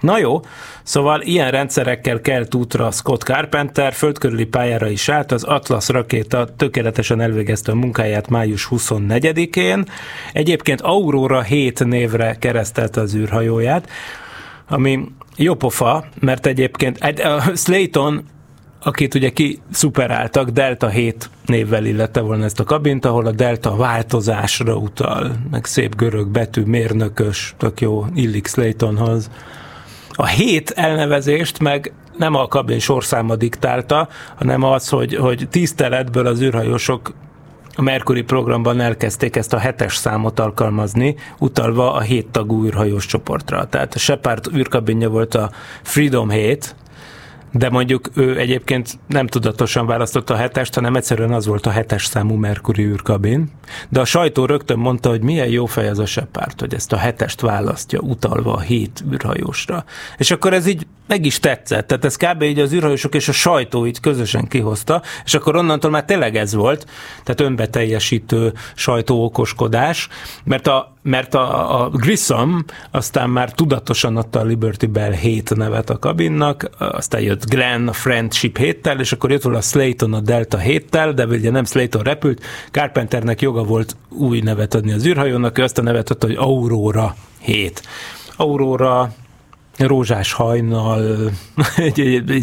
Na 0.03 0.19
jó, 0.19 0.41
szóval 0.83 1.21
ilyen 1.21 1.51
rendszerekkel 1.51 2.21
kelt 2.21 2.55
útra 2.55 2.91
Scott 2.91 3.23
Carpenter, 3.23 3.93
földkörüli 3.93 4.45
pályára 4.45 4.89
is 4.89 5.09
állt, 5.09 5.33
az 5.33 5.45
Atlas 5.45 5.89
rakéta 5.89 6.55
tökéletesen 6.57 7.21
elvégezte 7.21 7.73
a 7.73 7.75
munkáját 7.75 8.29
május 8.29 8.69
24-én. 8.71 9.85
Egyébként 10.33 10.81
Aurora 10.81 11.43
7 11.43 11.85
névre 11.85 12.37
keresztelte 12.39 13.01
az 13.01 13.15
űrhajóját, 13.15 13.89
ami 14.69 15.09
jó 15.37 15.55
pofa, 15.55 16.05
mert 16.21 16.47
egyébként 16.47 16.99
a 17.01 17.53
Slayton 17.55 18.25
akit 18.85 19.15
ugye 19.15 19.31
ki 19.31 19.61
szuperáltak, 19.71 20.49
Delta 20.49 20.89
7 20.89 21.31
névvel 21.47 21.85
illette 21.85 22.21
volna 22.21 22.45
ezt 22.45 22.61
a 22.61 22.65
kabint, 22.65 23.05
ahol 23.05 23.27
a 23.27 23.31
Delta 23.31 23.77
változásra 23.77 24.75
utal, 24.75 25.33
meg 25.51 25.65
szép 25.65 25.97
görög 25.97 26.29
betű, 26.29 26.63
mérnökös, 26.63 27.55
tök 27.59 27.81
jó, 27.81 28.07
illik 28.15 28.47
Slaytonhoz. 28.47 29.31
A 30.15 30.27
hét 30.27 30.71
elnevezést 30.71 31.59
meg 31.59 31.93
nem 32.17 32.35
a 32.35 32.49
kabin 32.49 32.79
sorszáma 32.79 33.37
diktálta, 33.37 34.09
hanem 34.37 34.63
az, 34.63 34.89
hogy, 34.89 35.15
hogy 35.15 35.47
tiszteletből 35.51 36.27
az 36.27 36.41
űrhajósok 36.41 37.13
a 37.75 37.83
Mercury 37.83 38.23
programban 38.23 38.81
elkezdték 38.81 39.37
ezt 39.37 39.53
a 39.53 39.59
hetes 39.59 39.97
számot 39.97 40.41
alkalmazni, 40.41 41.17
utalva 41.39 41.93
a 41.93 42.01
hét 42.01 42.27
tagú 42.27 42.65
űrhajós 42.65 43.07
csoportra. 43.07 43.67
Tehát 43.67 43.95
a 43.95 43.99
Shepard 43.99 44.47
űrkabinja 44.55 45.09
volt 45.09 45.35
a 45.35 45.51
Freedom 45.83 46.31
7, 46.31 46.75
de 47.53 47.71
mondjuk 47.71 48.11
ő 48.15 48.39
egyébként 48.39 48.99
nem 49.07 49.27
tudatosan 49.27 49.87
választotta 49.87 50.35
a 50.35 50.37
hetest, 50.37 50.75
hanem 50.75 50.95
egyszerűen 50.95 51.33
az 51.33 51.47
volt 51.47 51.67
a 51.67 51.71
hetes 51.71 52.05
számú 52.05 52.35
Mercury 52.35 52.85
űrkabin. 52.85 53.51
De 53.89 54.01
a 54.01 54.05
sajtó 54.05 54.45
rögtön 54.45 54.79
mondta, 54.79 55.09
hogy 55.09 55.23
milyen 55.23 55.49
jó 55.49 55.67
fej 55.67 55.89
az 55.89 55.99
a 55.99 56.07
Shepard, 56.07 56.61
hogy 56.61 56.75
ezt 56.75 56.93
a 56.93 56.97
hetest 56.97 57.41
választja, 57.41 58.01
utalva 58.01 58.53
a 58.53 58.61
hét 58.61 59.05
űrhajósra. 59.13 59.85
És 60.17 60.31
akkor 60.31 60.53
ez 60.53 60.67
így 60.67 60.87
meg 61.07 61.25
is 61.25 61.39
tetszett. 61.39 61.87
Tehát 61.87 62.05
ez 62.05 62.17
kb. 62.17 62.43
így 62.43 62.59
az 62.59 62.73
űrhajósok 62.73 63.15
és 63.15 63.29
a 63.29 63.33
sajtó 63.33 63.87
így 63.87 64.01
közösen 64.01 64.49
kihozta, 64.49 65.03
és 65.25 65.35
akkor 65.35 65.57
onnantól 65.57 65.91
már 65.91 66.05
tényleg 66.05 66.37
ez 66.37 66.55
volt, 66.55 66.87
tehát 67.25 67.41
önbeteljesítő 67.41 68.53
sajtóokoskodás, 68.75 70.09
mert 70.45 70.67
a, 70.67 70.97
mert 71.03 71.35
a, 71.35 71.83
a 71.83 71.89
Grissom 71.89 72.65
aztán 72.91 73.31
már 73.31 73.53
tudatosan 73.53 74.17
adta 74.17 74.41
a 74.41 74.45
Liberty 74.45 74.87
Bell 74.87 75.13
7 75.13 75.57
nevet 75.57 75.91
a 75.91 75.99
kabinnak, 75.99 76.71
aztán 76.79 77.21
jött 77.21 77.51
Glenn 77.51 77.89
a 77.89 77.93
Friendship 77.93 78.59
7-tel, 78.61 79.01
és 79.01 79.13
akkor 79.13 79.31
jött 79.31 79.43
volna 79.43 79.61
Slayton 79.61 80.13
a 80.13 80.21
Delta 80.21 80.59
7-tel, 80.59 81.13
de 81.15 81.27
ugye 81.27 81.51
nem 81.51 81.65
Slayton 81.65 82.03
repült, 82.03 82.43
Carpenternek 82.71 83.41
joga 83.41 83.63
volt 83.63 83.97
új 84.09 84.41
nevet 84.41 84.75
adni 84.75 84.93
az 84.93 85.07
űrhajónak, 85.07 85.59
ő 85.59 85.63
azt 85.63 85.79
a 85.79 85.83
nevet 85.83 86.11
adta, 86.11 86.27
hogy 86.27 86.37
Aurora 86.37 87.15
7. 87.39 87.83
Aurora 88.37 89.13
rózsás 89.79 90.33
hajnal, 90.33 91.31
egy, 91.77 91.99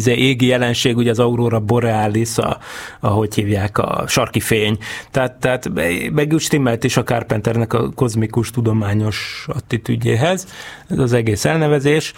égi 0.06 0.46
jelenség, 0.46 0.96
ugye 0.96 1.10
az 1.10 1.18
aurora 1.18 1.60
borealis, 1.60 2.38
a, 2.38 2.58
ahogy 3.00 3.34
hívják, 3.34 3.78
a 3.78 4.04
sarki 4.06 4.40
fény. 4.40 4.78
Tehát, 5.10 5.32
tehát 5.32 5.70
meg 6.12 6.32
úgy 6.32 6.40
stimmelt 6.40 6.84
is 6.84 6.96
a 6.96 7.02
Carpenternek 7.02 7.72
a 7.72 7.90
kozmikus 7.90 8.50
tudományos 8.50 9.46
attitűdjéhez, 9.48 10.46
ez 10.88 10.98
az 10.98 11.12
egész 11.12 11.44
elnevezés. 11.44 12.12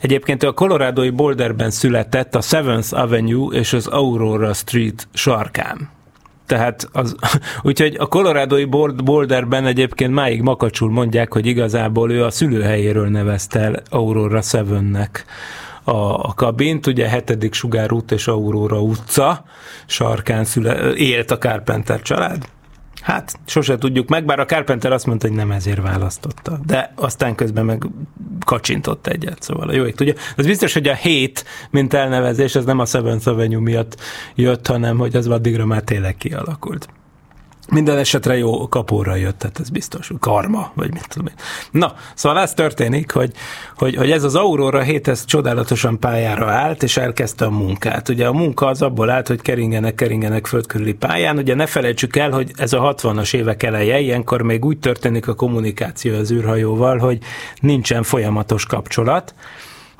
Egyébként 0.00 0.42
a 0.42 0.52
Coloradoi 0.52 1.10
Boulderben 1.10 1.70
született 1.70 2.34
a 2.34 2.40
Seventh 2.40 2.98
Avenue 2.98 3.58
és 3.58 3.72
az 3.72 3.86
Aurora 3.86 4.52
Street 4.52 5.08
sarkán. 5.12 5.96
Tehát 6.48 6.88
az, 6.92 7.14
úgyhogy 7.62 7.96
a 7.98 8.06
Coloradoi 8.06 8.64
Boulderben 9.04 9.66
egyébként 9.66 10.14
máig 10.14 10.42
makacsul 10.42 10.90
mondják, 10.90 11.32
hogy 11.32 11.46
igazából 11.46 12.12
ő 12.12 12.24
a 12.24 12.30
szülőhelyéről 12.30 13.08
nevezte 13.08 13.60
el 13.60 13.82
Aurora 13.90 14.40
Sevennek 14.40 15.24
a, 15.84 16.28
a 16.28 16.32
kabint, 16.36 16.86
ugye 16.86 17.08
hetedik 17.08 17.54
sugárút 17.54 18.12
és 18.12 18.26
Aurora 18.26 18.80
utca 18.80 19.44
sarkán 19.86 20.44
szüle, 20.44 20.92
élt 20.92 21.30
a 21.30 21.38
Carpenter 21.38 22.02
család. 22.02 22.48
Hát, 23.00 23.38
sose 23.46 23.78
tudjuk 23.78 24.08
meg, 24.08 24.24
bár 24.24 24.40
a 24.40 24.44
Carpenter 24.44 24.92
azt 24.92 25.06
mondta, 25.06 25.26
hogy 25.28 25.36
nem 25.36 25.50
ezért 25.50 25.82
választotta. 25.82 26.60
De 26.66 26.92
aztán 26.94 27.34
közben 27.34 27.64
meg 27.64 27.82
kacsintott 28.44 29.06
egyet, 29.06 29.42
szóval 29.42 29.68
a 29.68 29.72
jó 29.72 29.84
ég 29.84 29.94
tudja. 29.94 30.14
Az 30.36 30.46
biztos, 30.46 30.72
hogy 30.72 30.88
a 30.88 30.94
hét, 30.94 31.44
mint 31.70 31.94
elnevezés, 31.94 32.54
ez 32.54 32.64
nem 32.64 32.78
a 32.78 32.84
Seventh 32.84 33.28
Avenue 33.28 33.60
miatt 33.60 34.00
jött, 34.34 34.66
hanem 34.66 34.98
hogy 34.98 35.16
az 35.16 35.28
addigra 35.28 35.66
már 35.66 35.82
tényleg 35.82 36.16
kialakult. 36.16 36.88
Minden 37.70 37.98
esetre 37.98 38.36
jó 38.36 38.68
kapóra 38.68 39.14
jött, 39.14 39.38
tehát 39.38 39.60
ez 39.60 39.68
biztos, 39.68 40.10
karma, 40.20 40.72
vagy 40.74 40.92
mit 40.92 41.08
tudom 41.08 41.26
én. 41.26 41.34
Na, 41.70 41.94
szóval 42.14 42.38
ez 42.38 42.54
történik, 42.54 43.10
hogy, 43.10 43.32
hogy, 43.76 43.96
hogy 43.96 44.10
ez 44.10 44.24
az 44.24 44.34
Aurora 44.34 44.80
7 44.80 45.08
ez 45.08 45.24
csodálatosan 45.24 45.98
pályára 45.98 46.50
állt, 46.50 46.82
és 46.82 46.96
elkezdte 46.96 47.44
a 47.44 47.50
munkát. 47.50 48.08
Ugye 48.08 48.26
a 48.26 48.32
munka 48.32 48.66
az 48.66 48.82
abból 48.82 49.10
állt, 49.10 49.28
hogy 49.28 49.40
keringenek, 49.40 49.94
keringenek 49.94 50.46
földkörüli 50.46 50.94
pályán. 50.94 51.36
Ugye 51.36 51.54
ne 51.54 51.66
felejtsük 51.66 52.16
el, 52.16 52.30
hogy 52.30 52.50
ez 52.56 52.72
a 52.72 52.94
60-as 52.94 53.34
évek 53.34 53.62
eleje, 53.62 53.98
ilyenkor 53.98 54.42
még 54.42 54.64
úgy 54.64 54.78
történik 54.78 55.28
a 55.28 55.34
kommunikáció 55.34 56.14
az 56.14 56.32
űrhajóval, 56.32 56.98
hogy 56.98 57.18
nincsen 57.60 58.02
folyamatos 58.02 58.66
kapcsolat, 58.66 59.34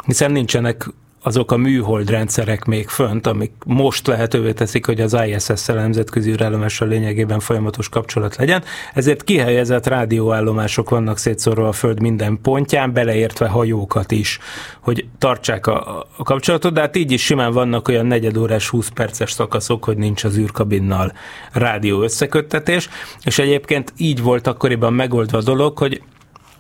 hiszen 0.07 0.33
nincsenek 0.33 0.87
azok 1.29 1.53
a 1.53 1.57
műhold 1.57 2.11
rendszerek 2.11 2.65
még 2.65 2.89
fönt, 2.89 3.27
amik 3.27 3.53
most 3.67 4.07
lehetővé 4.07 4.53
teszik, 4.53 4.87
hogy 4.87 5.01
az 5.01 5.17
ISS-szel 5.27 5.77
nemzetközi 5.77 6.31
űrállomással 6.31 6.89
lényegében 6.89 7.41
folyamatos 7.41 7.89
kapcsolat 7.89 8.37
legyen. 8.37 8.63
Ezért 8.95 9.25
kihelyezett 9.25 9.87
rádióállomások 9.87 10.91
vannak 10.91 11.19
szétszórva 11.19 11.69
a 11.69 11.73
Föld 11.73 12.01
minden 12.01 12.39
pontján, 12.43 12.93
beleértve 12.93 13.49
hajókat 13.49 14.11
is, 14.11 14.39
hogy 14.81 15.07
tartsák 15.19 15.67
a, 15.67 16.07
a 16.17 16.23
kapcsolatot, 16.23 16.73
de 16.73 16.81
hát 16.81 16.97
így 16.97 17.13
is 17.13 17.25
simán 17.25 17.53
vannak 17.53 17.89
olyan 17.89 18.07
negyedórás, 18.07 18.69
20 18.69 18.89
perces 18.89 19.33
szakaszok, 19.33 19.85
hogy 19.85 19.97
nincs 19.97 20.25
az 20.25 20.37
űrkabinnal 20.37 21.13
rádió 21.53 22.03
összeköttetés, 22.03 22.89
és 23.25 23.39
egyébként 23.39 23.93
így 23.97 24.23
volt 24.23 24.47
akkoriban 24.47 24.93
megoldva 24.93 25.39
a 25.39 25.43
dolog, 25.43 25.79
hogy 25.79 26.03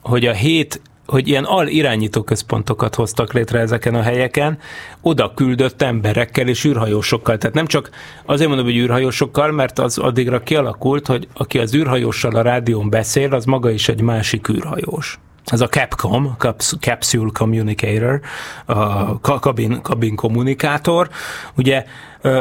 hogy 0.02 0.26
a 0.26 0.32
hét 0.32 0.80
hogy 1.08 1.28
ilyen 1.28 1.44
al-irányító 1.44 2.22
központokat 2.22 2.94
hoztak 2.94 3.32
létre 3.32 3.58
ezeken 3.58 3.94
a 3.94 4.02
helyeken, 4.02 4.58
oda 5.00 5.32
küldött 5.34 5.82
emberekkel 5.82 6.48
és 6.48 6.64
űrhajósokkal. 6.64 7.38
Tehát 7.38 7.56
nem 7.56 7.66
csak 7.66 7.90
azért 8.24 8.48
mondom, 8.48 8.66
hogy 8.66 8.76
űrhajósokkal, 8.76 9.52
mert 9.52 9.78
az 9.78 9.98
addigra 9.98 10.42
kialakult, 10.42 11.06
hogy 11.06 11.28
aki 11.34 11.58
az 11.58 11.74
űrhajóssal 11.74 12.34
a 12.34 12.42
rádión 12.42 12.90
beszél, 12.90 13.34
az 13.34 13.44
maga 13.44 13.70
is 13.70 13.88
egy 13.88 14.00
másik 14.00 14.48
űrhajós. 14.48 15.18
Ez 15.44 15.60
a 15.60 15.68
Capcom, 15.68 16.36
Capsule 16.80 17.30
Communicator, 17.32 18.20
a 18.66 19.38
kabin, 19.40 19.82
kabin 19.82 20.14
kommunikátor. 20.14 21.08
Ugye 21.56 21.84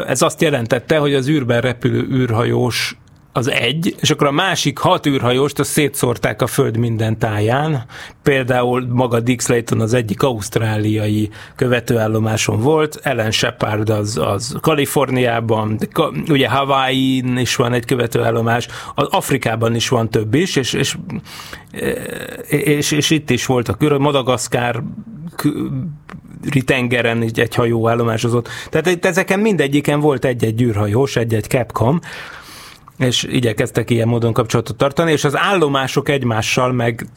ez 0.08 0.22
azt 0.22 0.42
jelentette, 0.42 0.98
hogy 0.98 1.14
az 1.14 1.28
űrben 1.28 1.62
repülő 1.62 2.08
űrhajós 2.12 2.98
az 3.38 3.50
egy, 3.50 3.96
és 4.00 4.10
akkor 4.10 4.28
a 4.28 4.32
másik 4.32 4.78
hat 4.78 5.06
űrhajóst 5.06 5.60
azt 5.60 5.70
szétszórták 5.70 6.42
a 6.42 6.48
föld 6.48 6.78
minden 6.78 7.20
táján. 7.20 7.86
Például 8.24 8.88
maga 8.90 9.20
Dick 9.20 9.42
Slayton 9.42 9.82
az 9.82 9.94
egyik 9.94 10.24
ausztráliai 10.24 11.30
követőállomáson 11.56 12.60
volt, 12.60 13.00
Ellen 13.04 13.32
Shepard 13.32 13.90
az, 13.90 14.18
az 14.18 14.58
Kaliforniában, 14.62 15.78
ugye 16.30 16.50
Hawaii-n 16.50 17.38
is 17.38 17.56
van 17.56 17.74
egy 17.74 17.86
követőállomás, 17.86 18.68
az 18.96 19.08
Afrikában 19.12 19.76
is 19.76 19.90
van 19.90 20.10
több 20.10 20.34
is, 20.34 20.56
és, 20.56 20.74
és, 20.74 20.98
és, 22.48 22.92
és 22.92 23.10
itt 23.10 23.30
is 23.30 23.46
voltak 23.46 23.84
űr, 23.84 23.92
Madagaszkár 23.98 24.84
tengeren 26.66 27.22
egy, 27.22 27.40
egy 27.40 27.56
hajó 27.56 27.90
állomásozott. 27.90 28.50
Tehát 28.70 29.06
ezeken 29.06 29.40
mindegyiken 29.40 30.00
volt 30.00 30.26
egy-egy 30.26 30.62
űrhajós, 30.62 31.16
egy-egy 31.16 31.46
Capcom, 31.46 32.00
és 32.98 33.24
igyekeztek 33.24 33.90
ilyen 33.90 34.08
módon 34.08 34.34
kapcsolatot 34.34 34.78
tartani, 34.78 35.12
és 35.12 35.24
az 35.24 35.38
állomások 35.38 36.10
egymással 36.10 36.72
meg 36.72 37.08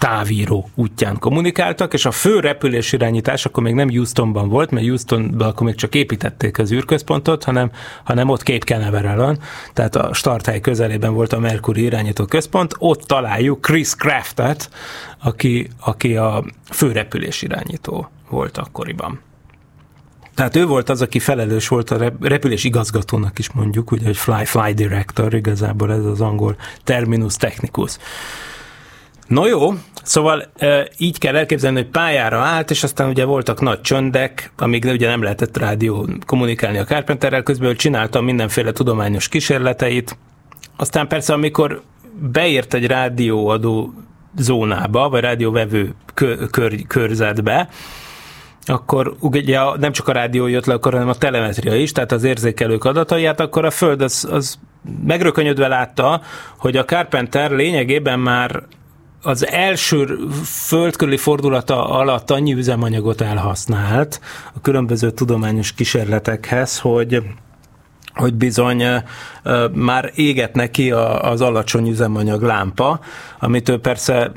távíró 0.00 0.68
útján 0.74 1.18
kommunikáltak, 1.18 1.92
és 1.92 2.04
a 2.04 2.10
fő 2.10 2.40
repülés 2.40 2.92
irányítás 2.92 3.44
akkor 3.44 3.62
még 3.62 3.74
nem 3.74 3.90
Houstonban 3.90 4.48
volt, 4.48 4.70
mert 4.70 4.86
Houstonban 4.86 5.48
akkor 5.48 5.66
még 5.66 5.74
csak 5.74 5.94
építették 5.94 6.58
az 6.58 6.72
űrközpontot, 6.72 7.44
hanem, 7.44 7.70
hanem 8.04 8.28
ott 8.28 8.42
Cape 8.42 8.64
Canaveral-on, 8.64 9.38
tehát 9.72 9.96
a 9.96 10.12
starthely 10.12 10.60
közelében 10.60 11.14
volt 11.14 11.32
a 11.32 11.38
Mercury 11.38 11.82
irányító 11.82 12.24
központ, 12.24 12.74
ott 12.78 13.02
találjuk 13.02 13.60
Chris 13.60 13.94
Craftet, 13.94 14.70
aki, 15.18 15.68
aki 15.80 16.16
a 16.16 16.44
fő 16.70 16.92
repülés 16.92 17.42
irányító 17.42 18.10
volt 18.28 18.58
akkoriban. 18.58 19.20
Tehát 20.40 20.56
ő 20.56 20.66
volt 20.66 20.88
az, 20.88 21.02
aki 21.02 21.18
felelős 21.18 21.68
volt 21.68 21.90
a 21.90 22.12
repülés 22.20 22.64
igazgatónak 22.64 23.38
is 23.38 23.52
mondjuk, 23.52 23.90
ugye, 23.90 24.04
hogy 24.04 24.16
fly, 24.16 24.44
fly 24.44 24.72
director, 24.72 25.34
igazából 25.34 25.92
ez 25.92 26.04
az 26.04 26.20
angol 26.20 26.56
terminus 26.84 27.36
technicus. 27.36 27.96
No 29.26 29.46
jó, 29.46 29.72
szóval 30.02 30.52
így 30.96 31.18
kell 31.18 31.36
elképzelni, 31.36 31.76
hogy 31.76 31.90
pályára 31.90 32.38
állt, 32.38 32.70
és 32.70 32.82
aztán 32.82 33.08
ugye 33.08 33.24
voltak 33.24 33.60
nagy 33.60 33.80
csöndek, 33.80 34.52
amíg 34.58 34.84
ugye 34.84 35.08
nem 35.08 35.22
lehetett 35.22 35.56
rádió 35.56 36.08
kommunikálni 36.26 36.78
a 36.78 36.84
Carpenterrel, 36.84 37.42
közben 37.42 37.68
ő 37.68 37.74
csinálta 37.74 38.20
mindenféle 38.20 38.72
tudományos 38.72 39.28
kísérleteit. 39.28 40.16
Aztán 40.76 41.08
persze, 41.08 41.32
amikor 41.32 41.82
beért 42.32 42.74
egy 42.74 42.86
rádióadó 42.86 43.94
zónába, 44.38 45.08
vagy 45.08 45.20
rádióvevő 45.20 45.94
kör, 46.14 46.50
kör, 46.50 46.86
körzetbe, 46.86 47.68
akkor 48.64 49.14
ugye 49.20 49.58
nem 49.78 49.92
csak 49.92 50.08
a 50.08 50.12
rádió 50.12 50.46
jött 50.46 50.66
le, 50.66 50.74
akkor, 50.74 50.92
hanem 50.92 51.08
a 51.08 51.14
telemetria 51.14 51.76
is, 51.76 51.92
tehát 51.92 52.12
az 52.12 52.24
érzékelők 52.24 52.84
adatait, 52.84 53.40
akkor 53.40 53.64
a 53.64 53.70
Föld 53.70 54.00
az, 54.00 54.28
az 54.30 54.58
megrökönyödve 55.04 55.68
látta, 55.68 56.20
hogy 56.56 56.76
a 56.76 56.84
Carpenter 56.84 57.50
lényegében 57.50 58.18
már 58.18 58.62
az 59.22 59.46
első 59.46 60.18
földkörüli 60.44 61.16
fordulata 61.16 61.88
alatt 61.88 62.30
annyi 62.30 62.52
üzemanyagot 62.52 63.20
elhasznált 63.20 64.20
a 64.54 64.60
különböző 64.60 65.10
tudományos 65.10 65.72
kísérletekhez, 65.72 66.78
hogy 66.78 67.22
hogy 68.14 68.34
bizony 68.34 68.82
már 69.72 70.10
éget 70.14 70.54
neki 70.54 70.90
az 70.90 71.40
alacsony 71.40 71.88
üzemanyag 71.88 72.42
lámpa, 72.42 73.00
amit 73.38 73.68
ő 73.68 73.78
persze 73.78 74.32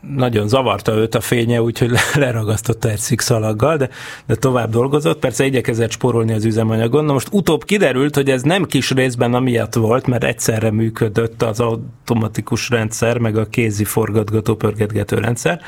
nagyon 0.00 0.48
zavarta 0.48 0.92
őt 0.92 1.14
a 1.14 1.20
fénye, 1.20 1.62
úgyhogy 1.62 1.90
leragasztotta 2.14 2.90
egy 2.90 2.98
szikszalaggal, 2.98 3.76
de, 3.76 3.88
de 4.26 4.34
tovább 4.34 4.70
dolgozott. 4.70 5.18
Persze 5.18 5.44
igyekezett 5.44 5.90
spórolni 5.90 6.32
az 6.32 6.44
üzemanyagon. 6.44 7.04
Na 7.04 7.12
most 7.12 7.28
utóbb 7.30 7.64
kiderült, 7.64 8.14
hogy 8.14 8.30
ez 8.30 8.42
nem 8.42 8.64
kis 8.64 8.90
részben 8.90 9.34
amiatt 9.34 9.74
volt, 9.74 10.06
mert 10.06 10.24
egyszerre 10.24 10.70
működött 10.70 11.42
az 11.42 11.60
automatikus 11.60 12.70
rendszer, 12.70 13.18
meg 13.18 13.36
a 13.36 13.44
kézi 13.44 13.84
forgatgató 13.84 14.54
pörgetgető 14.54 15.16
rendszer. 15.16 15.60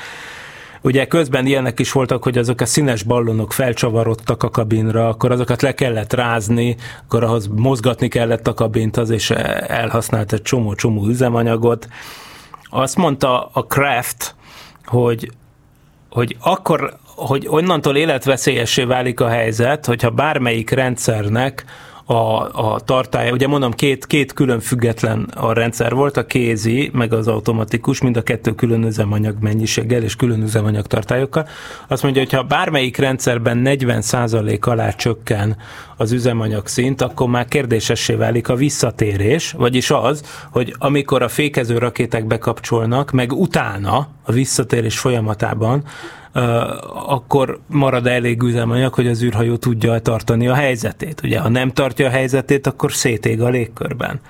Ugye 0.83 1.07
közben 1.07 1.47
ilyenek 1.47 1.81
is 1.81 1.93
voltak, 1.93 2.23
hogy 2.23 2.39
azok 2.39 2.61
a 2.61 2.67
színes 2.67 3.03
ballonok 3.03 3.53
felcsavarodtak 3.53 4.43
a 4.43 4.51
kabinra, 4.51 5.09
akkor 5.09 5.31
azokat 5.31 5.63
le 5.63 5.75
kellett 5.75 6.13
rázni, 6.13 6.77
akkor 7.05 7.25
ahhoz 7.25 7.47
mozgatni 7.47 8.09
kellett 8.09 8.47
a 8.47 8.55
kabint, 8.55 8.97
az 8.97 9.11
és 9.11 9.31
elhasznált 9.31 10.33
egy 10.33 10.43
csomó-csomó 10.43 11.07
üzemanyagot. 11.07 11.89
Azt 12.71 12.97
mondta 12.97 13.51
a 13.53 13.63
Kraft, 13.63 14.35
hogy, 14.85 15.31
hogy 16.11 16.37
akkor, 16.41 16.97
hogy 17.05 17.47
onnantól 17.49 17.97
életveszélyessé 17.97 18.85
válik 18.85 19.21
a 19.21 19.29
helyzet, 19.29 19.87
hogyha 19.87 20.11
bármelyik 20.11 20.71
rendszernek 20.71 21.65
a, 22.11 22.73
a 22.73 22.81
tartálya, 22.81 23.33
ugye 23.33 23.47
mondom, 23.47 23.73
két, 23.73 24.07
két 24.07 24.33
külön 24.33 24.61
független 24.61 25.29
a 25.35 25.53
rendszer 25.53 25.95
volt, 25.95 26.17
a 26.17 26.27
kézi, 26.27 26.91
meg 26.93 27.13
az 27.13 27.29
automatikus, 27.29 28.01
mind 28.01 28.17
a 28.17 28.23
kettő 28.23 28.55
külön 28.55 28.85
üzemanyag 28.85 29.37
mennyiséggel 29.41 30.03
és 30.03 30.17
külön 30.17 30.43
üzemanyag 30.43 30.87
tartályokkal. 30.87 31.49
Azt 31.89 32.03
mondja, 32.03 32.23
hogy 32.23 32.33
ha 32.33 32.43
bármelyik 32.43 32.97
rendszerben 32.97 33.63
40% 33.65 34.61
alá 34.61 34.91
csökken 34.91 35.57
az 35.97 36.13
üzemanyag 36.13 36.67
szint, 36.67 37.03
akkor 37.03 37.29
már 37.29 37.49
kérdésessé 37.49 38.15
válik 38.15 38.49
a 38.49 38.55
visszatérés, 38.55 39.53
vagyis 39.53 39.91
az, 39.91 40.23
hogy 40.51 40.75
amikor 40.79 41.23
a 41.23 41.29
fékező 41.29 41.79
rakéták 41.79 42.27
bekapcsolnak, 42.27 43.11
meg 43.11 43.33
utána 43.33 44.09
a 44.23 44.33
visszatérés 44.33 44.99
folyamatában 44.99 45.85
akkor 47.07 47.59
marad 47.67 48.07
elég 48.07 48.43
üzemanyag, 48.43 48.95
hogy 48.95 49.07
az 49.07 49.23
űrhajó 49.23 49.57
tudja 49.57 49.99
tartani 49.99 50.49
a 50.49 50.55
helyzetét. 50.55 51.21
Ugye, 51.25 51.41
ha 51.41 51.49
nem 51.49 51.71
tartja 51.71 52.07
a 52.07 52.11
helyzetét, 52.11 52.67
akkor 52.67 52.93
szétég 52.93 53.43
a 53.43 53.49
légkörben. 53.49 54.21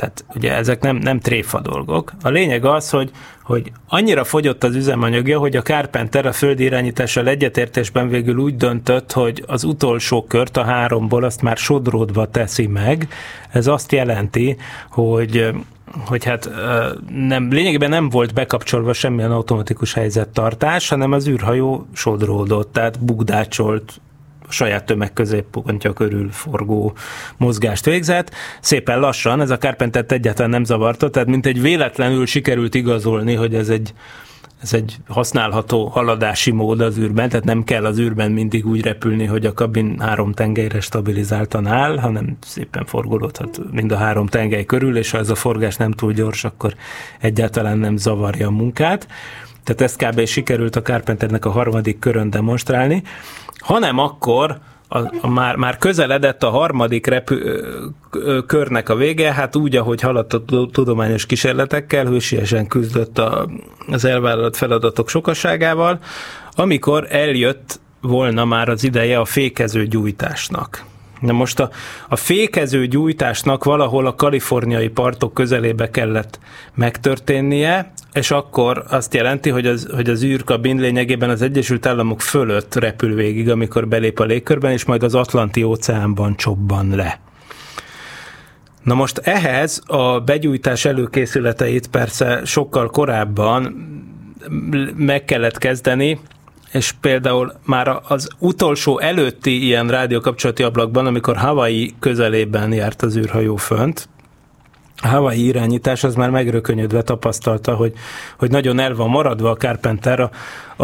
Tehát 0.00 0.24
ugye 0.34 0.54
ezek 0.54 0.82
nem, 0.82 0.96
nem 0.96 1.20
tréfa 1.20 1.60
dolgok. 1.60 2.12
A 2.22 2.28
lényeg 2.28 2.64
az, 2.64 2.90
hogy, 2.90 3.10
hogy 3.42 3.72
annyira 3.88 4.24
fogyott 4.24 4.64
az 4.64 4.74
üzemanyagja, 4.74 5.38
hogy 5.38 5.56
a 5.56 5.62
Carpenter 5.62 6.26
a 6.26 6.32
földi 6.32 6.64
irányítással 6.64 7.28
egyetértésben 7.28 8.08
végül 8.08 8.36
úgy 8.36 8.56
döntött, 8.56 9.12
hogy 9.12 9.44
az 9.46 9.64
utolsó 9.64 10.24
kört 10.24 10.56
a 10.56 10.64
háromból 10.64 11.24
azt 11.24 11.42
már 11.42 11.56
sodródva 11.56 12.26
teszi 12.26 12.66
meg. 12.66 13.08
Ez 13.50 13.66
azt 13.66 13.92
jelenti, 13.92 14.56
hogy 14.90 15.50
hogy 16.06 16.24
hát 16.24 16.50
nem, 17.14 17.52
lényegében 17.52 17.90
nem 17.90 18.08
volt 18.08 18.34
bekapcsolva 18.34 18.92
semmilyen 18.92 19.30
automatikus 19.30 19.92
helyzettartás, 19.92 20.88
hanem 20.88 21.12
az 21.12 21.28
űrhajó 21.28 21.86
sodródott, 21.92 22.72
tehát 22.72 23.04
bugdácsolt 23.04 24.00
a 24.48 24.52
saját 24.52 24.84
tömegközéppontja 24.84 25.92
körül 25.92 26.30
forgó 26.30 26.92
mozgást 27.36 27.84
végzett. 27.84 28.30
Szépen 28.60 29.00
lassan, 29.00 29.40
ez 29.40 29.50
a 29.50 29.58
carpenter 29.58 30.04
egyáltalán 30.08 30.50
nem 30.50 30.64
zavarta, 30.64 31.10
tehát 31.10 31.28
mint 31.28 31.46
egy 31.46 31.60
véletlenül 31.60 32.26
sikerült 32.26 32.74
igazolni, 32.74 33.34
hogy 33.34 33.54
ez 33.54 33.68
egy 33.68 33.92
ez 34.62 34.72
egy 34.74 34.96
használható 35.08 35.86
haladási 35.86 36.50
mód 36.50 36.80
az 36.80 36.98
űrben, 36.98 37.28
tehát 37.28 37.44
nem 37.44 37.64
kell 37.64 37.84
az 37.84 37.98
űrben 37.98 38.32
mindig 38.32 38.66
úgy 38.66 38.82
repülni, 38.82 39.24
hogy 39.24 39.46
a 39.46 39.52
kabin 39.52 40.00
három 40.00 40.32
tengelyre 40.32 40.80
stabilizáltan 40.80 41.66
áll, 41.66 41.98
hanem 41.98 42.36
szépen 42.40 42.84
forgolódhat 42.84 43.60
mind 43.70 43.92
a 43.92 43.96
három 43.96 44.26
tengely 44.26 44.64
körül, 44.64 44.96
és 44.96 45.10
ha 45.10 45.18
ez 45.18 45.30
a 45.30 45.34
forgás 45.34 45.76
nem 45.76 45.92
túl 45.92 46.12
gyors, 46.12 46.44
akkor 46.44 46.74
egyáltalán 47.20 47.78
nem 47.78 47.96
zavarja 47.96 48.46
a 48.46 48.50
munkát. 48.50 49.08
Tehát 49.64 49.80
ezt 49.80 50.04
kb. 50.04 50.26
sikerült 50.26 50.76
a 50.76 50.82
Carpenternek 50.82 51.44
a 51.44 51.50
harmadik 51.50 51.98
körön 51.98 52.30
demonstrálni, 52.30 53.02
hanem 53.58 53.98
akkor 53.98 54.58
a, 54.92 54.98
a 55.20 55.28
már, 55.28 55.56
már 55.56 55.76
közeledett 55.76 56.42
a 56.42 56.50
harmadik 56.50 57.06
repü, 57.06 57.38
körnek 58.46 58.88
a 58.88 58.94
vége, 58.94 59.32
hát 59.32 59.56
úgy, 59.56 59.76
ahogy 59.76 60.00
haladt 60.00 60.32
a 60.32 60.44
tudományos 60.72 61.26
kísérletekkel, 61.26 62.06
hősiesen 62.06 62.66
küzdött 62.66 63.18
a, 63.18 63.48
az 63.88 64.04
elvállalt 64.04 64.56
feladatok 64.56 65.08
sokaságával, 65.08 65.98
amikor 66.52 67.06
eljött 67.10 67.80
volna 68.00 68.44
már 68.44 68.68
az 68.68 68.84
ideje 68.84 69.18
a 69.18 69.24
fékező 69.24 69.86
gyújtásnak. 69.86 70.84
Na 71.20 71.32
most 71.32 71.60
a, 71.60 71.70
a 72.08 72.16
fékező 72.16 72.86
gyújtásnak 72.86 73.64
valahol 73.64 74.06
a 74.06 74.14
kaliforniai 74.14 74.88
partok 74.88 75.34
közelébe 75.34 75.90
kellett 75.90 76.38
megtörténnie, 76.74 77.92
és 78.12 78.30
akkor 78.30 78.84
azt 78.88 79.14
jelenti, 79.14 79.50
hogy 79.50 79.66
az, 79.66 79.88
hogy 79.94 80.10
az 80.10 80.22
űrkabin 80.22 80.76
lényegében 80.76 81.30
az 81.30 81.42
Egyesült 81.42 81.86
Államok 81.86 82.20
fölött 82.20 82.74
repül 82.74 83.14
végig, 83.14 83.50
amikor 83.50 83.88
belép 83.88 84.18
a 84.18 84.24
légkörben, 84.24 84.72
és 84.72 84.84
majd 84.84 85.02
az 85.02 85.14
Atlanti 85.14 85.62
óceánban 85.62 86.36
csobban 86.36 86.94
le. 86.96 87.20
Na 88.82 88.94
most 88.94 89.18
ehhez 89.18 89.82
a 89.86 90.20
begyújtás 90.20 90.84
előkészületeit 90.84 91.88
persze 91.88 92.40
sokkal 92.44 92.90
korábban 92.90 93.88
meg 94.96 95.24
kellett 95.24 95.58
kezdeni, 95.58 96.20
és 96.72 96.92
például 97.00 97.52
már 97.64 98.00
az 98.08 98.28
utolsó 98.38 98.98
előtti 98.98 99.64
ilyen 99.64 99.88
rádiókapcsolati 99.88 100.62
ablakban, 100.62 101.06
amikor 101.06 101.36
Hawaii 101.36 101.94
közelében 101.98 102.72
járt 102.72 103.02
az 103.02 103.16
űrhajó 103.16 103.56
fönt, 103.56 104.08
a 105.02 105.08
Hawaii 105.08 105.44
irányítás 105.44 106.04
az 106.04 106.14
már 106.14 106.30
megrökönyödve 106.30 107.02
tapasztalta, 107.02 107.74
hogy, 107.74 107.92
hogy 108.38 108.50
nagyon 108.50 108.78
el 108.78 108.94
van 108.94 109.08
maradva 109.08 109.50
a 109.50 109.56
Carpenter 109.56 110.20
a, 110.20 110.30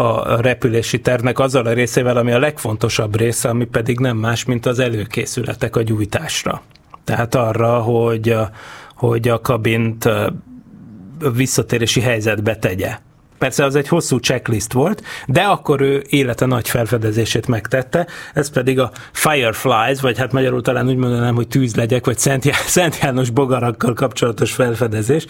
a 0.01 0.41
repülési 0.41 1.01
tervnek 1.01 1.39
azzal 1.39 1.65
a 1.65 1.73
részével, 1.73 2.17
ami 2.17 2.31
a 2.31 2.39
legfontosabb 2.39 3.15
része, 3.15 3.49
ami 3.49 3.65
pedig 3.65 3.99
nem 3.99 4.17
más, 4.17 4.45
mint 4.45 4.65
az 4.65 4.79
előkészületek 4.79 5.75
a 5.75 5.81
gyújtásra. 5.81 6.61
Tehát 7.03 7.35
arra, 7.35 7.79
hogy, 7.79 8.35
hogy 8.95 9.27
a 9.27 9.41
kabint 9.41 10.09
visszatérési 11.33 12.01
helyzetbe 12.01 12.55
tegye. 12.55 12.97
Persze 13.37 13.63
az 13.63 13.75
egy 13.75 13.87
hosszú 13.87 14.17
checklist 14.17 14.73
volt, 14.73 15.03
de 15.27 15.41
akkor 15.41 15.81
ő 15.81 16.03
élete 16.09 16.45
nagy 16.45 16.69
felfedezését 16.69 17.47
megtette, 17.47 18.07
ez 18.33 18.49
pedig 18.49 18.79
a 18.79 18.91
Fireflies, 19.11 20.01
vagy 20.01 20.17
hát 20.17 20.31
magyarul 20.31 20.61
talán 20.61 20.87
úgy 20.87 20.95
mondanám, 20.95 21.35
hogy 21.35 21.47
tűzlegyek, 21.47 22.05
vagy 22.05 22.17
Szent, 22.17 22.43
Szent 22.77 22.97
János 23.01 23.29
bogarakkal 23.29 23.93
kapcsolatos 23.93 24.51
felfedezés, 24.51 25.25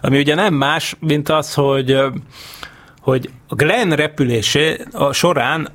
ami 0.00 0.18
ugye 0.18 0.34
nem 0.34 0.54
más, 0.54 0.96
mint 1.00 1.28
az, 1.28 1.54
hogy 1.54 1.96
hogy 3.00 3.30
a 3.48 3.54
Glenn 3.54 3.92
repülésé 3.92 4.76
a 4.92 5.12
során 5.12 5.68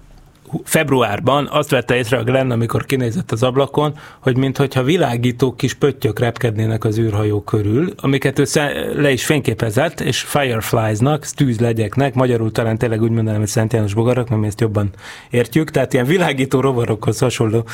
februárban 0.64 1.48
azt 1.52 1.70
vette 1.70 1.96
észre 1.96 2.18
a 2.18 2.24
Glenn, 2.24 2.52
amikor 2.52 2.86
kinézett 2.86 3.32
az 3.32 3.44
ablakon, 3.44 3.94
hogy 4.20 4.38
mintha 4.38 4.84
világító 4.84 5.54
kis 5.54 5.74
pöttyök 5.74 6.20
repkednének 6.20 6.84
az 6.84 6.98
űrhajó 6.98 7.42
körül, 7.42 7.94
amiket 7.98 8.40
ő 8.40 8.46
le 8.96 9.12
is 9.12 9.26
fényképezett, 9.26 10.00
és 10.00 10.22
Fireflies-nak, 10.22 11.26
tűzlegyeknek, 11.26 12.14
magyarul 12.14 12.52
talán 12.52 12.78
tényleg 12.78 13.02
úgy 13.02 13.12
mondanám, 13.12 13.40
hogy 13.40 13.48
Szent 13.48 13.74
János 13.74 13.94
bogarak, 13.94 14.30
mert 14.30 14.42
mi 14.42 14.48
ezt 14.48 14.62
jobban 14.62 14.90
értjük, 15.30 15.72
tehát 15.72 15.94
ilyen 15.94 16.06
világító 16.06 16.60
rovarokhoz 16.60 17.20
hasonló 17.20 17.66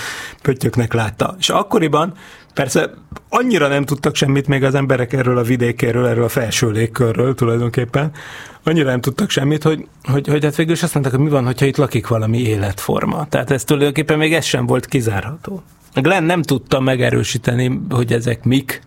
pöttyöknek 0.42 0.94
látta. 0.94 1.36
És 1.40 1.50
akkoriban 1.50 2.14
Persze 2.54 2.90
annyira 3.30 3.68
nem 3.68 3.86
tudtak 3.86 4.16
semmit 4.16 4.48
még 4.48 4.64
az 4.64 4.76
emberek 4.76 5.14
erről 5.14 5.38
a 5.38 5.44
vidékéről, 5.44 6.08
erről 6.08 6.24
a 6.24 6.30
felső 6.30 6.70
légkörről 6.70 7.36
tulajdonképpen, 7.36 8.12
annyira 8.64 8.90
nem 8.90 9.02
tudtak 9.02 9.30
semmit, 9.30 9.64
hogy, 9.64 9.88
hogy, 10.04 10.28
hogy 10.28 10.44
hát 10.44 10.56
végül 10.56 10.74
is 10.74 10.84
azt 10.84 10.94
mondták, 10.94 11.16
hogy 11.16 11.24
mi 11.24 11.30
van, 11.30 11.46
hogyha 11.46 11.66
itt 11.66 11.78
lakik 11.78 12.08
valami 12.08 12.40
életforma. 12.40 13.28
Tehát 13.30 13.52
ez 13.52 13.64
tulajdonképpen 13.64 14.18
még 14.18 14.34
ez 14.34 14.46
sem 14.46 14.66
volt 14.66 14.86
kizárható. 14.86 15.64
Glenn 15.94 16.24
nem 16.24 16.42
tudta 16.42 16.80
megerősíteni, 16.80 17.80
hogy 17.90 18.14
ezek 18.14 18.44
mik, 18.44 18.82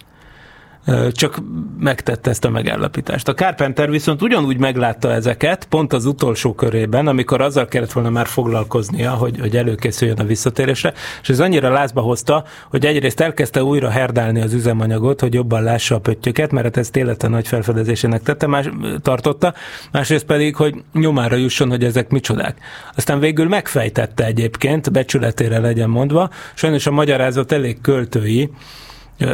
Csak 1.13 1.43
megtette 1.79 2.31
ezt 2.31 2.45
a 2.45 2.51
megállapítást. 2.51 3.29
A 3.29 3.35
Carpenter 3.35 3.91
viszont 3.91 4.23
ugyanúgy 4.23 4.59
meglátta 4.59 5.13
ezeket, 5.13 5.65
pont 5.65 5.93
az 5.93 6.05
utolsó 6.05 6.55
körében, 6.55 7.07
amikor 7.07 7.41
azzal 7.41 7.67
kellett 7.67 7.93
volna 7.93 8.11
már 8.11 8.27
foglalkoznia, 8.27 9.11
hogy, 9.11 9.39
hogy 9.41 9.57
előkészüljön 9.57 10.19
a 10.19 10.25
visszatérésre, 10.25 10.93
és 11.23 11.29
ez 11.29 11.41
annyira 11.41 11.71
lázba 11.71 12.01
hozta, 12.01 12.45
hogy 12.71 12.87
egyrészt 12.87 13.21
elkezdte 13.21 13.63
újra 13.63 13.91
herdálni 13.91 14.41
az 14.41 14.53
üzemanyagot, 14.53 15.21
hogy 15.21 15.35
jobban 15.35 15.63
lássa 15.63 15.95
a 15.95 16.01
pöttyöket, 16.01 16.53
mert 16.53 16.77
ez 16.77 16.91
élete 16.93 17.29
nagy 17.29 17.49
felfedezésének 17.49 18.23
tette, 18.23 18.47
más, 18.47 18.71
tartotta, 19.03 19.55
másrészt 19.93 20.25
pedig, 20.25 20.57
hogy 20.57 20.83
nyomára 20.93 21.37
jusson, 21.37 21.69
hogy 21.69 21.85
ezek 21.85 22.11
micsodák. 22.11 22.59
Aztán 22.97 23.19
végül 23.19 23.49
megfejtette 23.49 24.25
egyébként, 24.25 24.93
becsületére 24.93 25.59
legyen 25.59 25.91
mondva, 25.91 26.31
sajnos 26.55 26.87
a 26.87 26.91
magyarázat 26.91 27.53
elég 27.53 27.81
költői, 27.81 28.51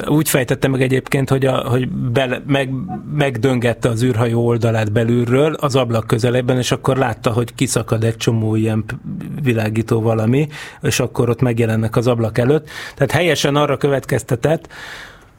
úgy 0.07 0.29
fejtette 0.29 0.69
meg 0.69 0.83
egyébként, 0.83 1.29
hogy, 1.29 1.47
a, 1.47 1.69
hogy 1.69 1.89
bele, 1.89 2.43
meg, 2.47 2.71
megdöngette 3.15 3.89
az 3.89 4.03
űrhajó 4.03 4.47
oldalát 4.47 4.93
belülről 4.93 5.55
az 5.55 5.77
ablak 5.77 6.07
közelében, 6.07 6.59
és 6.59 6.73
akkor 6.73 6.97
látta, 6.97 7.31
hogy 7.31 7.55
kiszakad 7.55 8.05
egy 8.05 8.17
csomó 8.17 8.55
ilyen 8.55 8.85
világító 9.43 10.01
valami, 10.01 10.49
és 10.83 11.01
akkor 11.01 11.29
ott 11.29 11.41
megjelennek 11.41 11.97
az 11.97 12.07
ablak 12.07 12.39
előtt. 12.39 12.69
Tehát 12.95 13.11
helyesen 13.11 13.57
arra 13.57 13.77
következtetett, 13.77 14.69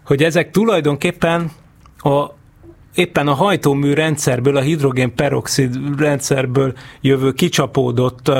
hogy 0.05 0.23
ezek 0.23 0.51
tulajdonképpen 0.51 1.51
a, 1.97 2.25
éppen 2.95 3.27
a 3.27 3.33
hajtómű 3.33 3.93
rendszerből, 3.93 4.57
a 4.57 4.61
hidrogén 4.61 5.15
peroxid 5.15 5.99
rendszerből 5.99 6.73
jövő 7.01 7.31
kicsapódott 7.31 8.31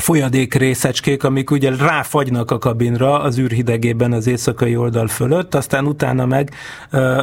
folyadék 0.00 0.54
részecskék, 0.54 1.24
amik 1.24 1.50
ugye 1.50 1.76
ráfagynak 1.76 2.50
a 2.50 2.58
kabinra 2.58 3.20
az 3.20 3.38
űrhidegében 3.38 4.12
az 4.12 4.26
éjszakai 4.26 4.76
oldal 4.76 5.08
fölött, 5.08 5.54
aztán 5.54 5.86
utána 5.86 6.26
meg 6.26 6.50
uh, 6.92 7.22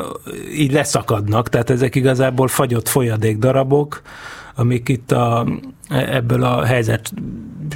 így 0.53 0.71
leszakadnak, 0.71 1.49
tehát 1.49 1.69
ezek 1.69 1.95
igazából 1.95 2.47
fagyott 2.47 2.87
folyadék 2.87 3.37
darabok, 3.37 4.01
amik 4.55 4.89
itt 4.89 5.11
a, 5.11 5.47
ebből 5.89 6.43
a 6.43 6.65
helyzet 6.65 7.13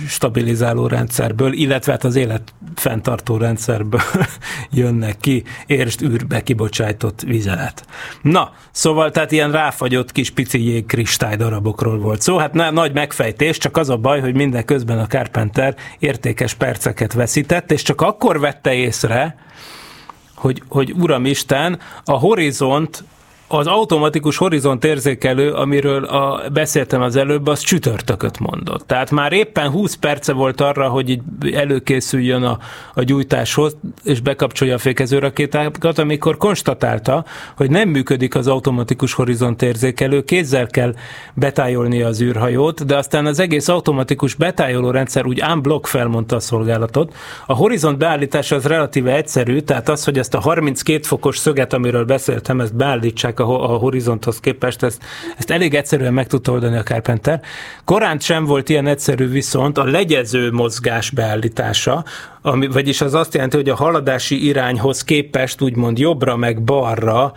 stabilizáló 0.07 0.87
rendszerből, 0.87 1.53
illetve 1.53 1.91
hát 1.91 2.03
az 2.03 2.15
élet 2.15 2.53
fenntartó 2.75 3.37
rendszerből 3.37 4.01
jönnek 4.71 5.17
ki, 5.19 5.43
érst 5.65 6.01
űrbe 6.01 6.41
kibocsájtott 6.41 7.21
vizelet. 7.21 7.85
Na, 8.21 8.53
szóval 8.71 9.11
tehát 9.11 9.31
ilyen 9.31 9.51
ráfagyott 9.51 10.11
kis 10.11 10.29
pici 10.29 10.63
jégkristály 10.63 11.35
darabokról 11.35 11.99
volt 11.99 12.21
szó. 12.21 12.37
Hát 12.37 12.53
na, 12.53 12.71
nagy 12.71 12.93
megfejtés, 12.93 13.57
csak 13.57 13.77
az 13.77 13.89
a 13.89 13.97
baj, 13.97 14.19
hogy 14.19 14.35
minden 14.35 14.65
közben 14.65 14.99
a 14.99 15.07
Carpenter 15.07 15.75
értékes 15.99 16.53
perceket 16.53 17.13
veszített, 17.13 17.71
és 17.71 17.81
csak 17.81 18.01
akkor 18.01 18.39
vette 18.39 18.73
észre, 18.73 19.35
hogy, 20.35 20.63
hogy 20.67 20.93
Uramisten, 20.97 21.79
a 22.03 22.11
horizont 22.11 23.03
az 23.53 23.67
automatikus 23.67 24.37
horizont 24.37 24.85
érzékelő, 24.85 25.51
amiről 25.51 26.03
a, 26.03 26.49
beszéltem 26.53 27.01
az 27.01 27.15
előbb, 27.15 27.47
az 27.47 27.59
csütörtököt 27.59 28.39
mondott. 28.39 28.87
Tehát 28.87 29.11
már 29.11 29.33
éppen 29.33 29.69
20 29.69 29.95
perce 29.95 30.33
volt 30.33 30.61
arra, 30.61 30.89
hogy 30.89 31.09
így 31.09 31.21
előkészüljön 31.53 32.43
a, 32.43 32.57
a 32.93 33.03
gyújtáshoz, 33.03 33.75
és 34.03 34.19
bekapcsolja 34.19 34.75
a 34.75 34.77
fékező 34.77 35.19
rakétákat, 35.19 35.97
amikor 35.97 36.37
konstatálta, 36.37 37.25
hogy 37.55 37.69
nem 37.69 37.89
működik 37.89 38.35
az 38.35 38.47
automatikus 38.47 39.13
horizont 39.13 39.61
érzékelő, 39.61 40.23
kézzel 40.23 40.67
kell 40.67 40.93
betájolni 41.33 42.01
az 42.01 42.21
űrhajót, 42.21 42.85
de 42.85 42.97
aztán 42.97 43.25
az 43.25 43.39
egész 43.39 43.67
automatikus 43.67 44.33
betájoló 44.33 44.91
rendszer 44.91 45.25
úgy 45.25 45.43
unblock 45.53 45.87
felmondta 45.87 46.35
a 46.35 46.39
szolgálatot. 46.39 47.13
A 47.45 47.53
horizont 47.53 47.97
beállítása 47.97 48.55
az 48.55 48.65
relatíve 48.65 49.15
egyszerű, 49.15 49.59
tehát 49.59 49.89
az, 49.89 50.03
hogy 50.03 50.17
ezt 50.17 50.33
a 50.33 50.39
32 50.39 51.01
fokos 51.03 51.37
szöget, 51.37 51.73
amiről 51.73 52.05
beszéltem, 52.05 52.59
ezt 52.59 52.75
beállítsák 52.75 53.39
a, 53.41 53.73
a 53.73 53.77
horizonthoz 53.77 54.39
képest, 54.39 54.83
ezt, 54.83 55.03
ezt 55.37 55.51
elég 55.51 55.73
egyszerűen 55.73 56.13
meg 56.13 56.27
tudta 56.27 56.51
oldani 56.51 56.77
a 56.77 56.83
Carpenter. 56.83 57.41
Korán 57.85 58.19
sem 58.19 58.45
volt 58.45 58.69
ilyen 58.69 58.87
egyszerű 58.87 59.27
viszont 59.27 59.77
a 59.77 59.83
legyező 59.83 60.51
mozgás 60.51 61.09
beállítása, 61.09 62.03
ami, 62.41 62.67
vagyis 62.67 63.01
az 63.01 63.13
azt 63.13 63.33
jelenti, 63.33 63.55
hogy 63.55 63.69
a 63.69 63.75
haladási 63.75 64.45
irányhoz 64.45 65.03
képest 65.03 65.61
úgymond 65.61 65.97
jobbra 65.97 66.35
meg 66.35 66.63
balra 66.63 67.33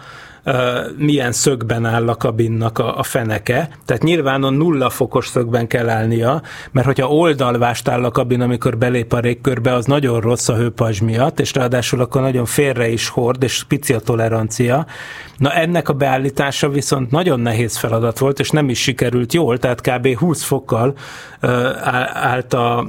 milyen 0.96 1.32
szögben 1.32 1.84
áll 1.86 2.08
a 2.08 2.14
kabinnak 2.14 2.78
a, 2.78 2.98
a 2.98 3.02
feneke. 3.02 3.68
Tehát 3.84 4.02
nyilván 4.02 4.42
a 4.42 4.50
nulla 4.50 4.90
fokos 4.90 5.26
szögben 5.26 5.66
kell 5.66 5.88
állnia, 5.88 6.42
mert 6.70 6.86
hogyha 6.86 7.08
oldalvást 7.08 7.88
áll 7.88 8.04
a 8.04 8.10
kabin, 8.10 8.40
amikor 8.40 8.78
belép 8.78 9.12
a 9.12 9.20
régkörbe, 9.20 9.72
az 9.72 9.86
nagyon 9.86 10.20
rossz 10.20 10.48
a 10.48 10.56
hőpajzs 10.56 11.00
miatt, 11.00 11.40
és 11.40 11.54
ráadásul 11.54 12.00
akkor 12.00 12.20
nagyon 12.20 12.44
félre 12.44 12.88
is 12.88 13.08
hord, 13.08 13.42
és 13.42 13.64
pici 13.68 13.92
a 13.92 14.00
tolerancia. 14.00 14.86
Na 15.36 15.52
ennek 15.52 15.88
a 15.88 15.92
beállítása 15.92 16.68
viszont 16.68 17.10
nagyon 17.10 17.40
nehéz 17.40 17.76
feladat 17.76 18.18
volt, 18.18 18.40
és 18.40 18.50
nem 18.50 18.68
is 18.68 18.80
sikerült 18.80 19.32
jól, 19.32 19.58
tehát 19.58 19.80
kb. 19.80 20.16
20 20.16 20.42
fokkal 20.42 20.94
állt 22.12 22.54
a, 22.54 22.86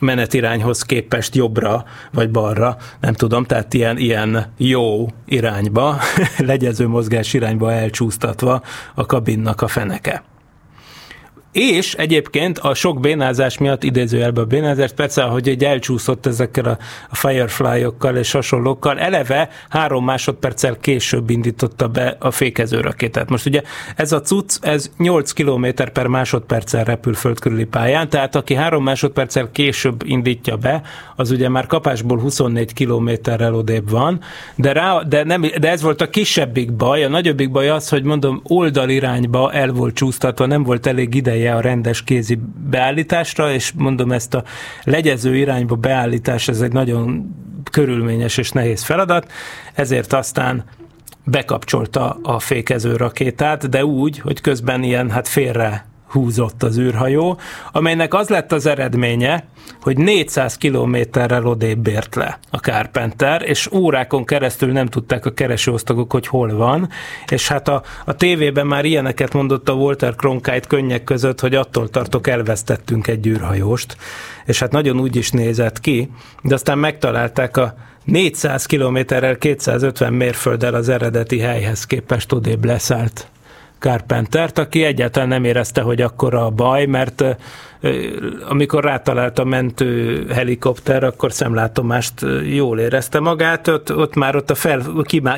menetirányhoz 0.00 0.82
képest 0.82 1.34
jobbra 1.34 1.84
vagy 2.12 2.30
balra, 2.30 2.76
nem 3.00 3.12
tudom, 3.12 3.44
tehát 3.44 3.74
ilyen, 3.74 3.98
ilyen 3.98 4.52
jó 4.56 5.06
irányba, 5.26 5.98
legyező 6.38 6.88
mozgás 6.88 7.34
irányba 7.34 7.72
elcsúsztatva 7.72 8.62
a 8.94 9.06
kabinnak 9.06 9.62
a 9.62 9.68
feneke. 9.68 10.22
És 11.52 11.94
egyébként 11.94 12.58
a 12.58 12.74
sok 12.74 13.00
bénázás 13.00 13.58
miatt, 13.58 13.82
idézőjelben 13.82 14.44
a 14.44 14.46
bénázás, 14.46 14.92
persze, 14.92 15.22
hogy 15.22 15.48
egy 15.48 15.64
elcsúszott 15.64 16.26
ezekkel 16.26 16.64
a, 16.64 16.78
Firefly-okkal 17.10 18.16
és 18.16 18.32
hasonlókkal, 18.32 18.98
eleve 18.98 19.48
három 19.68 20.04
másodperccel 20.04 20.76
később 20.80 21.30
indította 21.30 21.88
be 21.88 22.16
a 22.18 22.30
fékező 22.30 22.80
rakétát. 22.80 23.28
Most 23.28 23.46
ugye 23.46 23.62
ez 23.96 24.12
a 24.12 24.20
cucc, 24.20 24.58
ez 24.60 24.90
8 24.98 25.32
km 25.32 25.66
per 25.92 26.06
másodperccel 26.06 26.84
repül 26.84 27.14
földkörüli 27.14 27.64
pályán, 27.64 28.08
tehát 28.08 28.36
aki 28.36 28.54
három 28.54 28.82
másodperccel 28.82 29.50
később 29.52 30.02
indítja 30.04 30.56
be, 30.56 30.82
az 31.16 31.30
ugye 31.30 31.48
már 31.48 31.66
kapásból 31.66 32.18
24 32.18 32.72
kilométerrel 32.72 33.54
odébb 33.54 33.90
van, 33.90 34.20
de, 34.54 34.72
rá, 34.72 35.02
de, 35.02 35.24
nem, 35.24 35.40
de 35.60 35.70
ez 35.70 35.82
volt 35.82 36.00
a 36.00 36.10
kisebbik 36.10 36.72
baj, 36.72 37.04
a 37.04 37.08
nagyobbik 37.08 37.50
baj 37.50 37.68
az, 37.68 37.88
hogy 37.88 38.02
mondom, 38.02 38.40
oldalirányba 38.42 39.52
el 39.52 39.70
volt 39.70 39.94
csúsztatva, 39.94 40.46
nem 40.46 40.62
volt 40.62 40.86
elég 40.86 41.14
ideje 41.14 41.37
a 41.46 41.60
rendes 41.60 42.04
kézi 42.04 42.38
beállításra, 42.70 43.52
és 43.52 43.72
mondom 43.76 44.12
ezt 44.12 44.34
a 44.34 44.44
legyező 44.82 45.36
irányba 45.36 45.74
beállítás, 45.74 46.48
ez 46.48 46.60
egy 46.60 46.72
nagyon 46.72 47.34
körülményes 47.70 48.36
és 48.36 48.50
nehéz 48.50 48.82
feladat, 48.82 49.32
ezért 49.74 50.12
aztán 50.12 50.64
bekapcsolta 51.24 52.18
a 52.22 52.38
fékező 52.38 52.96
rakétát, 52.96 53.68
de 53.68 53.84
úgy, 53.84 54.18
hogy 54.18 54.40
közben 54.40 54.82
ilyen 54.82 55.10
hát 55.10 55.28
félre 55.28 55.86
húzott 56.08 56.62
az 56.62 56.78
űrhajó, 56.78 57.38
amelynek 57.72 58.14
az 58.14 58.28
lett 58.28 58.52
az 58.52 58.66
eredménye, 58.66 59.44
hogy 59.80 59.96
400 59.96 60.56
kilométerrel 60.56 61.46
odébb 61.46 61.86
ért 61.86 62.14
le 62.14 62.38
a 62.50 62.56
Carpenter, 62.56 63.42
és 63.42 63.72
órákon 63.72 64.24
keresztül 64.24 64.72
nem 64.72 64.86
tudták 64.86 65.26
a 65.26 65.32
keresőosztagok, 65.32 66.12
hogy 66.12 66.26
hol 66.26 66.56
van, 66.56 66.88
és 67.28 67.48
hát 67.48 67.68
a, 67.68 67.82
a 68.04 68.14
tévében 68.14 68.66
már 68.66 68.84
ilyeneket 68.84 69.32
mondott 69.32 69.68
a 69.68 69.72
Walter 69.72 70.14
Cronkite 70.14 70.66
könnyek 70.68 71.04
között, 71.04 71.40
hogy 71.40 71.54
attól 71.54 71.88
tartok 71.88 72.26
elvesztettünk 72.26 73.06
egy 73.06 73.26
űrhajóst, 73.26 73.96
és 74.44 74.58
hát 74.58 74.72
nagyon 74.72 75.00
úgy 75.00 75.16
is 75.16 75.30
nézett 75.30 75.80
ki, 75.80 76.10
de 76.42 76.54
aztán 76.54 76.78
megtalálták 76.78 77.56
a 77.56 77.74
400 78.04 78.66
kilométerrel 78.66 79.36
250 79.36 80.12
mérfölddel 80.12 80.74
az 80.74 80.88
eredeti 80.88 81.38
helyhez 81.38 81.86
képest 81.86 82.32
odébb 82.32 82.64
leszállt 82.64 83.28
Carpentert, 83.78 84.58
aki 84.58 84.84
egyáltalán 84.84 85.28
nem 85.28 85.44
érezte, 85.44 85.80
hogy 85.80 86.00
akkor 86.00 86.34
a 86.34 86.50
baj, 86.50 86.86
mert 86.86 87.24
amikor 88.48 88.84
rátalált 88.84 89.38
a 89.38 89.44
mentő 89.44 90.26
helikopter, 90.32 91.04
akkor 91.04 91.32
szemlátomást 91.32 92.12
jól 92.44 92.78
érezte 92.78 93.20
magát, 93.20 93.68
ott, 93.68 93.96
ott 93.96 94.14
már 94.14 94.36
ott 94.36 94.50
a 94.50 94.54
fel, 94.54 94.82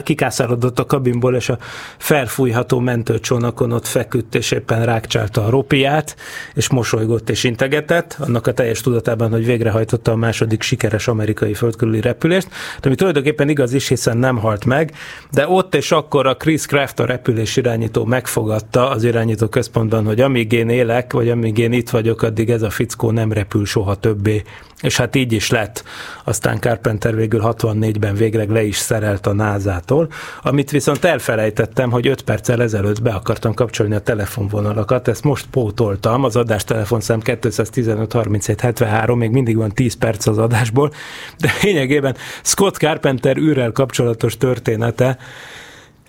kikászárodott 0.02 0.78
a 0.78 0.86
kabinból, 0.86 1.34
és 1.34 1.48
a 1.48 1.58
felfújható 1.98 2.78
mentőcsónakon 2.78 3.72
ott 3.72 3.86
feküdt, 3.86 4.34
és 4.34 4.50
éppen 4.50 4.84
rákcsálta 4.84 5.44
a 5.44 5.50
ropiát, 5.50 6.16
és 6.54 6.70
mosolygott 6.70 7.30
és 7.30 7.44
integetett, 7.44 8.16
annak 8.18 8.46
a 8.46 8.52
teljes 8.52 8.80
tudatában, 8.80 9.30
hogy 9.30 9.44
végrehajtotta 9.44 10.12
a 10.12 10.16
második 10.16 10.62
sikeres 10.62 11.08
amerikai 11.08 11.54
földkörüli 11.54 12.00
repülést, 12.00 12.48
de 12.48 12.86
ami 12.86 12.94
tulajdonképpen 12.94 13.48
igaz 13.48 13.72
is, 13.72 13.88
hiszen 13.88 14.16
nem 14.16 14.36
halt 14.36 14.64
meg, 14.64 14.92
de 15.30 15.48
ott 15.48 15.74
és 15.74 15.92
akkor 15.92 16.26
a 16.26 16.36
Chris 16.36 16.66
Craft 16.66 17.00
a 17.00 17.04
repülés 17.04 17.56
irányító 17.56 18.04
meg 18.04 18.20
megfogadta 18.20 18.90
az 18.90 19.04
irányító 19.04 19.46
központban, 19.46 20.04
hogy 20.04 20.20
amíg 20.20 20.52
én 20.52 20.68
élek, 20.68 21.12
vagy 21.12 21.30
amíg 21.30 21.58
én 21.58 21.72
itt 21.72 21.90
vagyok, 21.90 22.22
addig 22.30 22.50
ez 22.50 22.62
a 22.62 22.70
fickó 22.70 23.10
nem 23.10 23.32
repül 23.32 23.66
soha 23.66 23.94
többé. 23.94 24.42
És 24.80 24.96
hát 24.96 25.16
így 25.16 25.32
is 25.32 25.50
lett. 25.50 25.84
Aztán 26.24 26.60
Carpenter 26.60 27.16
végül 27.16 27.40
64-ben 27.44 28.14
végleg 28.14 28.50
le 28.50 28.62
is 28.62 28.76
szerelt 28.76 29.26
a 29.26 29.32
názától, 29.32 30.08
amit 30.42 30.70
viszont 30.70 31.04
elfelejtettem, 31.04 31.90
hogy 31.90 32.06
5 32.06 32.22
perccel 32.22 32.62
ezelőtt 32.62 33.02
be 33.02 33.10
akartam 33.10 33.54
kapcsolni 33.54 33.94
a 33.94 34.00
telefonvonalakat, 34.00 35.08
ezt 35.08 35.24
most 35.24 35.46
pótoltam, 35.50 36.24
az 36.24 36.36
adás 36.36 36.64
telefonszám 36.64 37.20
215 37.20 38.12
37 38.12 38.60
73, 38.60 39.18
még 39.18 39.30
mindig 39.30 39.56
van 39.56 39.70
10 39.70 39.94
perc 39.94 40.26
az 40.26 40.38
adásból, 40.38 40.92
de 41.38 41.52
lényegében 41.62 42.16
Scott 42.42 42.76
Carpenter 42.76 43.36
űrrel 43.36 43.72
kapcsolatos 43.72 44.36
története 44.36 45.18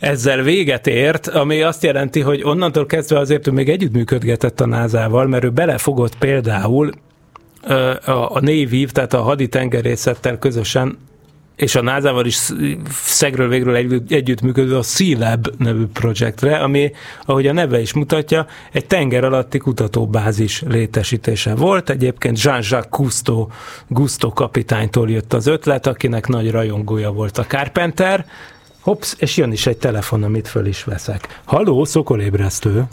ezzel 0.01 0.41
véget 0.41 0.87
ért, 0.87 1.27
ami 1.27 1.61
azt 1.61 1.83
jelenti, 1.83 2.19
hogy 2.19 2.43
onnantól 2.43 2.85
kezdve 2.85 3.19
azért 3.19 3.47
ő 3.47 3.51
még 3.51 3.69
együttműködgetett 3.69 4.61
a 4.61 4.65
názával, 4.65 5.27
mert 5.27 5.43
ő 5.43 5.49
belefogott 5.49 6.17
például 6.17 6.91
a, 8.05 8.11
a 8.11 8.39
Navy, 8.39 8.85
tehát 8.91 9.13
a 9.13 9.21
haditengerészettel 9.21 10.37
közösen 10.37 10.97
és 11.55 11.75
a 11.75 11.81
NASA-val 11.81 12.25
is 12.25 12.39
szegről 12.91 13.47
végről 13.47 13.75
együtt, 13.75 14.11
együttműködő 14.11 14.77
a 14.77 14.81
Sea-Lab 14.81 15.47
nevű 15.57 15.85
projektre, 15.85 16.57
ami, 16.57 16.91
ahogy 17.25 17.47
a 17.47 17.53
neve 17.53 17.79
is 17.79 17.93
mutatja, 17.93 18.45
egy 18.71 18.85
tenger 18.85 19.23
alatti 19.23 19.57
kutatóbázis 19.57 20.61
létesítése 20.67 21.55
volt. 21.55 21.89
Egyébként 21.89 22.41
Jean-Jacques 22.41 22.87
Cousteau, 22.89 23.47
Gusto 23.87 24.29
kapitánytól 24.29 25.09
jött 25.09 25.33
az 25.33 25.47
ötlet, 25.47 25.87
akinek 25.87 26.27
nagy 26.27 26.51
rajongója 26.51 27.11
volt 27.11 27.37
a 27.37 27.45
Carpenter. 27.45 28.25
Hops, 28.83 29.15
és 29.19 29.37
jön 29.37 29.51
is 29.51 29.67
egy 29.67 29.77
telefon, 29.77 30.23
amit 30.23 30.47
föl 30.47 30.65
is 30.65 30.83
veszek. 30.83 31.39
Halló, 31.45 31.83
szokolébresztő. 31.83 32.83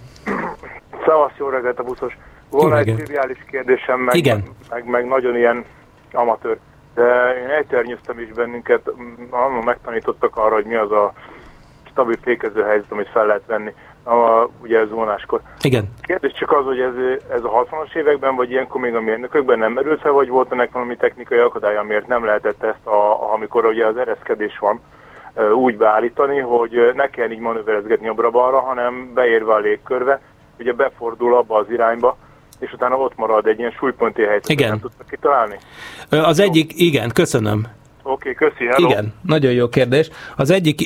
Szavasz, 1.07 1.33
jó 1.39 1.49
reggelt 1.49 1.79
a 1.79 1.83
buszos. 1.83 2.17
Volna 2.51 2.79
egy 2.79 2.95
triviális 2.95 3.45
kérdésem, 3.51 4.01
meg, 4.01 4.15
Igen. 4.15 4.43
meg, 4.71 4.85
meg 4.87 5.07
nagyon 5.07 5.37
ilyen 5.37 5.65
amatőr. 6.13 6.59
De 6.95 7.35
én 7.43 7.51
elternyeztem 7.51 8.19
is 8.19 8.29
bennünket, 8.29 8.87
m, 8.97 9.35
annól 9.35 9.63
megtanítottak 9.63 10.37
arra, 10.37 10.55
hogy 10.55 10.65
mi 10.65 10.75
az 10.75 10.91
a 10.91 11.13
stabil 11.91 12.19
fékező 12.23 12.63
helyzet, 12.63 12.93
amit 12.93 13.09
fel 13.09 13.27
lehet 13.27 13.47
venni, 13.47 13.75
a, 14.05 14.49
ugye 14.63 14.87
zónáskor. 14.87 15.41
Igen. 15.63 15.93
Kérdés 16.01 16.33
csak 16.33 16.53
az, 16.53 16.65
hogy 16.65 16.81
ez, 16.81 16.95
ez 17.33 17.45
a 17.45 17.67
60-as 17.71 17.95
években, 17.95 18.37
vagy 18.37 18.51
ilyenkor 18.51 18.81
még 18.81 18.95
a 18.95 19.01
mérnökökben 19.01 19.59
nem 19.59 19.73
merült 19.73 20.01
fel, 20.01 20.13
vagy 20.13 20.29
volt 20.29 20.53
ennek 20.53 20.73
valami 20.73 20.97
technikai 20.97 21.39
akadály, 21.39 21.77
amiért 21.77 22.07
nem 22.07 22.25
lehetett 22.25 22.63
ezt, 22.63 22.87
a, 22.87 23.33
amikor 23.33 23.65
ugye 23.67 23.87
az 23.87 23.97
ereszkedés 23.97 24.59
van, 24.59 24.81
úgy 25.55 25.77
beállítani, 25.77 26.39
hogy 26.39 26.93
ne 26.95 27.11
kell 27.11 27.31
így 27.31 27.39
manőverezgetni 27.39 28.07
jobbra-balra, 28.07 28.61
hanem 28.61 29.11
beérve 29.15 29.53
a 29.53 29.59
légkörbe, 29.59 30.21
ugye 30.59 30.73
befordul 30.73 31.37
abba 31.37 31.57
az 31.57 31.71
irányba, 31.71 32.17
és 32.59 32.73
utána 32.73 32.97
ott 32.97 33.17
marad 33.17 33.47
egy 33.47 33.59
ilyen 33.59 33.71
súlyponti 33.71 34.23
helyzet. 34.23 34.49
Igen. 34.49 34.69
Nem 34.69 34.81
tudtak 34.81 35.07
kitalálni? 35.09 35.59
Az 36.11 36.41
egyik, 36.41 36.81
igen, 36.81 37.11
köszönöm. 37.15 37.67
Oké, 38.11 38.31
okay, 38.31 38.49
köszi, 38.49 38.65
hello. 38.65 38.89
Igen, 38.89 39.13
nagyon 39.23 39.53
jó 39.53 39.69
kérdés. 39.69 40.09
Az 40.37 40.51
egyik 40.51 40.81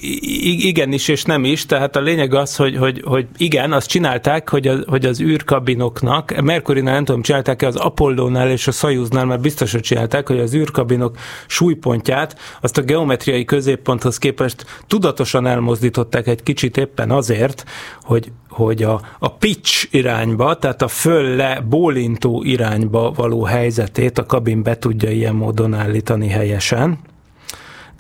igen 0.65 0.93
is 0.93 1.09
és 1.09 1.25
nem 1.25 1.45
is, 1.45 1.67
tehát 1.67 1.97
a 1.97 2.01
lényeg 2.01 2.35
az, 2.35 2.57
hogy, 2.57 2.77
hogy, 2.77 3.03
hogy 3.05 3.27
igen, 3.37 3.73
azt 3.73 3.89
csinálták, 3.89 4.49
hogy, 4.49 4.67
a, 4.69 4.75
hogy 4.87 5.07
az 5.07 5.21
űrkabinoknak, 5.21 6.41
Mercury-nál 6.41 6.95
nem 6.95 7.05
tudom, 7.05 7.23
csinálták-e 7.23 7.67
az 7.67 7.77
Apollo-nál 7.77 8.51
és 8.51 8.67
a 8.67 8.71
Soyuznál, 8.71 9.25
már 9.25 9.41
biztos, 9.41 9.73
hogy 9.73 9.81
csinálták, 9.81 10.29
hogy 10.29 10.39
az 10.39 10.55
űrkabinok 10.55 11.17
súlypontját, 11.47 12.37
azt 12.61 12.79
a 12.79 12.83
geometriai 12.83 13.45
középponthoz 13.45 14.19
képest 14.19 14.65
tudatosan 14.87 15.47
elmozdították 15.47 16.27
egy 16.27 16.43
kicsit 16.43 16.77
éppen 16.77 17.11
azért, 17.11 17.65
hogy, 18.03 18.33
hogy 18.49 18.83
a, 18.83 19.01
a 19.19 19.33
pitch 19.33 19.87
irányba, 19.91 20.57
tehát 20.57 20.83
a 20.83 20.89
föl-le 20.89 21.61
bólintó 21.69 22.43
irányba 22.45 23.13
való 23.17 23.43
helyzetét 23.43 24.19
a 24.19 24.27
kabin 24.27 24.63
be 24.63 24.79
tudja 24.79 25.11
ilyen 25.11 25.35
módon 25.35 25.75
állítani 25.75 26.29
helyesen. 26.29 26.99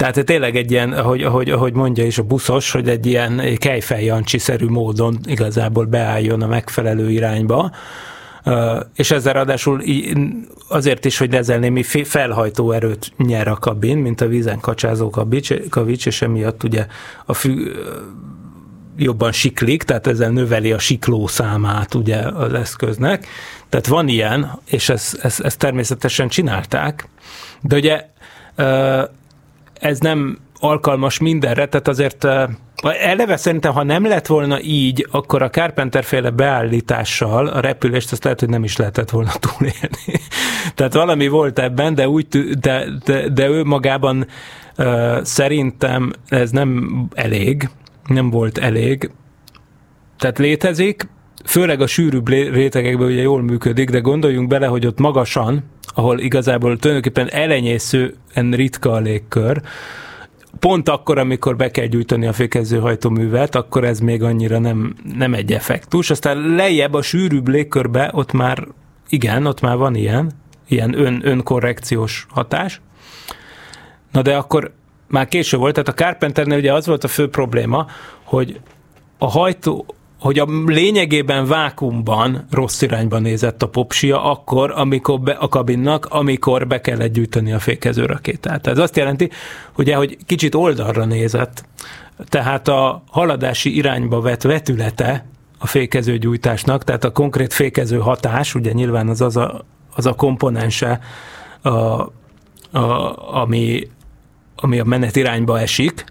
Tehát 0.02 0.24
tényleg 0.24 0.56
egy 0.56 0.70
ilyen, 0.70 0.92
ahogy, 0.92 1.22
ahogy, 1.22 1.50
ahogy 1.50 1.72
mondja 1.72 2.04
is 2.04 2.18
a 2.18 2.22
buszos, 2.22 2.70
hogy 2.70 2.88
egy 2.88 3.06
ilyen 3.06 3.56
kejfejjancsi-szerű 3.58 4.66
módon 4.66 5.18
igazából 5.24 5.84
beálljon 5.84 6.42
a 6.42 6.46
megfelelő 6.46 7.10
irányba. 7.10 7.70
Ö, 8.44 8.80
és 8.94 9.10
ezzel 9.10 9.32
ráadásul 9.32 9.82
azért 10.68 11.04
is, 11.04 11.18
hogy 11.18 11.34
ezzel 11.34 11.58
némi 11.58 11.82
fe- 11.82 12.06
felhajtó 12.06 12.70
erőt 12.70 13.12
nyer 13.16 13.48
a 13.48 13.54
kabin, 13.54 13.98
mint 13.98 14.20
a 14.20 14.26
vízen 14.26 14.60
kacsázó 14.60 15.10
kavics, 15.10 15.52
kavics 15.68 16.06
és 16.06 16.22
emiatt 16.22 16.62
ugye 16.62 16.86
a 17.24 17.34
fű, 17.34 17.72
jobban 18.96 19.32
siklik, 19.32 19.82
tehát 19.82 20.06
ezzel 20.06 20.30
növeli 20.30 20.72
a 20.72 20.78
sikló 20.78 21.26
számát 21.26 21.94
ugye 21.94 22.16
az 22.16 22.52
eszköznek. 22.52 23.26
Tehát 23.68 23.86
van 23.86 24.08
ilyen, 24.08 24.58
és 24.64 24.88
ezt, 24.88 25.18
ezt, 25.24 25.40
ezt 25.40 25.58
természetesen 25.58 26.28
csinálták, 26.28 27.08
de 27.60 27.76
ugye 27.76 28.06
ö, 28.54 29.02
ez 29.82 29.98
nem 29.98 30.38
alkalmas 30.58 31.18
mindenre, 31.18 31.66
tehát 31.66 31.88
azért 31.88 32.24
ö, 32.24 32.44
eleve 32.82 33.36
szerintem, 33.36 33.72
ha 33.72 33.82
nem 33.82 34.06
lett 34.06 34.26
volna 34.26 34.60
így, 34.60 35.06
akkor 35.10 35.42
a 35.42 35.50
Carpenter 35.50 36.04
féle 36.04 36.30
beállítással 36.30 37.46
a 37.46 37.60
repülést 37.60 38.12
azt 38.12 38.24
lehet, 38.24 38.40
hogy 38.40 38.48
nem 38.48 38.64
is 38.64 38.76
lehetett 38.76 39.10
volna 39.10 39.32
túlélni. 39.46 40.20
tehát 40.74 40.94
valami 40.94 41.28
volt 41.28 41.58
ebben, 41.58 41.94
de, 41.94 42.08
úgy, 42.08 42.26
de, 42.58 42.86
de, 43.04 43.28
de 43.28 43.48
ő 43.48 43.64
magában 43.64 44.26
ö, 44.76 45.20
szerintem 45.22 46.12
ez 46.28 46.50
nem 46.50 46.90
elég, 47.14 47.68
nem 48.06 48.30
volt 48.30 48.58
elég. 48.58 49.10
Tehát 50.18 50.38
létezik, 50.38 51.08
főleg 51.44 51.80
a 51.80 51.86
sűrűbb 51.86 52.28
rétegekben 52.28 53.06
ugye 53.06 53.22
jól 53.22 53.42
működik, 53.42 53.90
de 53.90 53.98
gondoljunk 53.98 54.48
bele, 54.48 54.66
hogy 54.66 54.86
ott 54.86 54.98
magasan, 54.98 55.64
ahol 55.94 56.18
igazából 56.18 56.78
tulajdonképpen 56.78 57.30
elenyészően 57.30 58.50
ritka 58.50 58.92
a 58.92 58.98
légkör, 58.98 59.62
pont 60.58 60.88
akkor, 60.88 61.18
amikor 61.18 61.56
be 61.56 61.70
kell 61.70 61.86
gyújtani 61.86 62.26
a 62.26 62.32
fékező 62.32 62.78
hajtóművet, 62.78 63.54
akkor 63.54 63.84
ez 63.84 64.00
még 64.00 64.22
annyira 64.22 64.58
nem, 64.58 64.94
nem 65.16 65.34
egy 65.34 65.52
effektus. 65.52 66.10
Aztán 66.10 66.54
lejjebb 66.54 66.94
a 66.94 67.02
sűrűbb 67.02 67.48
légkörbe, 67.48 68.10
ott 68.12 68.32
már 68.32 68.66
igen, 69.08 69.46
ott 69.46 69.60
már 69.60 69.76
van 69.76 69.94
ilyen, 69.94 70.32
ilyen 70.68 70.98
ön, 70.98 71.20
önkorrekciós 71.24 72.26
hatás. 72.30 72.80
Na 74.12 74.22
de 74.22 74.36
akkor 74.36 74.72
már 75.08 75.28
késő 75.28 75.56
volt, 75.56 75.72
tehát 75.72 75.88
a 75.88 76.04
Carpenternél 76.04 76.58
ugye 76.58 76.72
az 76.72 76.86
volt 76.86 77.04
a 77.04 77.08
fő 77.08 77.28
probléma, 77.28 77.86
hogy 78.22 78.60
a 79.18 79.30
hajtó, 79.30 79.86
hogy 80.22 80.38
a 80.38 80.46
lényegében 80.66 81.46
vákumban 81.46 82.46
rossz 82.50 82.82
irányba 82.82 83.18
nézett 83.18 83.62
a 83.62 83.68
popsia 83.68 84.24
akkor, 84.24 84.72
amikor 84.76 85.20
be, 85.20 85.32
a 85.32 85.48
kabinnak, 85.48 86.06
amikor 86.06 86.66
be 86.66 86.80
kellett 86.80 87.12
gyűjteni 87.12 87.52
a 87.52 87.58
fékező 87.58 88.06
rakétát. 88.06 88.66
Ez 88.66 88.78
azt 88.78 88.96
jelenti, 88.96 89.30
ugye, 89.76 89.96
hogy 89.96 90.16
kicsit 90.26 90.54
oldalra 90.54 91.04
nézett, 91.04 91.64
tehát 92.28 92.68
a 92.68 93.02
haladási 93.10 93.76
irányba 93.76 94.20
vett 94.20 94.42
vetülete 94.42 95.24
a 95.58 95.66
fékező 95.66 96.18
gyújtásnak, 96.18 96.84
tehát 96.84 97.04
a 97.04 97.12
konkrét 97.12 97.52
fékező 97.52 97.98
hatás, 97.98 98.54
ugye 98.54 98.72
nyilván 98.72 99.08
az 99.08 99.20
az 99.20 99.36
a, 99.36 99.64
az 99.94 100.06
a 100.06 100.12
komponense, 100.12 101.00
a, 101.62 101.68
a, 101.68 102.10
ami, 103.40 103.88
ami 104.56 104.78
a 104.78 104.84
menet 104.84 105.16
irányba 105.16 105.60
esik, 105.60 106.04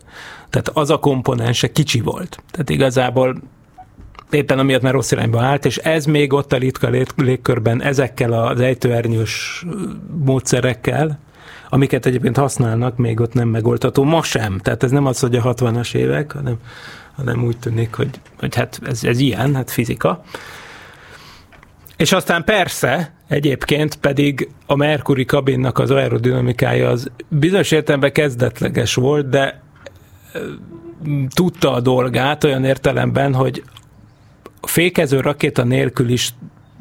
tehát 0.50 0.70
az 0.74 0.90
a 0.90 1.00
komponense 1.00 1.72
kicsi 1.72 2.02
volt. 2.02 2.44
Tehát 2.52 2.70
igazából 2.70 3.36
éppen 4.34 4.60
amiatt 4.60 4.82
már 4.82 4.94
rossz 4.94 5.12
irányba 5.12 5.42
állt, 5.42 5.66
és 5.66 5.78
ez 5.78 6.06
még 6.06 6.34
ott 6.34 6.54
a 6.54 6.58
ritka 6.58 6.90
lég- 6.90 7.14
légkörben 7.16 7.82
ezekkel 7.82 8.34
az 8.34 8.60
ejtőernyős 8.60 9.66
módszerekkel, 10.26 11.20
amiket 11.70 12.06
egyébként 12.06 12.38
használnak, 12.38 12.98
még 12.98 13.20
ott 13.20 13.34
nem 13.34 13.48
megoldható. 13.48 14.04
Ma 14.04 14.24
sem. 14.24 14.58
Tehát 14.58 14.84
ez 14.84 14.92
nem 14.92 15.06
az, 15.06 15.20
hogy 15.20 15.36
a 15.36 15.54
60-as 15.54 15.96
évek, 15.96 16.32
hanem, 16.32 16.56
hanem 17.16 17.44
úgy 17.44 17.58
tűnik, 17.58 17.94
hogy, 17.94 18.10
hogy 18.40 18.56
hát 18.56 18.80
ez, 18.86 19.04
ez 19.04 19.20
ilyen, 19.20 19.56
hát 19.56 19.72
fizika. 19.72 20.24
És 21.98 22.12
aztán 22.12 22.44
persze, 22.44 23.14
egyébként 23.28 23.96
pedig 23.96 24.50
a 24.66 24.76
Mercury 24.76 25.26
kabinnak 25.26 25.80
az 25.80 25.92
aerodinamikája 25.92 26.90
az 26.90 27.12
bizonyos 27.28 27.72
értelemben 27.72 28.12
kezdetleges 28.12 28.94
volt, 28.94 29.30
de 29.30 29.62
tudta 31.34 31.74
a 31.74 31.80
dolgát 31.80 32.44
olyan 32.44 32.66
értelemben, 32.66 33.34
hogy 33.34 33.64
a 34.62 34.68
fékező 34.68 35.20
rakéta 35.20 35.64
nélkül 35.64 36.10
is 36.10 36.34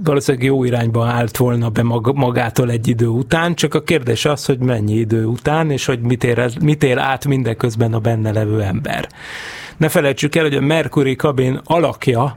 valószínűleg 0.04 0.46
jó 0.46 0.64
irányba 0.64 1.06
állt 1.06 1.36
volna 1.36 1.68
be 1.68 1.82
mag- 1.82 2.14
magától 2.14 2.70
egy 2.70 2.88
idő 2.88 3.06
után, 3.06 3.54
csak 3.54 3.74
a 3.74 3.82
kérdés 3.82 4.24
az, 4.24 4.44
hogy 4.44 4.58
mennyi 4.58 4.94
idő 4.94 5.24
után, 5.24 5.70
és 5.70 5.86
hogy 5.86 6.00
mit 6.00 6.24
ér, 6.24 6.50
mit 6.60 6.82
ér 6.82 6.98
át 6.98 7.26
mindeközben 7.26 7.94
a 7.94 7.98
benne 7.98 8.32
levő 8.32 8.62
ember. 8.62 9.08
Ne 9.76 9.88
felejtsük 9.88 10.34
el, 10.34 10.42
hogy 10.42 10.54
a 10.54 10.60
Mercury 10.60 11.16
kabin 11.16 11.60
alakja, 11.64 12.36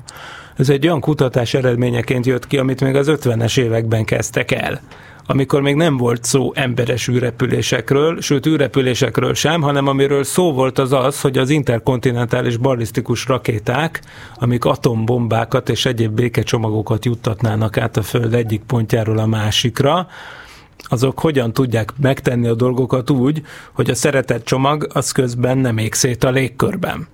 ez 0.58 0.70
egy 0.70 0.86
olyan 0.86 1.00
kutatás 1.00 1.54
eredményeként 1.54 2.26
jött 2.26 2.48
ki, 2.48 2.58
amit 2.58 2.82
még 2.82 2.96
az 2.96 3.08
50-es 3.12 3.60
években 3.60 4.06
kezdtek 4.06 4.52
el. 4.52 4.82
Amikor 5.26 5.62
még 5.62 5.76
nem 5.76 5.98
volt 5.98 6.24
szó 6.24 6.52
emberes 6.56 7.08
űrrepülésekről, 7.08 8.22
sőt 8.22 8.46
űrrepülésekről 8.46 9.34
sem, 9.34 9.62
hanem 9.62 9.88
amiről 9.88 10.24
szó 10.24 10.54
volt 10.54 10.80
az 10.80 10.92
az, 10.94 11.22
hogy 11.22 11.38
az 11.38 11.50
interkontinentális 11.50 12.58
ballisztikus 12.58 13.26
rakéták, 13.26 14.02
amik 14.36 14.66
atombombákat 14.66 15.70
és 15.70 15.86
egyéb 15.86 16.12
békecsomagokat 16.12 17.06
juttatnának 17.06 17.78
át 17.78 17.98
a 17.98 18.02
Föld 18.02 18.34
egyik 18.34 18.62
pontjáról 18.62 19.18
a 19.18 19.26
másikra, 19.26 20.08
azok 20.84 21.20
hogyan 21.20 21.54
tudják 21.54 21.94
megtenni 22.02 22.48
a 22.48 22.54
dolgokat 22.54 23.10
úgy, 23.10 23.42
hogy 23.72 23.90
a 23.90 23.96
szeretett 23.96 24.46
csomag 24.46 24.88
az 24.94 25.12
közben 25.12 25.58
nem 25.58 25.78
ég 25.78 25.94
szét 25.94 26.24
a 26.24 26.30
légkörben. 26.30 27.08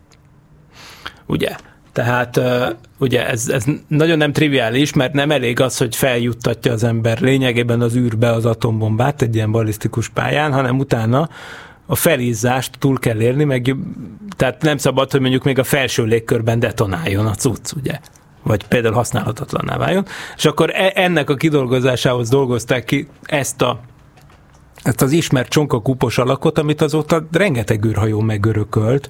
Ugye? 1.26 1.56
Tehát 1.92 2.42
ugye 2.98 3.28
ez, 3.28 3.48
ez 3.48 3.66
nagyon 3.88 4.18
nem 4.18 4.34
triviális, 4.34 4.94
mert 4.94 5.14
nem 5.14 5.32
elég 5.32 5.60
az, 5.60 5.78
hogy 5.78 5.96
feljuttatja 5.96 6.72
az 6.72 6.84
ember 6.84 7.20
lényegében 7.20 7.82
az 7.82 7.96
űrbe 7.96 8.32
az 8.32 8.46
atombombát 8.46 9.22
egy 9.22 9.36
ilyen 9.36 9.52
balisztikus 9.52 10.10
pályán, 10.10 10.54
hanem 10.54 10.80
utána 10.80 11.30
a 11.86 11.96
felizzást 11.96 12.72
túl 12.80 13.00
kell 13.00 13.22
érni, 13.22 13.44
meg, 13.44 13.76
tehát 14.36 14.62
nem 14.62 14.78
szabad, 14.78 15.12
hogy 15.12 15.22
mondjuk 15.22 15.44
még 15.44 15.60
a 15.60 15.64
felső 15.64 16.04
légkörben 16.04 16.60
detonáljon 16.60 17.26
a 17.26 17.36
cucc, 17.36 17.72
ugye? 17.72 18.00
vagy 18.44 18.68
például 18.68 18.94
használhatatlanná 18.94 19.78
váljon, 19.78 20.06
és 20.36 20.46
akkor 20.46 20.70
e- 20.74 20.92
ennek 20.96 21.30
a 21.30 21.36
kidolgozásához 21.36 22.30
dolgozták 22.30 22.84
ki 22.84 23.08
ezt 23.24 23.62
a 23.62 23.80
ezt 24.84 25.02
az 25.02 25.12
ismert 25.12 25.50
csonkakupos 25.50 26.18
alakot, 26.18 26.58
amit 26.58 26.82
azóta 26.82 27.28
rengeteg 27.32 27.86
űrhajó 27.86 28.20
megörökölt, 28.20 29.10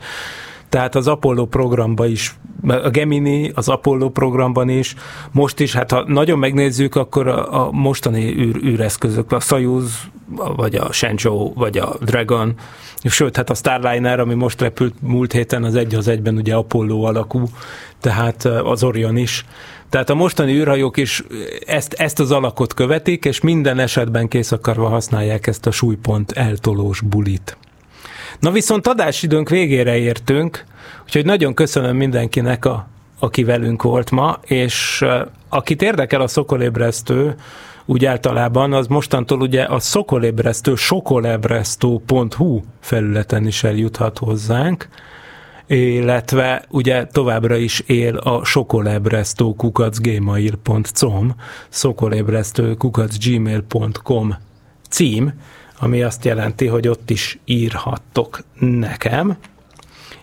tehát 0.70 0.95
az 0.95 1.07
Apollo 1.07 1.45
programban 1.45 2.09
is, 2.09 2.36
a 2.67 2.89
Gemini, 2.89 3.51
az 3.55 3.70
Apollo 3.70 4.09
programban 4.09 4.70
is, 4.70 4.95
most 5.32 5.59
is, 5.59 5.74
hát 5.74 5.91
ha 5.91 6.03
nagyon 6.07 6.39
megnézzük, 6.39 6.95
akkor 6.95 7.28
a, 7.28 7.65
a 7.65 7.72
mostani 7.72 8.24
űr, 8.24 8.55
űreszközök, 8.63 9.32
a 9.32 9.39
Soyuz, 9.39 9.99
vagy 10.55 10.76
a 10.76 10.91
Shenzhou, 10.91 11.53
vagy 11.53 11.78
a 11.78 11.95
Dragon, 12.01 12.53
sőt, 13.03 13.36
hát 13.36 13.49
a 13.49 13.53
Starliner, 13.53 14.20
ami 14.20 14.34
most 14.34 14.61
repült 14.61 14.93
múlt 15.01 15.32
héten, 15.32 15.63
az 15.63 15.76
egy 15.76 15.95
az 15.95 16.07
egyben 16.07 16.36
ugye 16.36 16.55
Apollo 16.55 17.01
alakú, 17.01 17.43
tehát 18.01 18.45
az 18.45 18.84
Orion 18.84 19.17
is. 19.17 19.45
Tehát 19.89 20.09
a 20.09 20.15
mostani 20.15 20.51
űrhajók 20.51 20.97
is 20.97 21.24
ezt, 21.65 21.93
ezt 21.93 22.20
az 22.20 22.32
alakot 22.32 22.74
követik, 22.74 23.26
és 23.26 23.41
minden 23.41 23.80
esetben 23.80 24.28
kész 24.28 24.51
akarva 24.51 24.88
használják 24.88 25.47
ezt 25.47 25.65
a 25.65 25.72
súlypont 25.72 26.32
eltolós 26.32 27.01
bulit. 27.01 27.57
Na 28.39 28.51
viszont 28.51 28.87
adásidőnk 28.87 29.49
végére 29.49 29.97
értünk, 29.97 30.63
úgyhogy 31.03 31.25
nagyon 31.25 31.53
köszönöm 31.53 31.95
mindenkinek, 31.95 32.65
a, 32.65 32.87
aki 33.19 33.43
velünk 33.43 33.83
volt 33.83 34.11
ma, 34.11 34.39
és 34.45 35.05
akit 35.49 35.81
érdekel 35.81 36.21
a 36.21 36.27
szokolébresztő, 36.27 37.35
úgy 37.85 38.05
általában, 38.05 38.73
az 38.73 38.87
mostantól 38.87 39.41
ugye 39.41 39.63
a 39.63 39.79
szokolébresztő 39.79 40.75
sokolebresztő.hu 40.75 42.61
felületen 42.79 43.47
is 43.47 43.63
eljuthat 43.63 44.17
hozzánk, 44.17 44.87
illetve 45.67 46.65
ugye 46.69 47.05
továbbra 47.05 47.55
is 47.55 47.79
él 47.79 48.15
a 48.15 48.45
sokolebresztő 48.45 49.45
kukacgmail.com 49.57 51.35
szokolebresztő 51.69 52.73
kukacgmail.com 52.73 54.35
cím, 54.89 55.33
ami 55.80 56.03
azt 56.03 56.25
jelenti, 56.25 56.67
hogy 56.67 56.88
ott 56.88 57.09
is 57.09 57.39
írhattok 57.45 58.39
nekem. 58.59 59.38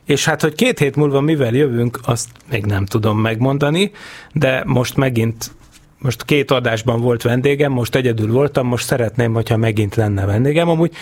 És 0.04 0.24
hát, 0.24 0.40
hogy 0.40 0.54
két 0.54 0.78
hét 0.78 0.96
múlva 0.96 1.20
mivel 1.20 1.54
jövünk, 1.54 1.98
azt 2.02 2.28
még 2.50 2.64
nem 2.64 2.86
tudom 2.86 3.18
megmondani, 3.18 3.90
de 4.32 4.62
most 4.66 4.96
megint 4.96 5.50
most 5.98 6.24
két 6.24 6.50
adásban 6.50 7.00
volt 7.00 7.22
vendégem, 7.22 7.72
most 7.72 7.94
egyedül 7.94 8.32
voltam, 8.32 8.66
most 8.66 8.86
szeretném, 8.86 9.32
hogyha 9.32 9.56
megint 9.56 9.94
lenne 9.94 10.24
vendégem. 10.24 10.68
Amúgy 10.68 10.92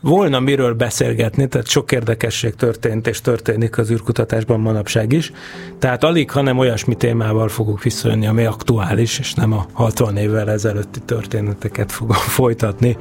volna 0.00 0.40
miről 0.40 0.74
beszélgetni, 0.74 1.48
tehát 1.48 1.66
sok 1.66 1.92
érdekesség 1.92 2.54
történt 2.54 3.06
és 3.06 3.20
történik 3.20 3.78
az 3.78 3.90
űrkutatásban 3.90 4.60
manapság 4.60 5.12
is. 5.12 5.32
Tehát 5.78 6.04
alig, 6.04 6.30
hanem 6.30 6.58
olyasmi 6.58 6.94
témával 6.94 7.48
fogok 7.48 7.82
visszajönni, 7.82 8.26
ami 8.26 8.44
aktuális, 8.44 9.18
és 9.18 9.34
nem 9.34 9.52
a 9.52 9.66
60 9.72 10.16
évvel 10.16 10.50
ezelőtti 10.50 11.00
történeteket 11.04 11.92
fogom 11.92 12.16
folytatni. 12.16 12.96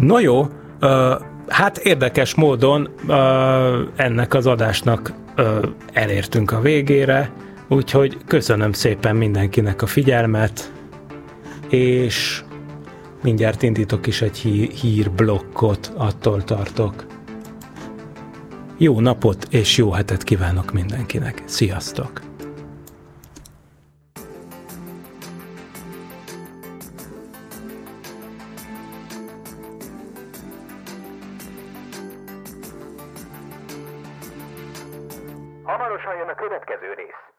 No 0.00 0.18
jó, 0.18 0.46
hát 1.48 1.78
érdekes 1.78 2.34
módon 2.34 2.88
ennek 3.96 4.34
az 4.34 4.46
adásnak 4.46 5.12
elértünk 5.92 6.52
a 6.52 6.60
végére, 6.60 7.32
úgyhogy 7.68 8.16
köszönöm 8.26 8.72
szépen 8.72 9.16
mindenkinek 9.16 9.82
a 9.82 9.86
figyelmet, 9.86 10.72
és 11.68 12.42
mindjárt 13.22 13.62
indítok 13.62 14.06
is 14.06 14.22
egy 14.22 14.38
hír, 14.38 14.70
hírblokkot, 14.70 15.92
attól 15.96 16.44
tartok. 16.44 17.06
Jó 18.78 19.00
napot 19.00 19.46
és 19.50 19.76
jó 19.76 19.90
hetet 19.90 20.22
kívánok 20.22 20.72
mindenkinek. 20.72 21.42
Sziasztok! 21.44 22.29